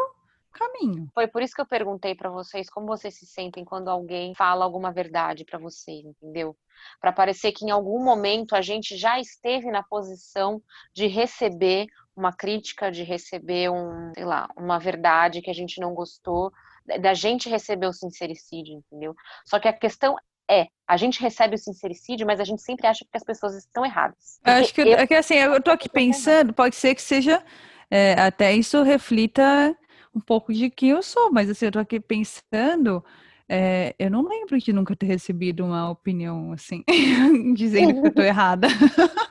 caminho. 0.50 1.08
Foi 1.14 1.26
por 1.26 1.42
isso 1.42 1.54
que 1.54 1.60
eu 1.60 1.66
perguntei 1.66 2.14
para 2.14 2.30
vocês 2.30 2.68
como 2.68 2.86
vocês 2.86 3.14
se 3.14 3.26
sentem 3.26 3.64
quando 3.64 3.88
alguém 3.88 4.34
fala 4.34 4.64
alguma 4.64 4.92
verdade 4.92 5.44
para 5.44 5.58
vocês, 5.58 6.04
entendeu? 6.04 6.56
Para 7.00 7.12
parecer 7.12 7.52
que 7.52 7.64
em 7.64 7.70
algum 7.70 8.02
momento 8.02 8.54
a 8.54 8.62
gente 8.62 8.96
já 8.96 9.18
esteve 9.20 9.70
na 9.70 9.82
posição 9.82 10.62
de 10.94 11.06
receber 11.06 11.86
uma 12.16 12.32
crítica, 12.32 12.90
de 12.90 13.02
receber 13.02 13.70
um, 13.70 14.12
sei 14.14 14.24
lá, 14.24 14.48
uma 14.56 14.78
verdade 14.78 15.40
que 15.42 15.50
a 15.50 15.54
gente 15.54 15.80
não 15.80 15.94
gostou, 15.94 16.52
da- 16.98 17.14
gente 17.14 17.48
receber 17.48 17.86
o 17.86 17.92
sincericídio, 17.92 18.74
entendeu? 18.74 19.14
Só 19.46 19.58
que 19.58 19.68
a 19.68 19.72
questão 19.72 20.16
é, 20.50 20.66
a 20.86 20.96
gente 20.96 21.20
recebe 21.20 21.54
o 21.54 21.58
sincericídio, 21.58 22.26
mas 22.26 22.40
a 22.40 22.44
gente 22.44 22.60
sempre 22.60 22.86
acha 22.86 23.04
que 23.04 23.16
as 23.16 23.22
pessoas 23.22 23.54
estão 23.54 23.86
erradas. 23.86 24.40
Eu 24.44 24.54
acho 24.54 24.74
que, 24.74 24.82
Porque 24.82 25.00
é 25.00 25.06
que 25.06 25.14
assim, 25.14 25.34
eu 25.34 25.62
tô 25.62 25.70
aqui 25.70 25.88
pensando, 25.88 26.52
pode 26.52 26.74
ser 26.74 26.94
que 26.96 27.02
seja, 27.02 27.40
é, 27.88 28.14
até 28.14 28.52
isso 28.52 28.82
reflita 28.82 29.76
um 30.14 30.20
pouco 30.20 30.52
de 30.52 30.70
quem 30.70 30.90
eu 30.90 31.02
sou, 31.02 31.32
mas 31.32 31.48
assim, 31.48 31.66
eu 31.66 31.72
tô 31.72 31.78
aqui 31.78 32.00
pensando, 32.00 33.04
é, 33.48 33.94
eu 33.98 34.10
não 34.10 34.26
lembro 34.28 34.58
de 34.58 34.72
nunca 34.72 34.94
ter 34.96 35.06
recebido 35.06 35.64
uma 35.64 35.90
opinião 35.90 36.52
assim, 36.52 36.84
dizendo 37.54 38.00
que 38.00 38.08
eu 38.08 38.14
tô 38.14 38.22
errada. 38.22 38.68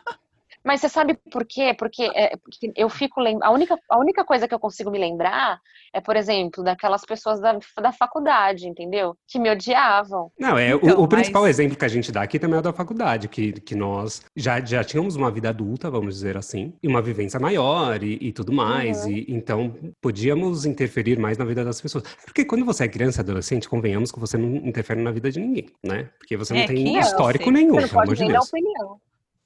Mas 0.64 0.82
você 0.82 0.89
sabe 0.89 1.18
por 1.32 1.45
quê? 1.45 1.74
Porque, 1.78 2.03
é, 2.14 2.36
porque 2.38 2.72
eu 2.76 2.89
fico 2.89 3.22
lem... 3.22 3.38
a 3.41 3.49
única 3.51 3.78
a 3.89 3.97
única 3.97 4.26
coisa 4.26 4.47
que 4.47 4.53
eu 4.53 4.60
consigo 4.60 4.91
me 4.91 4.99
lembrar 4.99 5.60
é, 5.93 6.01
por 6.01 6.16
exemplo, 6.16 6.64
daquelas 6.64 7.03
pessoas 7.05 7.39
da, 7.39 7.57
da 7.82 7.91
faculdade, 7.91 8.68
entendeu? 8.68 9.16
Que 9.28 9.39
me 9.39 9.49
odiavam. 9.49 10.32
Não, 10.39 10.57
é 10.57 10.76
o- 10.76 10.80
Então, 10.84 11.01
o, 11.01 11.07
principal 11.07 11.43
mas- 11.43 11.51
exemplo 11.57 11.78
que 11.78 11.86
a 11.86 11.88
gente 11.89 12.12
dá 12.12 12.22
aqui 12.22 12.38
também 12.38 12.57
é 12.57 12.60
o 12.60 12.62
da 12.62 12.74
faculdade, 12.74 13.28
que, 13.28 13.53
que 13.53 13.74
nós 13.74 14.22
já, 14.36 14.60
já 14.64 14.84
tínhamos 14.84 15.16
uma 15.16 15.32
vida 15.32 15.49
adulta, 15.49 15.89
vamos 15.89 16.14
dizer 16.16 16.36
assim, 16.38 16.74
e 16.84 16.88
uma 16.88 17.01
vivência 17.01 17.39
maior 17.39 18.03
e, 18.03 18.18
e 18.22 18.32
tudo 18.34 18.51
mais, 18.51 19.05
Uhum. 19.05 19.12
e 19.12 19.26
então 19.30 19.76
podíamos 20.01 20.66
interferir 20.66 21.18
mais 21.18 21.38
na 21.38 21.45
vida 21.45 21.64
das 21.64 21.80
pessoas. 21.82 22.03
Porque 22.26 22.43
quando 22.45 22.66
você 22.66 22.84
é 22.84 22.88
criança 22.88 23.22
e 23.22 23.24
adolescente, 23.24 23.68
convenhamos 23.70 24.12
que 24.12 24.20
você 24.20 24.38
não 24.38 24.55
interfere 24.57 25.01
na 25.01 25.12
vida 25.12 25.32
de 25.32 25.39
ninguém, 25.39 25.68
né? 25.84 26.10
Porque 26.20 26.36
você 26.38 26.53
não 26.53 26.62
É, 26.62 26.68
tem 26.68 26.97
é 26.97 26.99
histórico 26.99 27.49
nenhum, 27.49 27.76
Você 27.76 27.82
não 27.82 27.88
pelo 27.89 28.01
amor 28.01 28.07
pode 28.07 28.22
de 28.28 28.28
Deus. 28.34 28.47
opinião. 28.47 28.99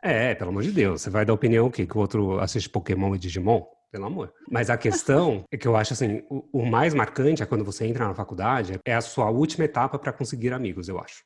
É, 0.03 0.35
pelo 0.35 0.49
amor 0.49 0.63
de 0.63 0.71
Deus. 0.71 1.01
Você 1.01 1.09
vai 1.09 1.25
dar 1.25 1.33
opinião 1.33 1.67
o 1.67 1.71
quê? 1.71 1.85
Que 1.87 1.97
o 1.97 2.01
outro 2.01 2.39
assiste 2.39 2.69
Pokémon 2.69 3.15
e 3.15 3.17
Digimon? 3.17 3.63
Pelo 3.89 4.07
amor. 4.07 4.33
Mas 4.49 4.71
a 4.71 4.75
questão 4.77 5.43
é 5.53 5.55
que 5.55 5.67
eu 5.67 5.75
acho 5.77 5.93
assim, 5.93 6.23
o, 6.27 6.61
o 6.61 6.65
mais 6.65 6.95
marcante 6.95 7.43
é 7.43 7.45
quando 7.45 7.63
você 7.63 7.85
entra 7.85 8.07
na 8.07 8.15
faculdade, 8.15 8.79
é 8.83 8.95
a 8.95 9.01
sua 9.01 9.29
última 9.29 9.65
etapa 9.65 9.99
para 9.99 10.11
conseguir 10.11 10.51
amigos, 10.51 10.89
eu 10.89 10.99
acho. 10.99 11.21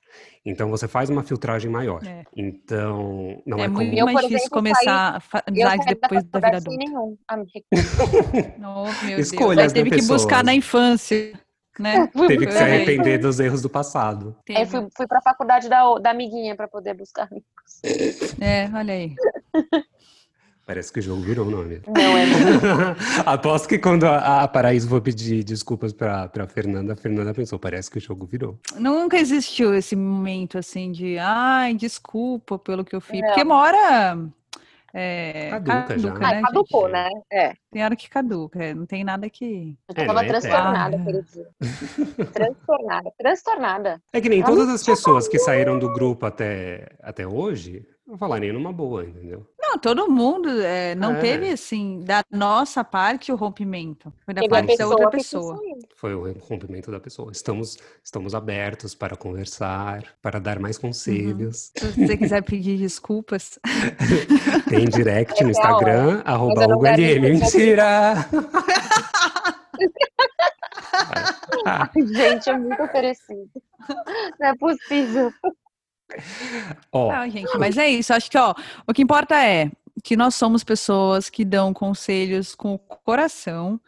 Então 0.45 0.69
você 0.69 0.86
faz 0.86 1.09
uma 1.09 1.23
filtragem 1.23 1.71
maior. 1.71 2.05
É. 2.05 2.23
Então, 2.36 3.41
não 3.45 3.57
é, 3.59 3.63
é 3.63 3.67
muito 3.69 3.89
comum. 3.89 3.97
Eu, 3.97 4.05
mais 4.05 4.17
difícil 4.28 4.36
exemplo, 4.38 4.49
começar 4.51 5.23
Eu 5.34 5.41
amizade 5.47 5.84
saí 5.84 5.95
da 5.95 6.07
depois 6.07 6.23
da 6.25 6.39
vida 6.39 6.57
adulta. 6.57 6.78
nenhum. 6.78 7.17
Oh, 8.59 9.05
meu 9.05 9.15
Deus, 9.15 9.32
Escolhas 9.32 9.73
aí 9.73 9.73
teve 9.73 9.89
da 9.89 9.95
que 9.95 10.01
buscar 10.03 10.28
pessoa. 10.28 10.43
na 10.43 10.53
infância, 10.53 11.39
né? 11.80 12.07
Teve 12.28 12.45
que 12.45 12.51
se 12.51 12.57
arrepender 12.57 13.19
dos 13.19 13.39
erros 13.39 13.61
do 13.61 13.69
passado. 13.69 14.36
Aí 14.49 14.61
eu 14.61 14.67
fui, 14.67 14.88
fui 14.95 15.07
pra 15.07 15.21
faculdade 15.21 15.69
da, 15.69 15.97
da 15.99 16.11
amiguinha 16.11 16.55
pra 16.55 16.67
poder 16.67 16.93
buscar 16.93 17.28
amigos. 17.30 18.38
É, 18.39 18.69
olha 18.73 18.93
aí. 18.93 19.15
Parece 20.67 20.91
que 20.91 20.99
o 20.99 21.01
jogo 21.01 21.21
virou 21.21 21.47
o 21.47 21.49
nome. 21.49 21.82
Não 21.88 22.17
é 22.17 22.25
Aposto 23.25 23.69
que 23.69 23.80
quando 23.80 24.03
a, 24.03 24.43
a 24.43 24.47
Paraíso 24.49 24.89
for 24.89 24.99
pedir 24.99 25.41
desculpas 25.41 25.93
pra, 25.93 26.28
pra 26.28 26.45
Fernanda, 26.45 26.91
a 26.91 26.95
Fernanda 26.97 27.34
pensou, 27.34 27.57
parece 27.57 27.89
que 27.89 27.99
o 27.99 28.01
jogo 28.01 28.25
virou. 28.25 28.59
Nunca 28.78 29.17
existiu 29.17 29.73
esse 29.73 29.95
momento 29.95 30.57
assim 30.57 30.91
de 30.91 31.17
ai, 31.19 31.73
desculpa 31.73 32.59
pelo 32.59 32.84
que 32.84 32.93
eu 32.93 32.99
fiz. 32.99 33.21
Não. 33.21 33.28
Porque 33.28 33.43
uma 33.43 33.55
hora 33.55 34.17
é, 35.00 35.50
Caduca 35.52 36.00
já. 36.00 36.14
né, 36.14 36.26
Ai, 36.26 36.41
caducou, 36.41 36.82
gente? 36.84 36.91
né? 36.93 37.10
É. 37.32 37.54
Tem 37.72 37.84
hora 37.84 37.95
que 37.95 38.10
caduca, 38.10 38.64
é, 38.64 38.74
não 38.74 38.86
tem 38.86 39.04
nada 39.04 39.30
que. 39.30 39.78
Eu 39.88 39.93
tava 39.95 40.26
é 40.26 40.28
transtornada 40.28 40.95
eterno. 40.95 41.10
aquele 41.10 41.22
dia. 41.24 41.48
transtornada, 42.34 43.12
transtornada. 43.18 44.02
É 44.14 44.20
que 44.22 44.30
nem 44.30 44.41
Ah, 44.41 44.45
todas 44.45 44.68
as 44.70 44.84
pessoas 44.84 45.28
que 45.28 45.38
saíram 45.38 45.78
do 45.78 45.91
grupo 45.93 46.26
até, 46.26 46.88
até 47.02 47.28
hoje 47.28 47.86
falaria 48.18 48.53
numa 48.53 48.72
boa, 48.72 49.03
entendeu? 49.05 49.45
Não, 49.60 49.78
todo 49.78 50.10
mundo 50.10 50.49
é, 50.62 50.95
não 50.95 51.16
É. 51.16 51.20
teve 51.20 51.49
assim, 51.49 51.99
da 52.05 52.24
nossa 52.32 52.82
parte 52.84 53.32
o 53.32 53.36
rompimento. 53.36 54.14
Foi 54.24 54.34
da 54.34 54.41
a 54.45 54.49
parte 54.49 54.78
da 54.78 54.88
outra 54.88 55.10
pessoa. 55.10 55.60
Foi 55.95 56.16
o 56.16 56.32
rompimento 56.39 56.89
da 56.89 56.99
pessoa. 57.01 57.32
Estamos, 57.34 57.78
estamos 58.03 58.34
abertos 58.34 58.95
para 58.95 59.18
conversar, 59.18 60.03
para 60.22 60.39
dar 60.39 60.58
mais 60.60 60.78
conselhos. 60.78 61.72
Se 61.76 62.05
você 62.05 62.16
quiser 62.16 62.41
pedir 62.43 62.78
desculpas, 62.78 63.60
Tem 64.70 64.86
direct 64.86 65.41
no 65.43 65.49
é. 65.49 65.51
Instagram, 65.51 66.22
arroba 66.26 66.53
Mas 66.55 66.64
eu 66.64 66.70
não 66.70 66.76
Hugo 66.78 66.86
quero 66.86 67.01
LM. 67.01 67.39
dizer 67.39 67.51
que- 67.51 67.58
Mentira! 67.58 68.28
Gente, 72.14 72.49
é 72.49 72.58
muito 72.58 72.82
oferecido. 72.84 73.49
Não 74.39 74.47
é 74.47 74.55
possível. 74.58 75.32
Ó, 76.91 77.12
Ah, 77.12 77.28
gente, 77.30 77.58
mas 77.58 77.78
é 77.78 77.88
isso. 77.88 78.14
Acho 78.14 78.30
que, 78.30 78.38
ó, 78.38 78.53
o 78.88 78.93
que 78.93 79.01
importa 79.01 79.36
é 79.36 79.72
que 80.03 80.16
nós 80.16 80.36
somos 80.36 80.64
pessoas 80.64 81.30
que 81.30 81.43
dão 81.43 81.74
conselhos 81.74 82.55
com 82.55 82.74
o 82.74 82.80
coração 82.80 83.80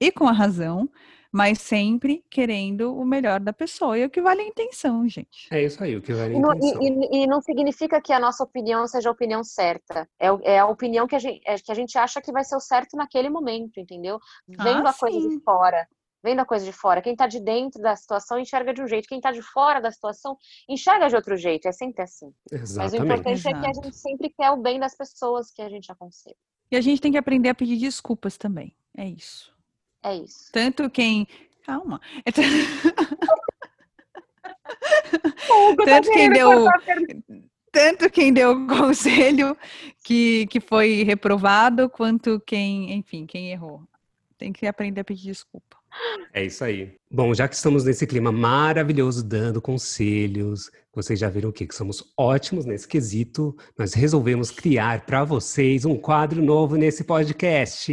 e 0.00 0.10
com 0.10 0.26
a 0.26 0.32
razão, 0.32 0.88
mas 1.30 1.60
sempre 1.60 2.24
querendo 2.28 2.96
o 2.96 3.04
melhor 3.04 3.40
da 3.40 3.52
pessoa. 3.52 3.96
E 3.98 4.04
o 4.04 4.10
que 4.10 4.20
vale 4.20 4.42
é 4.42 4.44
a 4.44 4.48
intenção, 4.48 5.08
gente. 5.08 5.48
é 5.50 5.62
isso 5.64 5.82
aí, 5.82 5.96
o 5.96 6.02
que 6.02 6.12
vale 6.12 6.34
a 6.34 6.36
E 6.36 6.40
não, 6.40 6.52
intenção. 6.52 6.82
e- 6.82 6.88
e- 6.88 7.22
e 7.22 7.26
não 7.26 7.40
significa 7.40 8.00
que 8.02 8.12
a 8.12 8.18
nossa 8.20 8.42
opinião 8.44 8.86
seja 8.86 9.08
a 9.08 9.12
opinião 9.12 9.42
certa. 9.44 10.08
É, 10.18 10.26
é 10.54 10.58
a 10.58 10.66
opinião 10.66 11.06
que 11.06 11.14
a, 11.14 11.18
gente, 11.18 11.40
é 11.46 11.56
que 11.56 11.70
a 11.70 11.74
gente 11.74 11.96
acha 11.96 12.20
que 12.20 12.32
vai 12.32 12.44
ser 12.44 12.56
o 12.56 12.60
certo 12.60 12.96
naquele 12.96 13.30
momento, 13.30 13.78
entendeu? 13.78 14.18
Vendo 14.48 14.86
Ah, 14.86 14.90
a 14.90 14.94
coisa 14.94 15.28
de 15.28 15.40
fora. 15.44 15.86
Vendo 16.22 16.40
a 16.40 16.44
coisa 16.44 16.64
de 16.64 16.72
fora. 16.72 17.02
Quem 17.02 17.16
tá 17.16 17.26
de 17.26 17.40
dentro 17.40 17.82
da 17.82 17.96
situação 17.96 18.38
enxerga 18.38 18.72
de 18.72 18.80
um 18.80 18.86
jeito. 18.86 19.08
Quem 19.08 19.20
tá 19.20 19.32
de 19.32 19.42
fora 19.42 19.80
da 19.80 19.90
situação 19.90 20.36
enxerga 20.68 21.08
de 21.08 21.16
outro 21.16 21.36
jeito. 21.36 21.66
É 21.66 21.72
sempre 21.72 22.02
assim. 22.02 22.32
Mas 22.50 22.60
o 22.60 22.64
Exatamente. 22.64 23.02
importante 23.02 23.48
é 23.48 23.50
que 23.50 23.66
a 23.66 23.70
Exato. 23.70 23.86
gente 23.86 23.96
sempre 23.96 24.30
quer 24.30 24.50
o 24.50 24.56
bem 24.56 24.78
das 24.78 24.96
pessoas 24.96 25.50
que 25.50 25.60
a 25.60 25.68
gente 25.68 25.90
aconselha. 25.90 26.36
E 26.70 26.76
a 26.76 26.80
gente 26.80 27.00
tem 27.00 27.12
que 27.12 27.18
aprender 27.18 27.48
a 27.48 27.54
pedir 27.54 27.76
desculpas 27.76 28.36
também. 28.38 28.74
É 28.96 29.06
isso. 29.06 29.52
É 30.02 30.16
isso. 30.16 30.50
Tanto 30.52 30.88
quem. 30.88 31.26
Calma. 31.64 32.00
É 32.24 32.30
Hugo, 35.50 35.84
Tanto 35.84 36.10
quem 36.10 36.30
deu-. 36.30 36.66
Tanto 37.70 38.10
quem 38.10 38.32
deu 38.32 38.52
o 38.52 38.66
conselho 38.66 39.56
que, 40.04 40.46
que 40.48 40.60
foi 40.60 41.04
reprovado, 41.04 41.88
quanto 41.88 42.38
quem, 42.40 42.92
enfim, 42.92 43.24
quem 43.24 43.50
errou. 43.50 43.82
Tem 44.36 44.52
que 44.52 44.66
aprender 44.66 45.00
a 45.00 45.04
pedir 45.04 45.24
desculpa. 45.24 45.78
É 46.32 46.44
isso 46.44 46.64
aí. 46.64 46.94
Bom, 47.10 47.34
já 47.34 47.46
que 47.46 47.54
estamos 47.54 47.84
nesse 47.84 48.06
clima 48.06 48.32
maravilhoso 48.32 49.22
dando 49.22 49.60
conselhos, 49.60 50.70
vocês 50.94 51.18
já 51.18 51.28
viram 51.28 51.50
o 51.50 51.52
quê? 51.52 51.66
Que 51.66 51.74
somos 51.74 52.12
ótimos 52.16 52.64
nesse 52.64 52.88
quesito, 52.88 53.54
nós 53.78 53.92
resolvemos 53.92 54.50
criar 54.50 55.04
para 55.04 55.24
vocês 55.24 55.84
um 55.84 55.96
quadro 55.96 56.42
novo 56.42 56.76
nesse 56.76 57.04
podcast, 57.04 57.92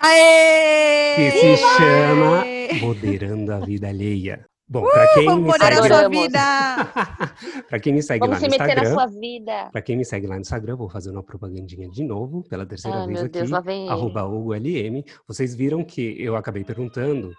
Aê! 0.00 1.14
que 1.16 1.30
se 1.30 1.56
chama 1.76 2.44
Moderando 2.80 3.52
a 3.52 3.58
Vida 3.60 3.88
Alheia. 3.88 4.44
Bom, 4.70 4.82
para 4.90 5.14
quem 5.14 5.24
Vamos 5.24 5.40
me 5.44 5.46
moderar 5.48 5.72
a 5.72 5.76
segue, 5.76 5.88
sua 5.88 5.96
Adoramos. 5.98 6.22
vida! 6.22 6.40
para 7.68 7.80
quem 7.80 7.92
me 7.94 8.02
segue 8.02 8.20
Vamos 8.20 8.34
lá 8.34 8.40
se 8.40 8.44
no 8.46 8.50
meter 8.50 8.66
na 8.66 8.82
Instagram, 8.82 8.92
sua 8.94 9.06
vida. 9.06 9.68
para 9.72 9.80
quem 9.82 9.96
me 9.96 10.04
segue 10.04 10.26
lá 10.26 10.34
no 10.34 10.40
Instagram, 10.42 10.76
vou 10.76 10.90
fazer 10.90 11.10
uma 11.10 11.22
propagandinha 11.22 11.88
de 11.88 12.04
novo, 12.04 12.42
pela 12.42 12.66
terceira 12.66 12.98
Ai, 12.98 13.06
vez 13.06 13.18
meu 13.18 13.26
aqui. 13.26 13.38
Deus, 13.38 13.50
lá 13.50 13.60
vem 13.60 13.82
ele. 13.84 13.90
arroba 13.90 14.24
HugoLM. 14.26 15.02
Vocês 15.26 15.54
viram 15.54 15.82
que 15.82 16.22
eu 16.22 16.36
acabei 16.36 16.64
perguntando, 16.64 17.32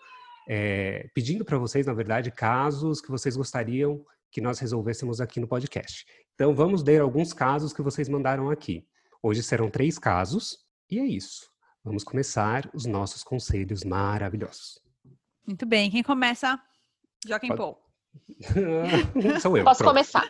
é, 0.48 1.08
pedindo 1.14 1.46
para 1.46 1.58
vocês, 1.60 1.86
na 1.86 1.94
verdade, 1.94 2.32
casos 2.32 3.00
que 3.00 3.12
vocês 3.12 3.38
gostariam 3.38 4.04
que 4.32 4.42
nós 4.42 4.58
resolvêssemos 4.58 5.22
aqui 5.22 5.40
no 5.40 5.48
podcast. 5.48 6.06
Então, 6.34 6.56
vamos 6.56 6.84
ler 6.84 7.00
alguns 7.02 7.32
casos 7.32 7.74
que 7.74 7.82
vocês 7.84 8.10
mandaram 8.10 8.50
aqui. 8.50 8.86
Hoje 9.22 9.44
serão 9.44 9.70
três 9.70 10.00
casos, 10.00 10.58
e 10.90 10.98
é 11.00 11.06
isso. 11.06 11.48
Vamos 11.84 12.04
começar 12.04 12.68
os 12.74 12.86
nossos 12.86 13.24
conselhos 13.24 13.84
maravilhosos. 13.84 14.80
Muito 15.46 15.66
bem, 15.66 15.92
quem 15.92 16.02
começa? 16.04 16.60
Joaquim 17.28 17.48
Pode- 17.50 17.58
Paul. 17.60 17.78
Sou 19.42 19.56
eu. 19.58 19.64
Posso 19.64 19.80
pronto. 19.80 19.94
começar? 19.94 20.28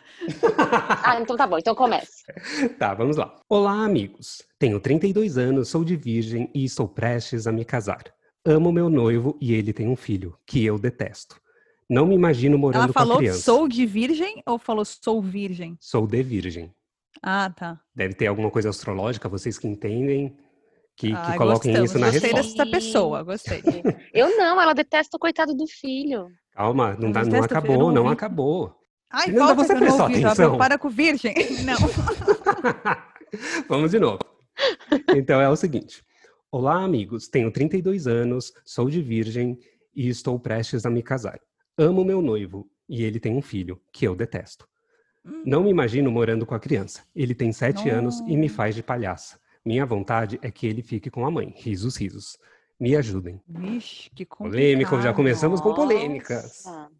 Ah, 1.02 1.18
então 1.20 1.36
tá 1.36 1.46
bom. 1.46 1.58
Então 1.58 1.74
comece. 1.74 2.22
Tá, 2.78 2.94
vamos 2.94 3.16
lá. 3.16 3.34
Olá, 3.48 3.84
amigos. 3.84 4.42
Tenho 4.58 4.78
32 4.80 5.38
anos, 5.38 5.68
sou 5.68 5.84
de 5.84 5.96
virgem 5.96 6.50
e 6.54 6.64
estou 6.64 6.88
prestes 6.88 7.46
a 7.46 7.52
me 7.52 7.64
casar. 7.64 8.02
Amo 8.44 8.72
meu 8.72 8.88
noivo 8.90 9.36
e 9.40 9.52
ele 9.54 9.72
tem 9.72 9.86
um 9.88 9.96
filho, 9.96 10.36
que 10.46 10.64
eu 10.64 10.78
detesto. 10.78 11.40
Não 11.88 12.06
me 12.06 12.14
imagino 12.14 12.56
morando 12.58 12.84
Ela 12.84 12.92
com 12.92 12.98
a 12.98 13.02
falou 13.02 13.18
criança. 13.18 13.40
sou 13.40 13.66
de 13.68 13.84
virgem 13.86 14.42
ou 14.46 14.58
falou 14.58 14.84
sou 14.84 15.20
virgem? 15.20 15.76
Sou 15.80 16.06
de 16.06 16.22
virgem. 16.22 16.72
Ah, 17.22 17.50
tá. 17.50 17.80
Deve 17.94 18.14
ter 18.14 18.26
alguma 18.28 18.50
coisa 18.50 18.70
astrológica, 18.70 19.28
vocês 19.28 19.58
que 19.58 19.66
entendem, 19.66 20.36
que, 20.96 21.08
que 21.08 21.12
Ah, 21.12 21.34
coloquem 21.36 21.72
gostamos. 21.72 21.90
isso 21.90 21.98
na 21.98 22.10
Gostei 22.10 22.32
resposta. 22.32 22.64
dessa 22.64 22.70
pessoa, 22.70 23.22
gostei. 23.22 23.62
Eu 24.14 24.36
não, 24.36 24.60
ela 24.60 24.72
detesta 24.72 25.16
o 25.16 25.20
coitado 25.20 25.54
do 25.54 25.66
filho. 25.66 26.28
Calma, 26.52 26.96
não, 26.98 27.12
dá, 27.12 27.24
não 27.24 27.42
acabou, 27.42 27.76
não 27.78 27.92
não 27.92 28.08
acabou. 28.08 28.76
Ai, 29.10 29.26
Fernanda, 29.26 29.54
volta 29.54 29.64
você 29.64 29.72
não 29.72 29.80
prestou 29.80 30.02
ouvi, 30.02 30.24
atenção? 30.24 30.58
Para 30.58 30.78
com 30.78 30.88
virgem. 30.88 31.34
Não. 31.64 31.76
Vamos 33.68 33.90
de 33.90 33.98
novo. 33.98 34.20
Então 35.16 35.40
é 35.40 35.48
o 35.48 35.56
seguinte. 35.56 36.04
Olá, 36.50 36.84
amigos. 36.84 37.28
Tenho 37.28 37.50
32 37.50 38.06
anos, 38.06 38.52
sou 38.64 38.88
de 38.88 39.02
virgem 39.02 39.58
e 39.94 40.08
estou 40.08 40.38
prestes 40.38 40.86
a 40.86 40.90
me 40.90 41.02
casar. 41.02 41.40
Amo 41.76 42.04
meu 42.04 42.22
noivo 42.22 42.68
e 42.88 43.02
ele 43.02 43.18
tem 43.18 43.36
um 43.36 43.42
filho, 43.42 43.80
que 43.92 44.06
eu 44.06 44.14
detesto. 44.14 44.68
Hum. 45.24 45.42
Não 45.44 45.64
me 45.64 45.70
imagino 45.70 46.10
morando 46.10 46.46
com 46.46 46.54
a 46.54 46.60
criança. 46.60 47.02
Ele 47.14 47.34
tem 47.34 47.52
sete 47.52 47.88
anos 47.88 48.20
e 48.20 48.36
me 48.36 48.48
Não. 48.48 48.54
faz 48.54 48.74
de 48.74 48.82
palhaça. 48.82 49.40
Minha 49.64 49.84
vontade 49.84 50.38
é 50.42 50.50
que 50.50 50.66
ele 50.66 50.82
fique 50.82 51.10
com 51.10 51.26
a 51.26 51.30
mãe. 51.30 51.52
Risos, 51.56 51.96
risos. 51.96 52.38
Me 52.80 52.96
ajudem. 52.96 53.40
Vixe, 53.46 54.08
que 54.10 54.24
Polêmico, 54.24 55.00
já 55.02 55.12
começamos 55.12 55.60
com 55.60 55.74
polêmicas. 55.74 56.64
Nossa. 56.64 56.90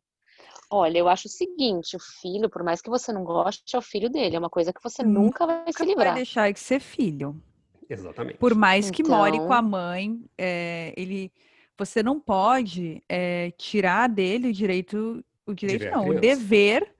Olha, 0.72 0.98
eu 0.98 1.08
acho 1.08 1.26
o 1.26 1.30
seguinte, 1.30 1.96
o 1.96 1.98
filho, 1.98 2.48
por 2.48 2.62
mais 2.62 2.80
que 2.80 2.88
você 2.90 3.12
não 3.12 3.24
goste, 3.24 3.74
é 3.74 3.78
o 3.78 3.82
filho 3.82 4.08
dele. 4.10 4.36
É 4.36 4.38
uma 4.38 4.50
coisa 4.50 4.72
que 4.72 4.82
você 4.82 5.02
nunca 5.02 5.46
vai 5.46 5.56
se 5.56 5.66
Nunca 5.66 5.78
vai 5.84 5.86
livrar. 5.88 6.14
deixar 6.14 6.52
de 6.52 6.60
ser 6.60 6.78
filho. 6.80 7.42
Exatamente. 7.88 8.38
Por 8.38 8.54
mais 8.54 8.88
que 8.90 9.02
more 9.02 9.34
Então- 9.34 9.48
com 9.48 9.52
a 9.54 9.62
mãe, 9.62 10.22
é, 10.38 10.94
ele, 10.96 11.32
você 11.76 12.02
não 12.04 12.20
pode 12.20 13.02
é, 13.08 13.50
tirar 13.58 14.08
dele 14.08 14.48
o 14.50 14.52
direito, 14.52 15.24
o 15.44 15.52
direito 15.54 15.90
não, 15.90 16.02
o 16.02 16.04
criança. 16.14 16.20
dever 16.20 16.94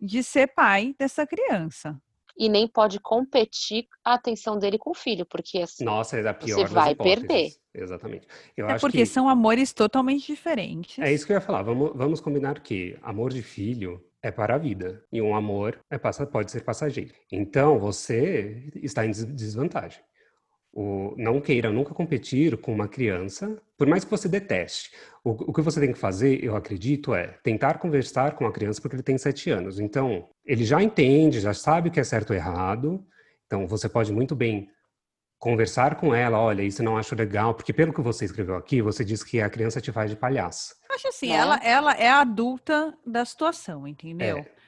de 0.00 0.22
ser 0.22 0.46
pai 0.46 0.94
dessa 0.98 1.26
criança. 1.26 2.00
E 2.42 2.48
nem 2.48 2.66
pode 2.66 2.98
competir 2.98 3.86
a 4.02 4.14
atenção 4.14 4.58
dele 4.58 4.78
com 4.78 4.92
o 4.92 4.94
filho, 4.94 5.26
porque 5.26 5.58
assim, 5.58 5.84
Nossa, 5.84 6.16
é 6.16 6.22
das 6.64 6.84
vai 6.84 6.92
hipóteses. 6.92 7.18
perder. 7.26 7.50
Exatamente. 7.74 8.26
Eu 8.56 8.66
É 8.66 8.72
acho 8.72 8.80
porque 8.80 8.98
que... 9.00 9.06
são 9.06 9.28
amores 9.28 9.74
totalmente 9.74 10.26
diferentes. 10.26 10.98
É 10.98 11.12
isso 11.12 11.26
que 11.26 11.32
eu 11.32 11.36
ia 11.36 11.40
falar. 11.42 11.62
Vamos, 11.62 11.92
vamos 11.94 12.18
combinar 12.18 12.60
que 12.60 12.96
amor 13.02 13.30
de 13.30 13.42
filho 13.42 14.02
é 14.22 14.30
para 14.30 14.54
a 14.54 14.58
vida 14.58 15.04
e 15.12 15.20
um 15.20 15.36
amor 15.36 15.78
é 15.90 15.98
passa- 15.98 16.26
pode 16.26 16.50
ser 16.50 16.62
passageiro. 16.64 17.12
Então 17.30 17.78
você 17.78 18.70
está 18.82 19.04
em 19.04 19.10
des- 19.10 19.26
desvantagem. 19.26 20.00
O, 20.72 21.14
não 21.16 21.40
queira 21.40 21.72
nunca 21.72 21.92
competir 21.92 22.56
com 22.56 22.72
uma 22.72 22.86
criança, 22.86 23.60
por 23.76 23.88
mais 23.88 24.04
que 24.04 24.10
você 24.10 24.28
deteste. 24.28 24.92
O, 25.24 25.30
o 25.30 25.52
que 25.52 25.60
você 25.60 25.80
tem 25.80 25.92
que 25.92 25.98
fazer, 25.98 26.42
eu 26.44 26.54
acredito, 26.54 27.12
é 27.12 27.38
tentar 27.42 27.78
conversar 27.78 28.36
com 28.36 28.46
a 28.46 28.52
criança 28.52 28.80
porque 28.80 28.94
ele 28.94 29.02
tem 29.02 29.18
sete 29.18 29.50
anos. 29.50 29.80
Então 29.80 30.28
ele 30.44 30.64
já 30.64 30.80
entende, 30.80 31.40
já 31.40 31.52
sabe 31.52 31.88
o 31.88 31.92
que 31.92 31.98
é 31.98 32.04
certo 32.04 32.30
ou 32.30 32.36
errado. 32.36 33.04
Então 33.46 33.66
você 33.66 33.88
pode 33.88 34.12
muito 34.12 34.36
bem 34.36 34.68
conversar 35.40 35.96
com 35.96 36.14
ela, 36.14 36.38
olha, 36.38 36.62
isso 36.62 36.82
eu 36.82 36.84
não 36.84 36.98
acho 36.98 37.14
legal, 37.14 37.54
porque 37.54 37.72
pelo 37.72 37.94
que 37.94 38.02
você 38.02 38.26
escreveu 38.26 38.56
aqui, 38.56 38.82
você 38.82 39.02
diz 39.02 39.24
que 39.24 39.40
a 39.40 39.48
criança 39.48 39.80
te 39.80 39.90
faz 39.90 40.10
de 40.10 40.16
palhaça. 40.16 40.74
Eu 40.88 40.94
acho 40.94 41.08
assim, 41.08 41.30
Né? 41.30 41.34
ela, 41.34 41.56
ela 41.64 41.92
é 41.94 42.08
a 42.10 42.20
adulta 42.20 42.94
da 43.06 43.24
situação, 43.24 43.88
entendeu? 43.88 44.38
É. 44.38 44.59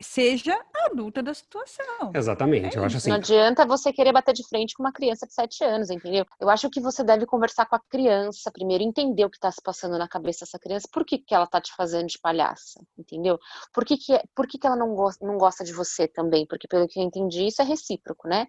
Seja 0.00 0.54
a 0.74 0.86
adulta 0.86 1.22
da 1.22 1.34
situação. 1.34 2.12
Exatamente, 2.14 2.76
É 2.76 2.78
eu 2.78 2.84
acho 2.84 2.98
assim. 2.98 3.08
não 3.10 3.16
adianta 3.16 3.66
você 3.66 3.92
querer 3.92 4.12
bater 4.12 4.32
de 4.32 4.46
frente 4.46 4.74
com 4.74 4.82
uma 4.82 4.92
criança 4.92 5.26
de 5.26 5.34
7 5.34 5.64
anos, 5.64 5.90
entendeu? 5.90 6.24
Eu 6.40 6.48
acho 6.48 6.70
que 6.70 6.80
você 6.80 7.02
deve 7.02 7.26
conversar 7.26 7.66
com 7.66 7.74
a 7.74 7.80
criança 7.80 8.50
primeiro, 8.52 8.84
entender 8.84 9.24
o 9.24 9.30
que 9.30 9.36
está 9.36 9.50
se 9.50 9.60
passando 9.60 9.98
na 9.98 10.06
cabeça 10.06 10.44
dessa 10.44 10.58
criança, 10.58 10.88
por 10.92 11.04
que, 11.04 11.18
que 11.18 11.34
ela 11.34 11.46
tá 11.48 11.60
te 11.60 11.74
fazendo 11.74 12.06
de 12.06 12.18
palhaça, 12.18 12.80
entendeu? 12.96 13.38
Por 13.72 13.84
que, 13.84 13.96
que, 13.96 14.20
por 14.36 14.46
que, 14.46 14.58
que 14.58 14.66
ela 14.66 14.76
não 14.76 14.94
gosta, 14.94 15.26
não 15.26 15.36
gosta 15.36 15.64
de 15.64 15.72
você 15.72 16.06
também? 16.06 16.46
Porque 16.46 16.68
pelo 16.68 16.86
que 16.86 17.00
eu 17.00 17.02
entendi, 17.02 17.46
isso 17.46 17.60
é 17.60 17.64
recíproco, 17.64 18.28
né? 18.28 18.46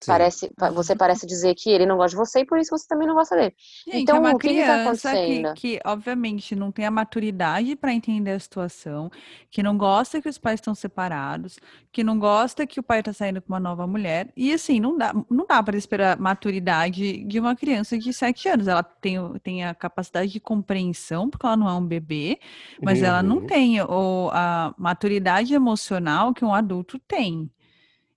Sim. 0.00 0.32
Parece, 0.32 0.50
pa- 0.56 0.70
você 0.70 0.96
parece 0.96 1.26
dizer 1.26 1.54
que 1.54 1.70
ele 1.70 1.86
não 1.86 1.96
gosta 1.96 2.10
de 2.10 2.16
você 2.16 2.40
e 2.40 2.46
por 2.46 2.58
isso 2.58 2.70
você 2.76 2.86
também 2.88 3.06
não 3.08 3.14
gosta 3.14 3.36
dele. 3.36 3.54
Gente, 3.86 4.14
Então, 4.14 4.16
é 4.16 4.18
uma 4.18 4.34
o 4.34 4.38
que 4.40 4.54
que 4.54 4.64
tá 4.64 4.78
criança 4.78 5.16
que, 5.16 5.46
que, 5.54 5.80
obviamente, 5.82 6.54
não 6.54 6.70
tem 6.70 6.84
a 6.84 6.90
maturidade 6.90 7.74
para 7.74 7.94
entender 7.94 8.32
a 8.32 8.38
situação, 8.38 9.10
que 9.50 9.62
não 9.62 9.78
gosta 9.78 10.20
que 10.20 10.28
os 10.28 10.36
pais 10.36 10.56
estão 10.60 10.74
separados, 10.74 11.58
que 11.90 12.04
não 12.04 12.18
gosta 12.18 12.66
que 12.66 12.78
o 12.78 12.82
pai 12.82 12.98
está 13.00 13.14
saindo 13.14 13.40
com 13.40 13.50
uma 13.50 13.58
nova 13.60 13.86
mulher. 13.86 14.30
E 14.36 14.52
assim, 14.52 14.78
não 14.78 14.94
dá, 14.98 15.14
não 15.30 15.46
dá 15.46 15.62
para 15.62 15.74
esperar 15.78 16.18
maturidade 16.18 17.24
de 17.24 17.40
uma 17.40 17.56
criança 17.56 17.96
de 17.96 18.12
sete 18.12 18.46
anos. 18.48 18.68
Ela 18.68 18.82
tem, 18.82 19.16
tem 19.42 19.64
a 19.64 19.74
capacidade 19.74 20.30
de 20.32 20.40
compreensão, 20.40 21.30
porque 21.30 21.46
ela 21.46 21.56
não 21.56 21.66
é 21.68 21.72
um 21.74 21.86
bebê, 21.86 22.38
mas 22.82 23.00
ela 23.02 23.22
não 23.22 23.40
Uhum. 23.40 23.46
tem 23.46 23.80
o, 23.80 24.28
a 24.34 24.74
maturidade 24.76 25.54
emocional 25.54 26.34
que 26.34 26.44
um 26.44 26.52
adulto 26.52 26.98
tem. 26.98 27.50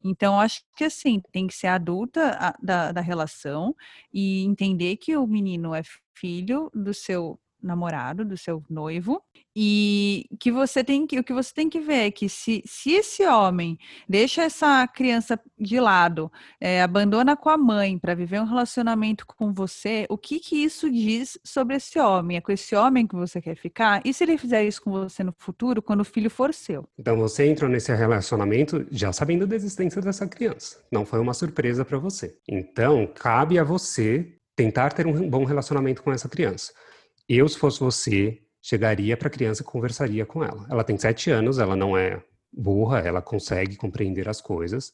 Então, 0.04 0.40
acho 0.40 0.62
que 0.78 0.84
assim, 0.86 1.22
tem 1.32 1.48
que 1.48 1.54
ser 1.56 1.68
adulta 1.68 2.32
a- 2.40 2.56
da, 2.62 2.92
da 2.92 3.02
relação 3.02 3.76
e 4.14 4.44
entender 4.44 4.98
que 4.98 5.16
o 5.18 5.28
menino 5.28 5.74
é 5.76 5.82
filho 6.16 6.70
do 6.74 6.94
seu 6.94 7.40
namorado, 7.62 8.26
do 8.26 8.38
seu 8.38 8.64
noivo, 8.70 9.22
e 9.56 10.26
que 10.40 10.52
você 10.52 10.84
tem 10.84 11.06
que, 11.06 11.20
o 11.20 11.24
que 11.24 11.34
você 11.34 11.54
tem 11.54 11.70
que 11.70 11.80
ver 11.80 12.08
é 12.08 12.12
que 12.12 12.30
se, 12.30 12.64
se 12.66 12.92
esse 12.92 13.26
homem 13.26 13.78
deixa 14.08 14.44
essa 14.44 14.88
criança 14.88 15.40
de 15.60 15.80
lado, 15.80 16.32
eh, 16.60 16.82
abandona 16.82 17.36
com 17.36 17.50
a 17.50 17.58
mãe 17.58 17.98
para 17.98 18.16
viver 18.16 18.40
um 18.40 18.46
relacionamento 18.46 19.26
com 19.26 19.52
você, 19.52 20.06
o 20.10 20.18
que 20.18 20.40
que 20.40 20.64
isso 20.64 20.90
diz 20.90 21.38
sobre 21.44 21.76
esse 21.76 22.00
homem? 22.00 22.38
É 22.38 22.42
com 22.42 22.52
esse 22.52 22.76
homem 22.76 23.06
que 23.06 23.16
você 23.16 23.42
quer 23.42 23.56
ficar? 23.56 24.02
E 24.06 24.14
se 24.14 24.24
ele 24.24 24.38
fizer 24.38 24.64
isso 24.64 24.82
com 24.82 24.92
você 24.92 25.24
no 25.24 25.34
futuro, 25.38 25.82
quando 25.82 26.02
o 26.02 26.06
filho 26.06 26.30
for 26.30 26.54
seu? 26.54 26.88
Então 26.98 27.18
você 27.18 27.46
entrou 27.46 27.70
nesse 27.70 27.94
relacionamento 27.94 28.86
já 28.92 29.12
sabendo 29.12 29.46
da 29.46 29.56
existência 29.56 30.02
dessa 30.02 30.28
criança. 30.28 30.78
Não 30.92 31.06
foi 31.06 31.20
uma 31.20 31.34
surpresa 31.34 31.84
para 31.84 31.98
você. 31.98 32.38
Então, 32.48 33.08
cabe 33.08 33.60
a 33.60 33.64
você 33.64 34.34
tentar 34.56 34.94
ter 34.94 35.08
um 35.08 35.30
bom 35.30 35.44
relacionamento 35.44 36.04
com 36.04 36.12
essa 36.12 36.30
criança. 36.30 36.74
Eu, 37.34 37.48
se 37.48 37.58
fosse 37.58 37.80
você, 37.80 38.42
chegaria 38.62 39.16
para 39.16 39.28
a 39.28 39.32
criança 39.32 39.62
e 39.62 39.66
conversaria 39.66 40.26
com 40.26 40.44
ela. 40.44 40.68
Ela 40.70 40.84
tem 40.84 40.98
sete 40.98 41.32
anos, 41.32 41.60
ela 41.60 41.76
não 41.76 41.98
é 41.98 42.22
burra, 42.52 43.00
ela 43.00 43.22
consegue 43.22 43.78
compreender 43.78 44.28
as 44.28 44.42
coisas. 44.42 44.92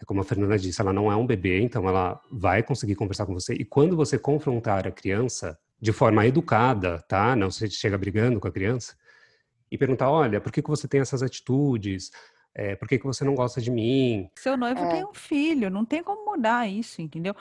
É 0.00 0.04
como 0.04 0.20
a 0.20 0.24
Fernanda 0.24 0.56
disse, 0.56 0.80
ela 0.80 0.92
não 0.92 1.10
é 1.10 1.16
um 1.16 1.26
bebê, 1.26 1.60
então 1.60 1.88
ela 1.88 2.20
vai 2.30 2.62
conseguir 2.62 2.94
conversar 2.94 3.26
com 3.26 3.34
você. 3.34 3.54
E 3.54 3.64
quando 3.64 3.96
você 3.96 4.18
confrontar 4.18 4.86
a 4.86 4.92
criança 4.92 5.58
de 5.80 5.92
forma 5.92 6.24
educada, 6.24 7.02
tá? 7.08 7.34
Não 7.34 7.50
se 7.50 7.68
chega 7.70 7.98
brigando 7.98 8.38
com 8.38 8.46
a 8.46 8.52
criança, 8.52 8.94
e 9.70 9.78
perguntar, 9.78 10.10
olha, 10.10 10.40
por 10.40 10.50
que, 10.50 10.62
que 10.62 10.68
você 10.68 10.88
tem 10.88 11.00
essas 11.00 11.22
atitudes? 11.22 12.10
É, 12.54 12.74
por 12.74 12.88
que, 12.88 12.98
que 12.98 13.06
você 13.06 13.24
não 13.24 13.34
gosta 13.34 13.60
de 13.60 13.70
mim? 13.70 14.28
Seu 14.36 14.56
noivo 14.56 14.80
É. 14.80 14.88
tem 14.88 15.04
um 15.04 15.14
filho, 15.14 15.70
não 15.70 15.84
tem 15.84 16.02
como 16.02 16.24
mudar 16.24 16.68
isso, 16.68 17.00
entendeu? 17.00 17.34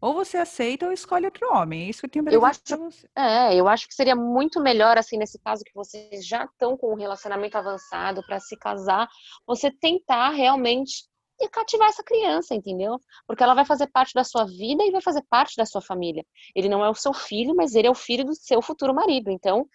Ou 0.00 0.12
você 0.14 0.36
aceita 0.36 0.86
ou 0.86 0.92
escolhe 0.92 1.24
outro 1.26 1.48
homem. 1.52 1.86
É 1.86 1.90
isso 1.90 2.00
que 2.00 2.06
eu 2.06 2.10
tenho 2.10 2.24
pra 2.24 2.34
Eu 2.34 2.44
acho- 2.44 2.60
pra 2.62 2.76
você. 2.76 3.08
É, 3.16 3.54
eu 3.54 3.66
acho 3.66 3.88
que 3.88 3.94
seria 3.94 4.14
muito 4.14 4.60
melhor, 4.60 4.98
assim, 4.98 5.16
nesse 5.16 5.38
caso 5.38 5.64
que 5.64 5.74
vocês 5.74 6.26
já 6.26 6.44
estão 6.44 6.76
com 6.76 6.92
um 6.92 6.96
relacionamento 6.96 7.56
avançado 7.56 8.22
para 8.26 8.38
se 8.38 8.56
casar, 8.56 9.08
você 9.46 9.70
tentar 9.70 10.30
realmente 10.30 11.04
e 11.38 11.48
cativar 11.50 11.88
essa 11.88 12.02
criança, 12.02 12.54
entendeu? 12.54 12.98
Porque 13.26 13.42
ela 13.42 13.52
vai 13.54 13.64
fazer 13.66 13.88
parte 13.88 14.14
da 14.14 14.24
sua 14.24 14.46
vida 14.46 14.82
e 14.84 14.90
vai 14.90 15.02
fazer 15.02 15.22
parte 15.28 15.54
da 15.56 15.66
sua 15.66 15.82
família. 15.82 16.24
Ele 16.54 16.66
não 16.68 16.82
é 16.82 16.88
o 16.88 16.94
seu 16.94 17.12
filho, 17.12 17.54
mas 17.54 17.74
ele 17.74 17.86
é 17.88 17.90
o 17.90 17.94
filho 17.94 18.24
do 18.24 18.34
seu 18.34 18.62
futuro 18.62 18.94
marido. 18.94 19.30
Então, 19.30 19.66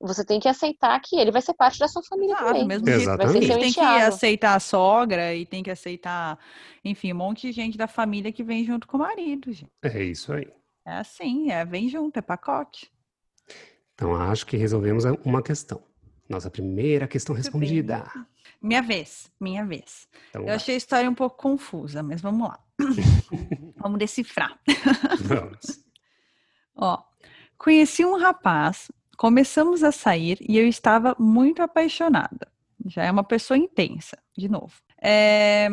você 0.00 0.24
tem 0.24 0.38
que 0.38 0.48
aceitar 0.48 0.98
que 1.00 1.16
ele 1.16 1.30
vai 1.30 1.40
ser 1.42 1.54
parte 1.54 1.78
da 1.78 1.88
sua 1.88 2.02
família 2.02 2.36
Claro, 2.36 2.58
também. 2.58 2.78
do 2.78 2.84
mesmo 2.84 3.02
Exatamente. 3.02 3.32
Vai 3.32 3.46
ser 3.46 3.58
tem 3.60 3.72
que 3.72 3.80
aceitar 3.80 4.54
a 4.54 4.60
sogra 4.60 5.34
e 5.34 5.46
tem 5.46 5.62
que 5.62 5.70
aceitar, 5.70 6.38
enfim, 6.84 7.12
um 7.12 7.16
monte 7.16 7.46
de 7.46 7.52
gente 7.52 7.78
da 7.78 7.86
família 7.88 8.30
que 8.32 8.44
vem 8.44 8.64
junto 8.64 8.86
com 8.86 8.96
o 8.96 9.00
marido, 9.00 9.52
gente. 9.52 9.70
É 9.82 10.02
isso 10.04 10.32
aí. 10.32 10.48
É 10.84 10.92
assim, 10.98 11.50
é, 11.50 11.64
vem 11.64 11.88
junto, 11.88 12.16
é 12.18 12.22
pacote. 12.22 12.90
Então, 13.94 14.14
acho 14.14 14.46
que 14.46 14.56
resolvemos 14.56 15.04
uma 15.24 15.42
questão. 15.42 15.82
Nossa 16.28 16.50
primeira 16.50 17.08
questão 17.08 17.34
Muito 17.34 17.44
bem. 17.44 17.52
respondida. 17.60 18.10
Minha 18.60 18.82
vez, 18.82 19.30
minha 19.40 19.64
vez. 19.64 20.06
Então, 20.28 20.42
Eu 20.42 20.46
vai. 20.46 20.56
achei 20.56 20.74
a 20.74 20.78
história 20.78 21.08
um 21.08 21.14
pouco 21.14 21.36
confusa, 21.36 22.02
mas 22.02 22.20
vamos 22.20 22.48
lá. 22.48 22.58
vamos 23.78 23.98
decifrar. 23.98 24.58
vamos. 25.20 25.84
Ó, 26.76 27.02
conheci 27.56 28.04
um 28.04 28.18
rapaz, 28.18 28.90
começamos 29.16 29.82
a 29.82 29.90
sair 29.90 30.38
e 30.40 30.58
eu 30.58 30.66
estava 30.66 31.16
muito 31.18 31.62
apaixonada. 31.62 32.48
Já 32.86 33.04
é 33.04 33.10
uma 33.10 33.24
pessoa 33.24 33.58
intensa, 33.58 34.16
de 34.36 34.48
novo. 34.48 34.74
É, 35.00 35.68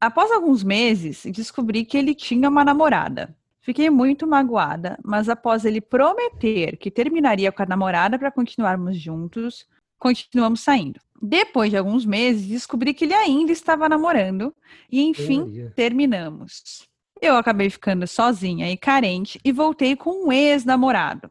após 0.00 0.30
alguns 0.30 0.62
meses, 0.62 1.22
descobri 1.26 1.84
que 1.84 1.96
ele 1.96 2.14
tinha 2.14 2.48
uma 2.48 2.64
namorada. 2.64 3.34
Fiquei 3.62 3.90
muito 3.90 4.26
magoada, 4.26 4.98
mas 5.04 5.28
após 5.28 5.64
ele 5.64 5.80
prometer 5.80 6.76
que 6.76 6.90
terminaria 6.90 7.52
com 7.52 7.62
a 7.62 7.66
namorada 7.66 8.18
para 8.18 8.30
continuarmos 8.30 8.98
juntos, 8.98 9.66
continuamos 9.98 10.60
saindo. 10.60 10.98
Depois 11.22 11.70
de 11.70 11.76
alguns 11.76 12.06
meses, 12.06 12.46
descobri 12.46 12.94
que 12.94 13.04
ele 13.04 13.14
ainda 13.14 13.52
estava 13.52 13.88
namorando 13.88 14.54
e, 14.90 15.02
enfim, 15.02 15.40
Maria. 15.40 15.72
terminamos. 15.76 16.88
Eu 17.20 17.36
acabei 17.36 17.68
ficando 17.68 18.06
sozinha 18.06 18.72
e 18.72 18.78
carente 18.78 19.38
e 19.44 19.52
voltei 19.52 19.94
com 19.94 20.26
um 20.26 20.32
ex-namorado, 20.32 21.30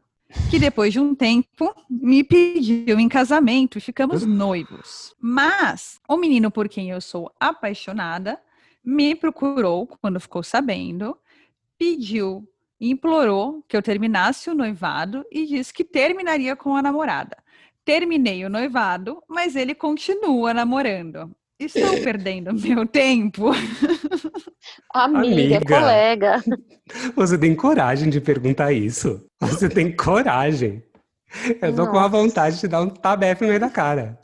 que 0.50 0.58
depois 0.58 0.92
de 0.92 1.00
um 1.00 1.14
tempo 1.14 1.74
me 1.88 2.22
pediu 2.22 2.98
em 2.98 3.08
casamento 3.08 3.78
e 3.78 3.80
ficamos 3.80 4.24
noivos. 4.24 5.14
Mas 5.20 6.00
o 6.08 6.16
menino 6.16 6.50
por 6.50 6.68
quem 6.68 6.90
eu 6.90 7.00
sou 7.00 7.32
apaixonada 7.38 8.40
me 8.84 9.14
procurou 9.14 9.86
quando 9.86 10.20
ficou 10.20 10.42
sabendo, 10.42 11.16
pediu, 11.78 12.48
implorou 12.80 13.62
que 13.68 13.76
eu 13.76 13.82
terminasse 13.82 14.48
o 14.48 14.54
noivado 14.54 15.24
e 15.30 15.46
disse 15.46 15.72
que 15.72 15.84
terminaria 15.84 16.56
com 16.56 16.74
a 16.74 16.82
namorada. 16.82 17.36
Terminei 17.84 18.44
o 18.44 18.50
noivado, 18.50 19.22
mas 19.28 19.56
ele 19.56 19.74
continua 19.74 20.54
namorando. 20.54 21.34
Estou 21.60 21.92
perdendo 22.02 22.54
meu 22.54 22.86
tempo. 22.86 23.50
Amiga, 24.94 25.58
Amiga. 25.58 25.60
colega. 25.80 26.44
Você 27.14 27.36
tem 27.38 27.54
coragem 27.54 28.08
de 28.08 28.20
perguntar 28.20 28.72
isso? 28.72 29.24
Você 29.40 29.68
tem 29.68 29.94
coragem. 29.94 30.82
Eu 31.60 31.74
tô 31.74 31.84
com 31.86 31.98
a 31.98 32.02
Nossa. 32.02 32.08
vontade 32.08 32.58
de 32.60 32.66
dar 32.66 32.80
um 32.80 32.88
tabefe 32.88 33.42
no 33.42 33.48
meio 33.48 33.60
da 33.60 33.70
cara. 33.70 34.18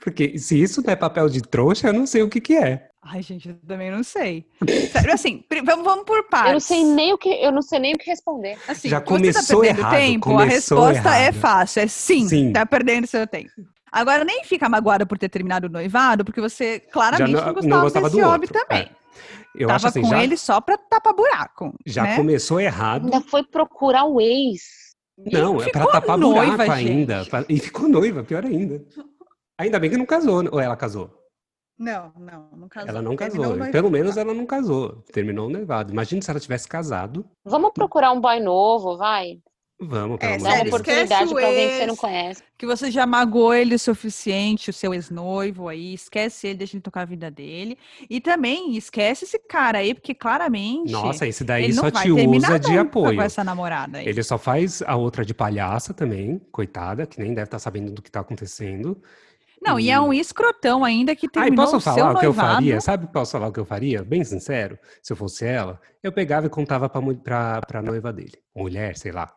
Porque 0.00 0.36
se 0.38 0.60
isso 0.60 0.82
não 0.82 0.92
é 0.92 0.96
papel 0.96 1.28
de 1.28 1.40
trouxa, 1.40 1.86
eu 1.88 1.92
não 1.94 2.06
sei 2.06 2.22
o 2.22 2.28
que 2.28 2.40
que 2.40 2.54
é. 2.56 2.88
Ai, 3.04 3.22
gente, 3.22 3.48
eu 3.48 3.56
também 3.66 3.90
não 3.90 4.02
sei. 4.04 4.46
Sério, 4.92 5.12
assim, 5.14 5.42
vamos, 5.64 5.84
vamos 5.84 6.04
por 6.04 6.28
partes. 6.28 6.48
Eu 6.48 6.52
não 6.52 6.60
sei 6.60 6.84
nem 6.84 7.12
o 7.12 7.18
que, 7.18 7.30
eu 7.30 7.50
não 7.50 7.62
sei 7.62 7.78
nem 7.78 7.94
o 7.94 7.98
que 7.98 8.08
responder. 8.10 8.58
Assim, 8.68 8.88
Já 8.88 9.00
que 9.00 9.08
você 9.08 9.16
começou 9.18 9.56
tá 9.56 9.62
perdendo 9.62 9.80
errado, 9.80 9.96
tempo, 9.96 10.28
a 10.30 10.32
começou 10.42 10.84
resposta 10.84 11.16
é 11.16 11.22
errado. 11.22 11.34
fácil, 11.34 11.80
é 11.82 11.86
sim, 11.86 12.28
Sim. 12.28 12.52
tá 12.52 12.66
perdendo 12.66 13.06
seu 13.06 13.26
tempo. 13.26 13.50
Agora, 13.92 14.24
nem 14.24 14.42
fica 14.44 14.68
magoada 14.68 15.04
por 15.04 15.18
ter 15.18 15.28
terminado 15.28 15.66
o 15.66 15.70
noivado, 15.70 16.24
porque 16.24 16.40
você 16.40 16.80
claramente 16.80 17.30
não- 17.30 17.40
não, 17.40 17.46
não 17.46 17.54
gostava, 17.54 17.82
gostava 17.82 18.10
desse 18.10 18.22
homem 18.22 18.48
outro, 18.48 18.52
também. 18.66 18.82
é. 18.84 19.02
Eu 19.54 19.68
Tava 19.68 19.76
acho 19.76 19.86
assim, 19.88 20.00
com 20.00 20.08
já, 20.08 20.24
ele 20.24 20.36
só 20.38 20.60
pra 20.62 20.78
tapar 20.78 21.12
buraco, 21.14 21.74
já 21.84 22.02
né? 22.04 22.16
começou 22.16 22.58
errado. 22.58 23.04
Ainda 23.04 23.20
foi 23.20 23.44
procurar 23.44 24.04
o 24.04 24.18
ex. 24.18 24.62
Não, 25.30 25.60
é 25.62 25.68
pra 25.70 25.86
tapar 25.88 26.16
noiva, 26.16 26.56
buraco 26.56 26.74
gente. 26.76 26.88
ainda. 26.90 27.22
E 27.50 27.58
ficou 27.58 27.86
noiva, 27.86 28.24
pior 28.24 28.44
ainda. 28.46 28.82
Ainda 29.58 29.78
bem 29.78 29.90
que 29.90 29.98
não 29.98 30.06
casou, 30.06 30.42
ou 30.50 30.58
ela 30.58 30.74
casou? 30.74 31.10
Não, 31.78 32.12
não, 32.18 32.48
não 32.56 32.68
casou. 32.68 32.88
Ela 32.88 33.02
não 33.02 33.14
Terminou 33.14 33.56
casou. 33.58 33.72
Pelo 33.72 33.90
menos 33.90 34.16
ela 34.16 34.32
não 34.32 34.46
casou. 34.46 35.02
Terminou 35.12 35.48
o 35.48 35.50
noivado. 35.50 35.92
Imagina 35.92 36.22
se 36.22 36.30
ela 36.30 36.40
tivesse 36.40 36.66
casado. 36.66 37.24
Vamos 37.44 37.72
procurar 37.74 38.12
um 38.12 38.20
boy 38.20 38.40
novo, 38.40 38.96
vai. 38.96 39.38
Vamos, 39.84 40.18
pelo 40.18 40.32
É, 40.32 40.36
amor 40.36 40.48
sério, 40.52 40.68
oportunidade 40.68 41.34
pra 41.34 41.46
alguém 41.46 41.68
que 41.68 41.74
você 41.76 41.86
não 41.86 41.96
conhece. 41.96 42.42
Que 42.56 42.64
você 42.64 42.88
já 42.88 43.04
magoou 43.04 43.52
ele 43.52 43.74
o 43.74 43.78
suficiente, 43.78 44.70
o 44.70 44.72
seu 44.72 44.94
ex-noivo 44.94 45.68
aí, 45.68 45.94
esquece 45.94 46.46
ele, 46.46 46.58
deixa 46.58 46.76
ele 46.76 46.82
tocar 46.82 47.02
a 47.02 47.04
vida 47.04 47.28
dele. 47.28 47.76
E 48.08 48.20
também 48.20 48.76
esquece 48.76 49.24
esse 49.24 49.40
cara 49.40 49.78
aí, 49.78 49.92
porque 49.92 50.14
claramente 50.14 50.92
Nossa, 50.92 51.26
esse 51.26 51.42
daí 51.42 51.72
só 51.72 51.90
te 51.90 52.12
usa 52.12 52.58
de 52.60 52.78
apoio. 52.78 53.16
com 53.16 53.22
essa 53.22 53.42
namorada 53.42 53.98
aí. 53.98 54.06
Ele 54.06 54.22
só 54.22 54.38
faz 54.38 54.82
a 54.82 54.94
outra 54.94 55.24
de 55.24 55.34
palhaça 55.34 55.92
também, 55.92 56.40
coitada, 56.52 57.04
que 57.04 57.18
nem 57.18 57.34
deve 57.34 57.46
estar 57.46 57.58
sabendo 57.58 57.90
do 57.90 58.00
que 58.00 58.10
tá 58.10 58.20
acontecendo. 58.20 59.02
Não, 59.60 59.78
e 59.78 59.90
é 59.90 60.00
um 60.00 60.12
escrotão 60.12 60.84
ainda 60.84 61.14
que 61.16 61.26
e 61.26 61.28
terminou 61.28 61.64
posso 61.64 61.76
o 61.76 61.80
seu 61.80 61.92
falar 61.92 62.12
o 62.14 62.18
que 62.18 62.26
eu 62.26 62.30
noivado. 62.30 62.54
faria? 62.54 62.80
Sabe 62.80 63.06
posso 63.12 63.32
falar 63.32 63.48
o 63.48 63.52
que 63.52 63.60
eu 63.60 63.64
faria? 63.64 64.04
Bem 64.04 64.22
sincero, 64.24 64.78
se 65.02 65.12
eu 65.12 65.16
fosse 65.16 65.44
ela, 65.44 65.80
eu 66.02 66.12
pegava 66.12 66.46
e 66.46 66.50
contava 66.50 66.88
pra, 66.88 67.00
pra, 67.14 67.60
pra 67.62 67.82
noiva 67.82 68.12
dele. 68.12 68.34
Mulher, 68.54 68.96
sei 68.96 69.12
lá. 69.12 69.32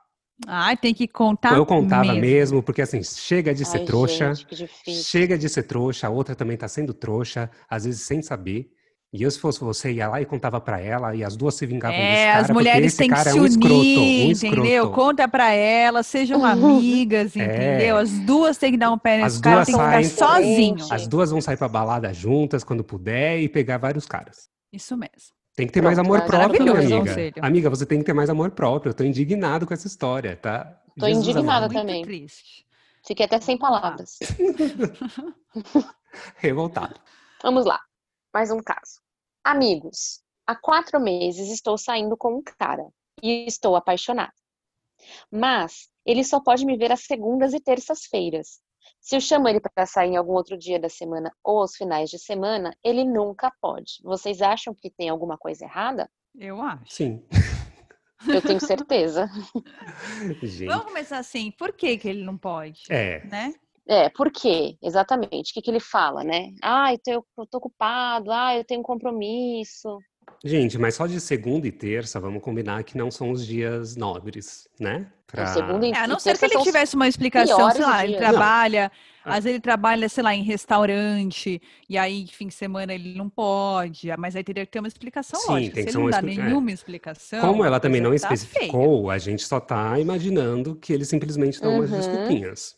Ai, 0.48 0.76
tem 0.76 0.94
que 0.94 1.08
contar 1.08 1.56
eu 1.56 1.66
contava 1.66 2.14
mesmo. 2.14 2.22
mesmo. 2.22 2.64
porque 2.64 2.82
assim, 2.82 3.02
chega 3.02 3.54
de 3.54 3.64
ser 3.64 3.80
Ai, 3.80 3.86
trouxa, 3.86 4.34
gente, 4.34 4.46
que 4.48 4.56
difícil. 4.56 5.04
chega 5.04 5.38
de 5.38 5.48
ser 5.48 5.64
trouxa, 5.64 6.08
a 6.08 6.10
outra 6.10 6.36
também 6.36 6.58
tá 6.58 6.68
sendo 6.68 6.94
trouxa, 6.94 7.50
às 7.70 7.86
vezes 7.86 8.02
sem 8.02 8.22
saber. 8.22 8.68
E 9.14 9.24
eu, 9.24 9.32
se 9.32 9.40
fosse 9.40 9.62
você, 9.62 9.94
ia 9.94 10.10
lá 10.10 10.22
e 10.22 10.26
contava 10.26 10.60
pra 10.60 10.78
ela, 10.82 11.16
e 11.16 11.24
as 11.24 11.38
duas 11.38 11.56
se 11.56 11.66
vingavam 11.66 11.98
desse 11.98 12.10
É, 12.12 12.26
cara, 12.26 12.40
as 12.42 12.48
porque 12.48 12.54
mulheres 12.54 12.88
esse 12.88 12.98
têm 12.98 13.08
que 13.08 13.16
cara 13.16 13.32
se 13.32 13.38
é 13.38 13.42
um 13.42 13.46
escroto, 13.46 13.74
um 13.76 13.78
unir, 13.80 14.32
escroto. 14.32 14.58
entendeu? 14.58 14.92
Conta 14.92 15.28
pra 15.30 15.52
elas, 15.54 16.06
sejam 16.08 16.44
amigas, 16.44 17.34
entendeu? 17.34 17.96
As 17.96 18.12
duas 18.12 18.58
têm 18.58 18.72
que 18.74 18.78
dar 18.78 18.92
um 18.92 18.98
pé 18.98 19.12
É. 19.12 19.24
As 19.24 19.34
nesse 19.36 19.42
cara, 19.42 19.56
duas 19.56 19.68
tem 19.68 19.76
que 19.76 19.82
ficar 20.10 20.28
sozinho. 20.28 20.76
As 20.92 21.08
duas 21.08 21.32
vão 21.32 21.40
sair 21.40 21.56
pra 21.56 21.70
balada 21.70 22.14
juntas 22.14 22.62
quando 22.62 22.84
puder 22.84 23.40
e 23.40 23.48
pegar 23.48 23.78
vários 23.78 24.06
caras. 24.06 24.50
Isso 24.74 24.98
mesmo. 24.98 25.34
Tem 25.56 25.66
que 25.66 25.74
ter 25.74 25.82
mais 25.82 25.96
Pronto, 25.96 26.08
amor 26.08 26.20
mas 26.20 26.28
próprio, 26.28 26.64
minha 26.64 26.78
amiga. 26.78 27.00
conselho. 27.00 27.34
Amiga, 27.42 27.70
você 27.70 27.86
tem 27.86 28.00
que 28.00 28.06
ter 28.06 28.14
mais 28.14 28.30
amor 28.30 28.52
próprio. 28.52 28.90
Eu 28.90 28.94
tô 28.94 29.04
indignado 29.04 29.66
com 29.66 29.74
essa 29.74 29.88
história, 29.88 30.36
tá? 30.36 30.66
Tô 31.00 31.08
Jesus 31.08 31.26
indignada. 31.26 31.68
Muito 31.68 31.80
também. 31.80 32.04
triste. 32.04 32.66
Fiquei 33.06 33.26
até 33.26 33.40
sem 33.40 33.58
palavras. 33.58 34.20
Revoltado. 36.38 37.00
Vamos 37.42 37.66
lá. 37.66 37.80
Mais 38.34 38.52
um 38.52 38.62
caso. 38.62 39.00
Amigos, 39.44 40.22
há 40.46 40.56
quatro 40.56 41.00
meses 41.00 41.50
estou 41.50 41.78
saindo 41.78 42.18
com 42.18 42.38
um 42.38 42.44
cara 42.44 42.86
e 43.24 43.46
estou 43.46 43.76
apaixonada. 43.76 44.34
Mas 45.32 45.88
ele 46.06 46.24
só 46.24 46.42
pode 46.42 46.66
me 46.66 46.78
ver 46.78 46.92
às 46.92 47.02
segundas 47.02 47.54
e 47.54 47.60
terças-feiras. 47.60 48.60
Se 49.06 49.16
eu 49.16 49.22
chamo 49.22 49.48
ele 49.48 49.60
para 49.60 49.86
sair 49.86 50.14
em 50.14 50.18
algum 50.18 50.34
outro 50.34 50.58
dia 50.58 50.80
da 50.80 50.90
semana 50.90 51.32
ou 51.44 51.60
aos 51.60 51.76
finais 51.76 52.10
de 52.10 52.18
semana, 52.18 52.76
ele 52.84 53.04
nunca 53.04 53.54
pode. 53.62 54.00
Vocês 54.04 54.42
acham 54.42 54.74
que 54.74 54.90
tem 54.90 55.10
alguma 55.10 55.38
coisa 55.38 55.64
errada? 55.64 56.10
Eu 56.34 56.60
acho. 56.60 56.92
Sim. 56.92 57.24
Eu 58.28 58.42
tenho 58.42 58.60
certeza. 58.60 59.30
Gente. 60.42 60.66
Vamos 60.66 60.86
começar 60.86 61.20
assim. 61.20 61.52
Por 61.52 61.72
que, 61.74 62.00
que 62.00 62.10
ele 62.10 62.24
não 62.24 62.36
pode? 62.36 62.82
É, 62.90 63.24
Né? 63.28 63.54
É, 63.88 64.10
por 64.10 64.32
quê? 64.32 64.76
Exatamente. 64.82 65.52
O 65.52 65.54
que, 65.54 65.62
que 65.62 65.70
ele 65.70 65.80
fala, 65.80 66.24
né? 66.24 66.52
Ah, 66.64 66.92
eu 66.92 66.98
tô, 66.98 67.12
eu 67.38 67.46
tô 67.46 67.60
ocupado, 67.60 68.32
ah, 68.32 68.58
eu 68.58 68.66
tenho 68.66 68.80
um 68.80 68.84
compromisso. 68.84 70.00
Gente, 70.44 70.78
mas 70.78 70.96
só 70.96 71.08
de 71.08 71.20
segunda 71.20 71.68
e 71.68 71.72
terça, 71.72 72.20
vamos 72.20 72.42
combinar 72.42 72.84
que 72.84 72.98
não 72.98 73.10
são 73.12 73.32
os 73.32 73.46
dias 73.46 73.96
nobres, 73.96 74.68
né? 74.80 75.08
É, 75.34 75.46
segunda 75.48 75.86
e- 75.88 75.92
É, 75.92 75.98
a 75.98 76.08
não 76.08 76.18
ser 76.20 76.38
que 76.38 76.46
ele 76.46 76.58
tivesse 76.60 76.96
uma 76.96 77.08
explicação, 77.08 77.70
sei 77.72 77.82
lá, 77.82 78.04
ele 78.06 78.16
dias. 78.16 78.30
trabalha, 78.30 78.92
Não. 79.26 79.34
às 79.34 79.44
vezes 79.44 79.56
ele 79.56 79.60
trabalha, 79.62 80.08
sei 80.08 80.24
lá, 80.24 80.34
em 80.34 80.44
restaurante, 80.44 81.62
e 81.90 81.98
aí 81.98 82.26
fim 82.28 82.48
de 82.48 82.54
semana 82.54 82.94
ele 82.94 83.16
não 83.18 83.28
pode, 83.30 84.08
mas 84.18 84.36
aí 84.36 84.44
teria 84.44 84.66
que 84.66 84.72
ter 84.72 84.80
uma 84.80 84.88
explicação 84.88 85.40
Sim, 85.42 85.52
lógica. 85.52 85.74
tem 85.76 85.84
Se 85.84 85.90
que 85.90 85.98
ele 85.98 86.04
não 86.04 86.10
dá 86.12 86.18
expli- 86.20 86.40
é. 86.40 86.44
nenhuma 86.46 86.72
explicação, 86.72 87.42
Como 87.42 87.66
ela 87.66 87.80
também 87.80 88.00
não 88.00 88.12
tá 88.12 88.20
feia. 88.30 88.34
especificou, 88.36 89.10
a 89.10 89.18
gente 89.18 89.44
só 89.44 89.60
tá 89.60 90.00
imaginando 90.00 90.76
que 90.76 90.94
eles 90.94 91.10
simplesmente 91.10 91.60
umas 91.66 91.90
Uhum. 91.92 91.98
desculpinhas. 91.98 92.76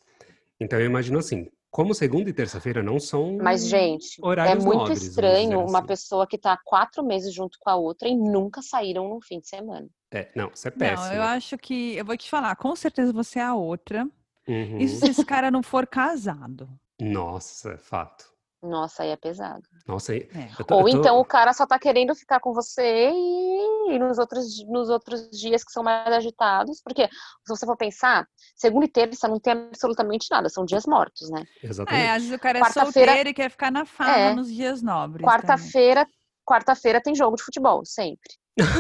Então 0.60 0.80
eu 0.80 0.86
imagino 0.86 1.20
assim, 1.20 1.48
como 1.70 1.94
segunda 1.94 2.30
e 2.30 2.34
terça-feira 2.34 2.82
não 2.82 3.00
são 3.00 3.38
Mas, 3.42 3.68
gente, 3.68 4.20
é 4.46 4.56
muito 4.56 4.78
nobres, 4.78 5.04
estranho 5.04 5.50
dizer 5.50 5.56
uma 5.58 5.80
assim. 5.80 5.88
pessoa 5.88 6.28
que 6.28 6.38
tá 6.38 6.54
há 6.54 6.58
quatro 6.64 7.04
meses 7.04 7.34
junto 7.34 7.58
com 7.60 7.70
a 7.70 7.76
outra 7.76 8.08
e 8.08 8.16
nunca 8.16 8.62
saíram 8.62 9.10
no 9.10 9.22
fim 9.22 9.40
de 9.40 9.48
semana. 9.48 9.88
É, 10.12 10.32
não, 10.36 10.50
isso 10.54 10.68
é 10.68 10.72
Não, 10.72 10.78
péssimo. 10.80 11.14
eu 11.16 11.22
acho 11.24 11.58
que, 11.58 11.96
eu 11.96 12.06
vou 12.06 12.16
te 12.18 12.30
falar, 12.30 12.56
com 12.56 12.76
certeza 12.76 13.12
você 13.12 13.40
é 13.40 13.44
a 13.44 13.56
outra, 13.56 14.08
Uhum. 14.48 14.78
isso 14.80 15.00
se 15.00 15.10
esse 15.10 15.26
cara 15.26 15.52
não 15.52 15.62
for 15.62 15.86
casado. 15.86 16.70
Nossa, 17.02 17.78
fato. 17.78 18.32
Nossa, 18.62 19.04
aí 19.04 19.10
é 19.10 19.16
pesado. 19.16 19.62
Nossa, 19.88 20.16
e- 20.16 20.28
É. 20.34 20.64
tô- 20.64 20.76
Ou 20.76 20.82
tô- 20.84 20.88
então 20.90 21.20
o 21.20 21.26
cara 21.26 21.54
só 21.54 21.66
tá 21.68 21.78
querendo 21.78 22.16
ficar 22.16 22.40
com 22.40 22.54
você 22.54 23.12
e, 23.12 23.92
e 23.94 24.00
nos, 24.00 24.18
outros, 24.18 24.46
nos 24.68 24.90
outros 24.90 25.30
dias 25.30 25.64
que 25.64 25.72
são 25.72 25.84
mais 25.84 26.08
agitados, 26.12 26.82
porque 26.84 27.08
se 27.08 27.48
você 27.48 27.66
for 27.68 27.78
pensar, 27.78 28.28
segunda 28.56 28.86
e 28.86 28.90
terça 28.90 29.28
não 29.28 29.40
tem 29.40 29.54
absolutamente 29.54 30.28
nada, 30.32 30.50
são 30.50 30.66
dias 30.66 30.86
mortos, 30.88 31.30
né? 31.30 31.44
É, 31.64 31.68
Exatamente. 31.68 32.08
às 32.10 32.24
vezes 32.24 32.36
o 32.36 32.40
cara 32.40 32.58
é 32.58 32.62
Quarta-feira- 32.62 33.12
solteiro 33.12 33.30
e 33.30 33.34
quer 33.34 33.52
ficar 33.52 33.72
na 33.72 33.86
farra 33.86 34.18
É. 34.18 34.34
nos 34.34 34.52
dias 34.52 34.82
nobres. 34.82 35.24
Quarta-feira, 35.26 36.08
quarta-feira 36.44 37.00
tem 37.00 37.14
jogo 37.14 37.36
de 37.38 37.44
futebol, 37.44 37.86
sempre. 37.86 38.34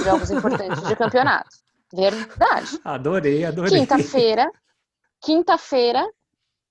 Jogos 0.03 0.32
importantes 0.32 0.82
de 0.88 0.95
campeonato. 0.95 1.49
Verdade. 1.93 2.80
Adorei, 2.84 3.45
adorei. 3.45 3.80
Quinta-feira, 3.80 4.51
quinta-feira 5.21 6.05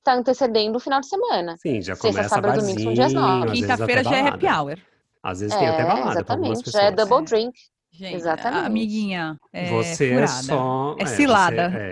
tá 0.06 0.14
antecedendo 0.18 0.76
o 0.76 0.80
final 0.80 1.00
de 1.00 1.08
semana. 1.08 1.56
Sim, 1.58 1.82
já 1.82 1.94
Sexta, 1.94 2.08
começa 2.08 2.28
sábado, 2.28 2.60
domingo 2.60 2.80
são 2.80 2.92
dias 2.94 3.12
barzinho, 3.12 3.40
vezes 3.46 3.60
Quinta-feira 3.60 4.04
já 4.04 4.16
é 4.16 4.28
happy 4.28 4.46
hour. 4.46 4.78
Às 5.22 5.40
vezes 5.40 5.56
tem 5.56 5.68
até 5.68 5.82
É, 5.82 5.86
balada 5.86 6.10
exatamente, 6.12 6.70
já 6.70 6.82
é 6.82 6.90
double 6.92 7.18
É. 7.18 7.22
drink. 7.22 7.58
Gente, 7.92 8.14
Exatamente. 8.14 8.66
amiguinha, 8.66 9.38
é 9.52 9.70
você 9.70 10.08
furada. 10.10 10.22
é 10.22 10.26
só. 10.26 10.96
É 10.98 11.06
você 11.06 11.16
cilada. 11.16 11.62
é- 11.74 11.90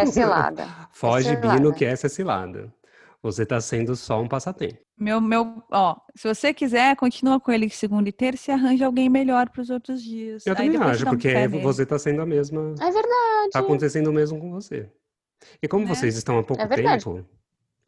É 0.00 0.06
cilada. 0.06 0.66
Foge, 0.92 1.28
É 1.28 1.36
Bino, 1.36 1.52
cilada. 1.56 1.72
que 1.74 1.84
essa 1.84 2.06
é 2.06 2.08
cilada. 2.10 2.72
Você 3.22 3.44
tá 3.44 3.60
sendo 3.60 3.94
só 3.96 4.20
um 4.22 4.26
passatempo. 4.28 4.78
Meu, 4.98 5.20
meu, 5.20 5.62
ó, 5.70 5.96
se 6.16 6.32
você 6.32 6.54
quiser, 6.54 6.96
continua 6.96 7.38
com 7.38 7.52
ele 7.52 7.68
segunda 7.68 8.08
e 8.08 8.12
terça 8.12 8.50
e 8.50 8.54
arranja 8.54 8.86
alguém 8.86 9.10
melhor 9.10 9.50
para 9.50 9.60
os 9.60 9.68
outros 9.68 10.02
dias. 10.02 10.46
Eu 10.46 10.54
Aí 10.56 10.70
também 10.70 10.88
acho, 10.90 11.04
porque 11.04 11.48
você 11.60 11.84
tá 11.84 11.98
sendo 11.98 12.22
a 12.22 12.26
mesma. 12.26 12.74
É 12.80 12.84
verdade. 12.90 13.50
Tá 13.52 13.58
acontecendo 13.58 14.08
o 14.08 14.12
mesmo 14.12 14.38
com 14.40 14.50
você. 14.50 14.88
E 15.62 15.68
como 15.68 15.86
Né? 15.86 15.94
vocês 15.94 16.16
estão 16.16 16.38
há 16.38 16.42
pouco 16.42 16.62
É 16.62 16.66
tempo 16.68 17.24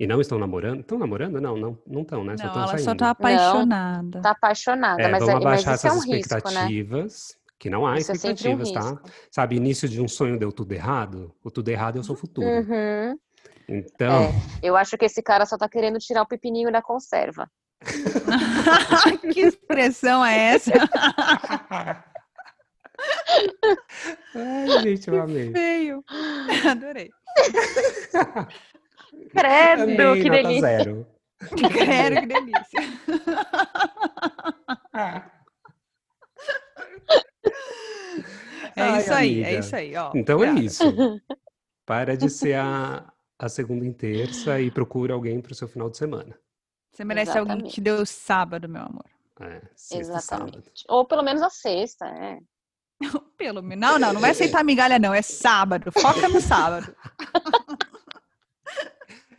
e 0.00 0.06
não 0.06 0.20
estão 0.20 0.38
namorando, 0.38 0.80
estão 0.80 0.96
namorando? 0.98 1.40
Não, 1.40 1.56
não, 1.56 1.78
não 1.86 2.02
estão, 2.02 2.22
né? 2.22 2.36
Só 2.36 2.44
Não, 2.44 2.50
estão 2.50 2.62
ela 2.62 2.70
saindo. 2.72 2.84
só 2.84 2.94
tá 2.94 3.10
apaixonada. 3.10 4.20
Tá 4.20 4.30
apaixonada, 4.30 5.02
É, 5.02 5.08
mas, 5.08 5.18
vamos 5.24 5.30
é, 5.30 5.34
mas 5.34 5.44
abaixar 5.44 5.74
isso 5.74 5.86
é 5.86 5.90
essas 5.90 5.98
um 5.98 6.12
risco, 6.12 6.34
né? 6.34 6.38
expectativas. 6.38 7.38
Que 7.58 7.68
não 7.68 7.84
há 7.84 7.98
Isso 7.98 8.12
é 8.12 8.14
sempre 8.14 8.48
um 8.50 8.52
expectativas, 8.60 8.70
tá? 8.70 8.90
risco. 9.02 9.10
Sabe, 9.32 9.56
início 9.56 9.88
de 9.88 10.00
um 10.00 10.06
sonho 10.06 10.38
deu 10.38 10.52
tudo 10.52 10.70
errado? 10.72 11.34
O 11.42 11.50
tudo 11.50 11.68
errado 11.70 11.96
é 11.96 12.00
o 12.00 12.04
seu 12.04 12.14
futuro. 12.14 12.46
Uhum. 12.46 13.18
Então, 13.68 14.22
É. 14.22 14.32
Eu 14.62 14.76
acho 14.76 14.96
que 14.96 15.04
esse 15.04 15.20
cara 15.20 15.44
só 15.44 15.58
tá 15.58 15.68
querendo 15.68 15.98
tirar 15.98 16.22
o 16.22 16.26
pepininho 16.28 16.70
da 16.70 16.80
conserva. 16.80 17.50
que 19.32 19.40
expressão 19.40 20.24
é 20.24 20.54
essa? 20.54 20.70
Ai, 24.34 24.82
gente, 24.82 25.08
eu 25.08 25.20
amei. 25.22 25.52
Feio. 25.52 26.04
Adorei. 26.70 27.10
Credo, 29.30 29.82
Amei, 29.82 29.96
que 30.22 30.28
nota 30.28 30.42
delícia. 30.42 30.60
zero. 30.60 31.06
Quero, 31.72 32.20
que 32.20 32.26
delícia. 32.26 32.80
É 38.76 38.82
Ai, 38.82 39.00
isso 39.00 39.12
aí, 39.12 39.32
amiga. 39.42 39.48
é 39.48 39.58
isso 39.58 39.76
aí, 39.76 39.96
ó. 39.96 40.12
Então 40.14 40.42
é 40.44 40.52
isso. 40.54 40.84
Para 41.84 42.16
de 42.16 42.28
ser 42.30 42.54
a, 42.54 43.12
a 43.38 43.48
segunda 43.48 43.84
em 43.84 43.92
terça 43.92 44.60
e 44.60 44.70
procura 44.70 45.14
alguém 45.14 45.40
para 45.40 45.52
o 45.52 45.54
seu 45.54 45.68
final 45.68 45.88
de 45.90 45.96
semana. 45.96 46.38
Você 46.92 47.04
merece 47.04 47.38
alguém 47.38 47.58
que 47.62 47.70
te 47.70 47.80
deu 47.80 48.04
sábado, 48.04 48.68
meu 48.68 48.82
amor. 48.82 49.04
É, 49.40 49.62
sexta, 49.74 50.20
sábado. 50.20 50.48
Exatamente. 50.48 50.84
Ou 50.88 51.06
pelo 51.06 51.22
menos 51.22 51.42
a 51.42 51.50
sexta, 51.50 52.06
é. 52.06 52.38
Pelo 53.36 53.62
menos. 53.62 53.80
Não, 53.80 53.98
não, 53.98 54.12
não 54.12 54.20
vai 54.20 54.30
aceitar 54.30 54.64
migalha, 54.64 54.98
não. 54.98 55.14
É 55.14 55.22
sábado. 55.22 55.92
Foca 55.92 56.28
no 56.28 56.40
sábado. 56.40 56.94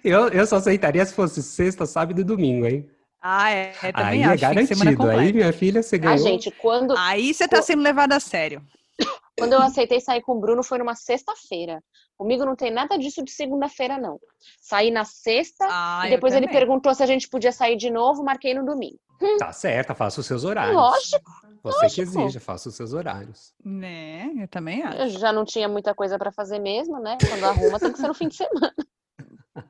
Eu, 0.03 0.29
eu 0.29 0.47
só 0.47 0.55
aceitaria 0.57 1.05
se 1.05 1.13
fosse 1.13 1.43
sexta, 1.43 1.85
sábado 1.85 2.21
e 2.21 2.23
domingo, 2.23 2.65
hein? 2.65 2.89
Ah, 3.21 3.51
é. 3.51 3.73
é 3.83 3.87
Aí 3.87 3.93
também 3.93 4.23
é 4.23 4.25
acho. 4.27 4.67
Semana 4.67 4.91
garantido. 4.95 5.09
Aí, 5.09 5.33
minha 5.33 5.51
filha, 5.53 5.83
você 5.83 5.97
Ah, 5.97 5.99
ganhou. 5.99 6.17
gente, 6.19 6.49
quando, 6.51 6.95
Aí 6.97 7.33
você 7.33 7.47
tá 7.47 7.61
sendo 7.61 7.81
levado 7.81 8.13
a 8.13 8.19
sério. 8.19 8.61
quando 9.37 9.53
eu 9.53 9.61
aceitei 9.61 9.99
sair 9.99 10.21
com 10.21 10.33
o 10.33 10.39
Bruno 10.39 10.63
foi 10.63 10.77
numa 10.77 10.95
sexta-feira. 10.95 11.83
Comigo 12.17 12.45
não 12.45 12.55
tem 12.55 12.71
nada 12.71 12.97
disso 12.97 13.23
de 13.23 13.31
segunda-feira, 13.31 13.97
não. 13.97 14.19
Saí 14.61 14.89
na 14.91 15.05
sexta 15.05 15.67
Ah, 15.69 16.03
e 16.05 16.09
depois 16.11 16.33
ele 16.33 16.47
perguntou 16.47 16.93
se 16.95 17.03
a 17.03 17.05
gente 17.05 17.27
podia 17.29 17.51
sair 17.51 17.75
de 17.75 17.89
novo, 17.89 18.23
marquei 18.23 18.53
no 18.53 18.65
domingo. 18.65 18.99
Tá 19.37 19.51
certa, 19.51 19.93
faça 19.93 20.21
os 20.21 20.25
seus 20.25 20.45
horários. 20.45 20.75
Lógico, 20.75 21.31
Você 21.63 21.87
que 21.89 22.01
lógico. 22.05 22.21
exija, 22.21 22.39
faça 22.39 22.69
os 22.69 22.75
seus 22.75 22.93
horários. 22.93 23.53
Né, 23.63 24.31
eu 24.39 24.47
também 24.47 24.81
acho. 24.83 24.97
eu 24.97 25.09
já 25.09 25.31
não 25.33 25.43
tinha 25.45 25.67
muita 25.67 25.93
coisa 25.93 26.17
pra 26.17 26.31
fazer 26.31 26.59
mesmo, 26.59 26.99
né? 26.99 27.17
Quando 27.27 27.43
arruma 27.43 27.79
tem 27.79 27.91
que 27.91 27.99
ser 27.99 28.07
no 28.07 28.13
fim 28.13 28.27
de 28.27 28.35
semana. 28.35 28.73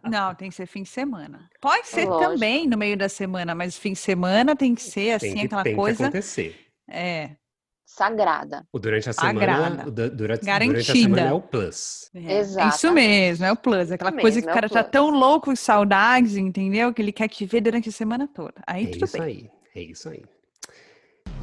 Não, 0.03 0.35
tem 0.35 0.49
que 0.49 0.55
ser 0.55 0.67
fim 0.67 0.83
de 0.83 0.89
semana. 0.89 1.49
Pode 1.59 1.87
ser 1.87 2.05
Lógico. 2.05 2.31
também 2.33 2.67
no 2.67 2.77
meio 2.77 2.95
da 2.97 3.09
semana, 3.09 3.55
mas 3.55 3.77
fim 3.77 3.93
de 3.93 3.99
semana 3.99 4.55
tem 4.55 4.75
que 4.75 4.83
ser 4.83 5.11
assim, 5.13 5.29
tem 5.33 5.39
que, 5.41 5.45
aquela 5.47 5.63
tem 5.63 5.73
que 5.73 5.79
coisa. 5.79 6.03
acontecer. 6.03 6.67
É, 6.87 7.31
Sagrada. 7.85 8.67
O 8.71 8.77
durante 8.77 9.09
a 9.09 9.13
semana, 9.13 9.41
Agrada. 9.41 9.87
o 9.87 9.91
du- 9.91 10.09
durante, 10.11 10.15
durante 10.15 10.41
a 10.43 10.45
Garantida. 10.45 10.93
semana 10.93 11.21
é 11.29 11.33
o 11.33 11.41
plus. 11.41 12.11
é. 12.13 12.37
Exatamente. 12.37 12.75
Isso 12.75 12.91
mesmo, 12.93 13.45
é 13.45 13.51
o 13.51 13.55
plus. 13.55 13.91
Aquela 13.91 14.11
Isso 14.11 14.19
coisa 14.21 14.35
mesmo, 14.35 14.41
que 14.41 14.47
o 14.47 14.49
é 14.49 14.51
o 14.51 14.53
cara 14.53 14.69
tá 14.69 14.83
tão 14.83 15.09
louco 15.09 15.51
de 15.51 15.59
saudades, 15.59 16.37
entendeu? 16.37 16.93
Que 16.93 17.01
ele 17.01 17.11
quer 17.11 17.27
te 17.27 17.45
ver 17.47 17.61
durante 17.61 17.89
a 17.89 17.91
semana 17.91 18.27
toda. 18.27 18.53
Aí 18.67 18.83
É 18.85 18.87
tudo 18.91 19.05
isso 19.05 19.17
bem. 19.17 19.23
aí, 19.23 19.49
é 19.75 19.81
isso 19.81 20.07
aí. 20.07 20.23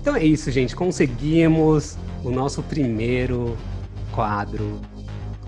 Então 0.06 0.14
é 0.14 0.22
isso, 0.24 0.52
gente. 0.52 0.76
Conseguimos 0.76 1.98
o 2.22 2.30
nosso 2.30 2.62
primeiro 2.62 3.56
quadro 4.12 4.80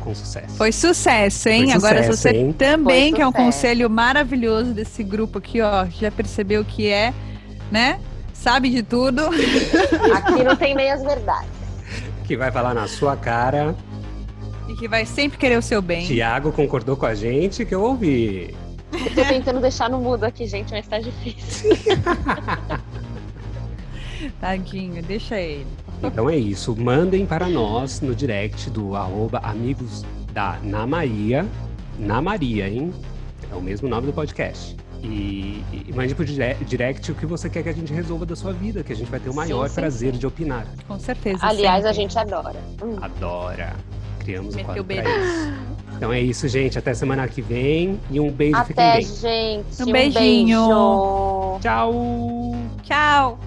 com 0.01 0.13
sucesso. 0.13 0.57
Foi 0.57 0.73
sucesso, 0.73 1.49
hein? 1.49 1.67
Foi 1.67 1.75
Agora, 1.75 2.03
sucesso, 2.03 2.23
você 2.23 2.31
hein? 2.31 2.53
também 2.53 3.11
Foi 3.11 3.19
quer 3.21 3.27
um 3.29 3.31
conselho 3.31 3.89
maravilhoso 3.89 4.75
desse 4.75 5.05
grupo 5.05 5.39
aqui, 5.39 5.61
ó, 5.61 5.87
já 5.87 6.11
percebeu 6.11 6.65
que 6.65 6.89
é, 6.89 7.15
né? 7.71 8.01
Sabe 8.33 8.69
de 8.69 8.83
tudo. 8.83 9.27
Aqui 10.13 10.43
não 10.43 10.57
tem 10.57 10.75
meias 10.75 11.05
verdades. 11.05 11.49
Que 12.25 12.37
vai 12.37 12.51
falar 12.51 12.75
na 12.75 12.89
sua 12.89 13.17
cara. 13.17 13.77
e 14.69 14.75
que 14.75 14.89
vai 14.89 15.07
sempre 15.07 15.39
querer 15.39 15.57
o 15.57 15.63
seu 15.63 15.81
bem. 15.81 16.05
Tiago 16.05 16.51
concordou 16.51 16.97
com 16.97 17.07
a 17.07 17.15
gente 17.15 17.65
que 17.65 17.77
eu 17.77 17.83
ouvi. 17.83 18.57
Eu 18.93 19.15
tô 19.15 19.25
tentando 19.25 19.61
deixar 19.61 19.89
no 19.89 20.01
mudo 20.01 20.25
aqui, 20.25 20.49
gente, 20.49 20.73
mas 20.73 20.89
tá 20.89 20.99
difícil. 20.99 21.71
Tadinho, 24.41 25.03
deixa 25.03 25.41
ele. 25.41 25.67
Então 26.03 26.29
é 26.29 26.37
isso. 26.37 26.77
Mandem 26.77 27.27
para 27.27 27.49
nós 27.49 28.01
no 28.01 28.15
direct 28.15 28.71
do 28.71 28.95
arroba 28.95 29.39
amigos 29.39 30.05
da 30.33 30.59
Na 30.63 30.87
Maria. 30.87 31.47
Na 31.99 32.21
Maria, 32.23 32.69
hein? 32.69 32.93
É 33.51 33.55
o 33.55 33.61
mesmo 33.61 33.89
nome 33.89 34.07
do 34.07 34.13
podcast. 34.13 34.77
E, 35.03 35.63
e 35.73 35.93
mande 35.95 36.15
pro 36.15 36.25
direct 36.25 37.13
o 37.13 37.15
que 37.15 37.25
você 37.25 37.49
quer 37.49 37.63
que 37.63 37.69
a 37.69 37.73
gente 37.73 37.93
resolva 37.93 38.27
da 38.27 38.35
sua 38.35 38.53
vida, 38.53 38.83
que 38.83 38.93
a 38.93 38.97
gente 38.97 39.11
vai 39.11 39.21
ter 39.21 39.31
o 39.31 39.35
maior 39.35 39.69
sim, 39.69 39.75
sim, 39.75 39.81
prazer 39.81 40.13
sim. 40.13 40.19
de 40.19 40.27
opinar. 40.27 40.67
Com 40.87 40.99
certeza. 40.99 41.39
Aliás, 41.43 41.77
sempre. 41.77 41.91
a 41.91 41.93
gente 41.93 42.19
adora. 42.19 42.59
Hum. 42.83 42.97
Adora. 43.01 43.77
Criamos 44.19 44.55
o 44.55 44.65
quadro 44.65 44.85
pra 44.85 44.97
isso. 44.97 45.53
Então 45.97 46.13
é 46.13 46.21
isso, 46.21 46.47
gente. 46.49 46.79
Até 46.79 46.95
semana 46.95 47.27
que 47.27 47.41
vem. 47.41 47.99
E 48.11 48.21
um 48.21 48.31
beijo. 48.31 48.57
Até, 48.57 49.01
gente. 49.01 49.83
Um, 49.83 49.89
um 49.89 49.93
beijinho. 49.93 50.61
Beijo. 50.61 51.61
Tchau. 51.61 52.55
Tchau. 52.83 53.39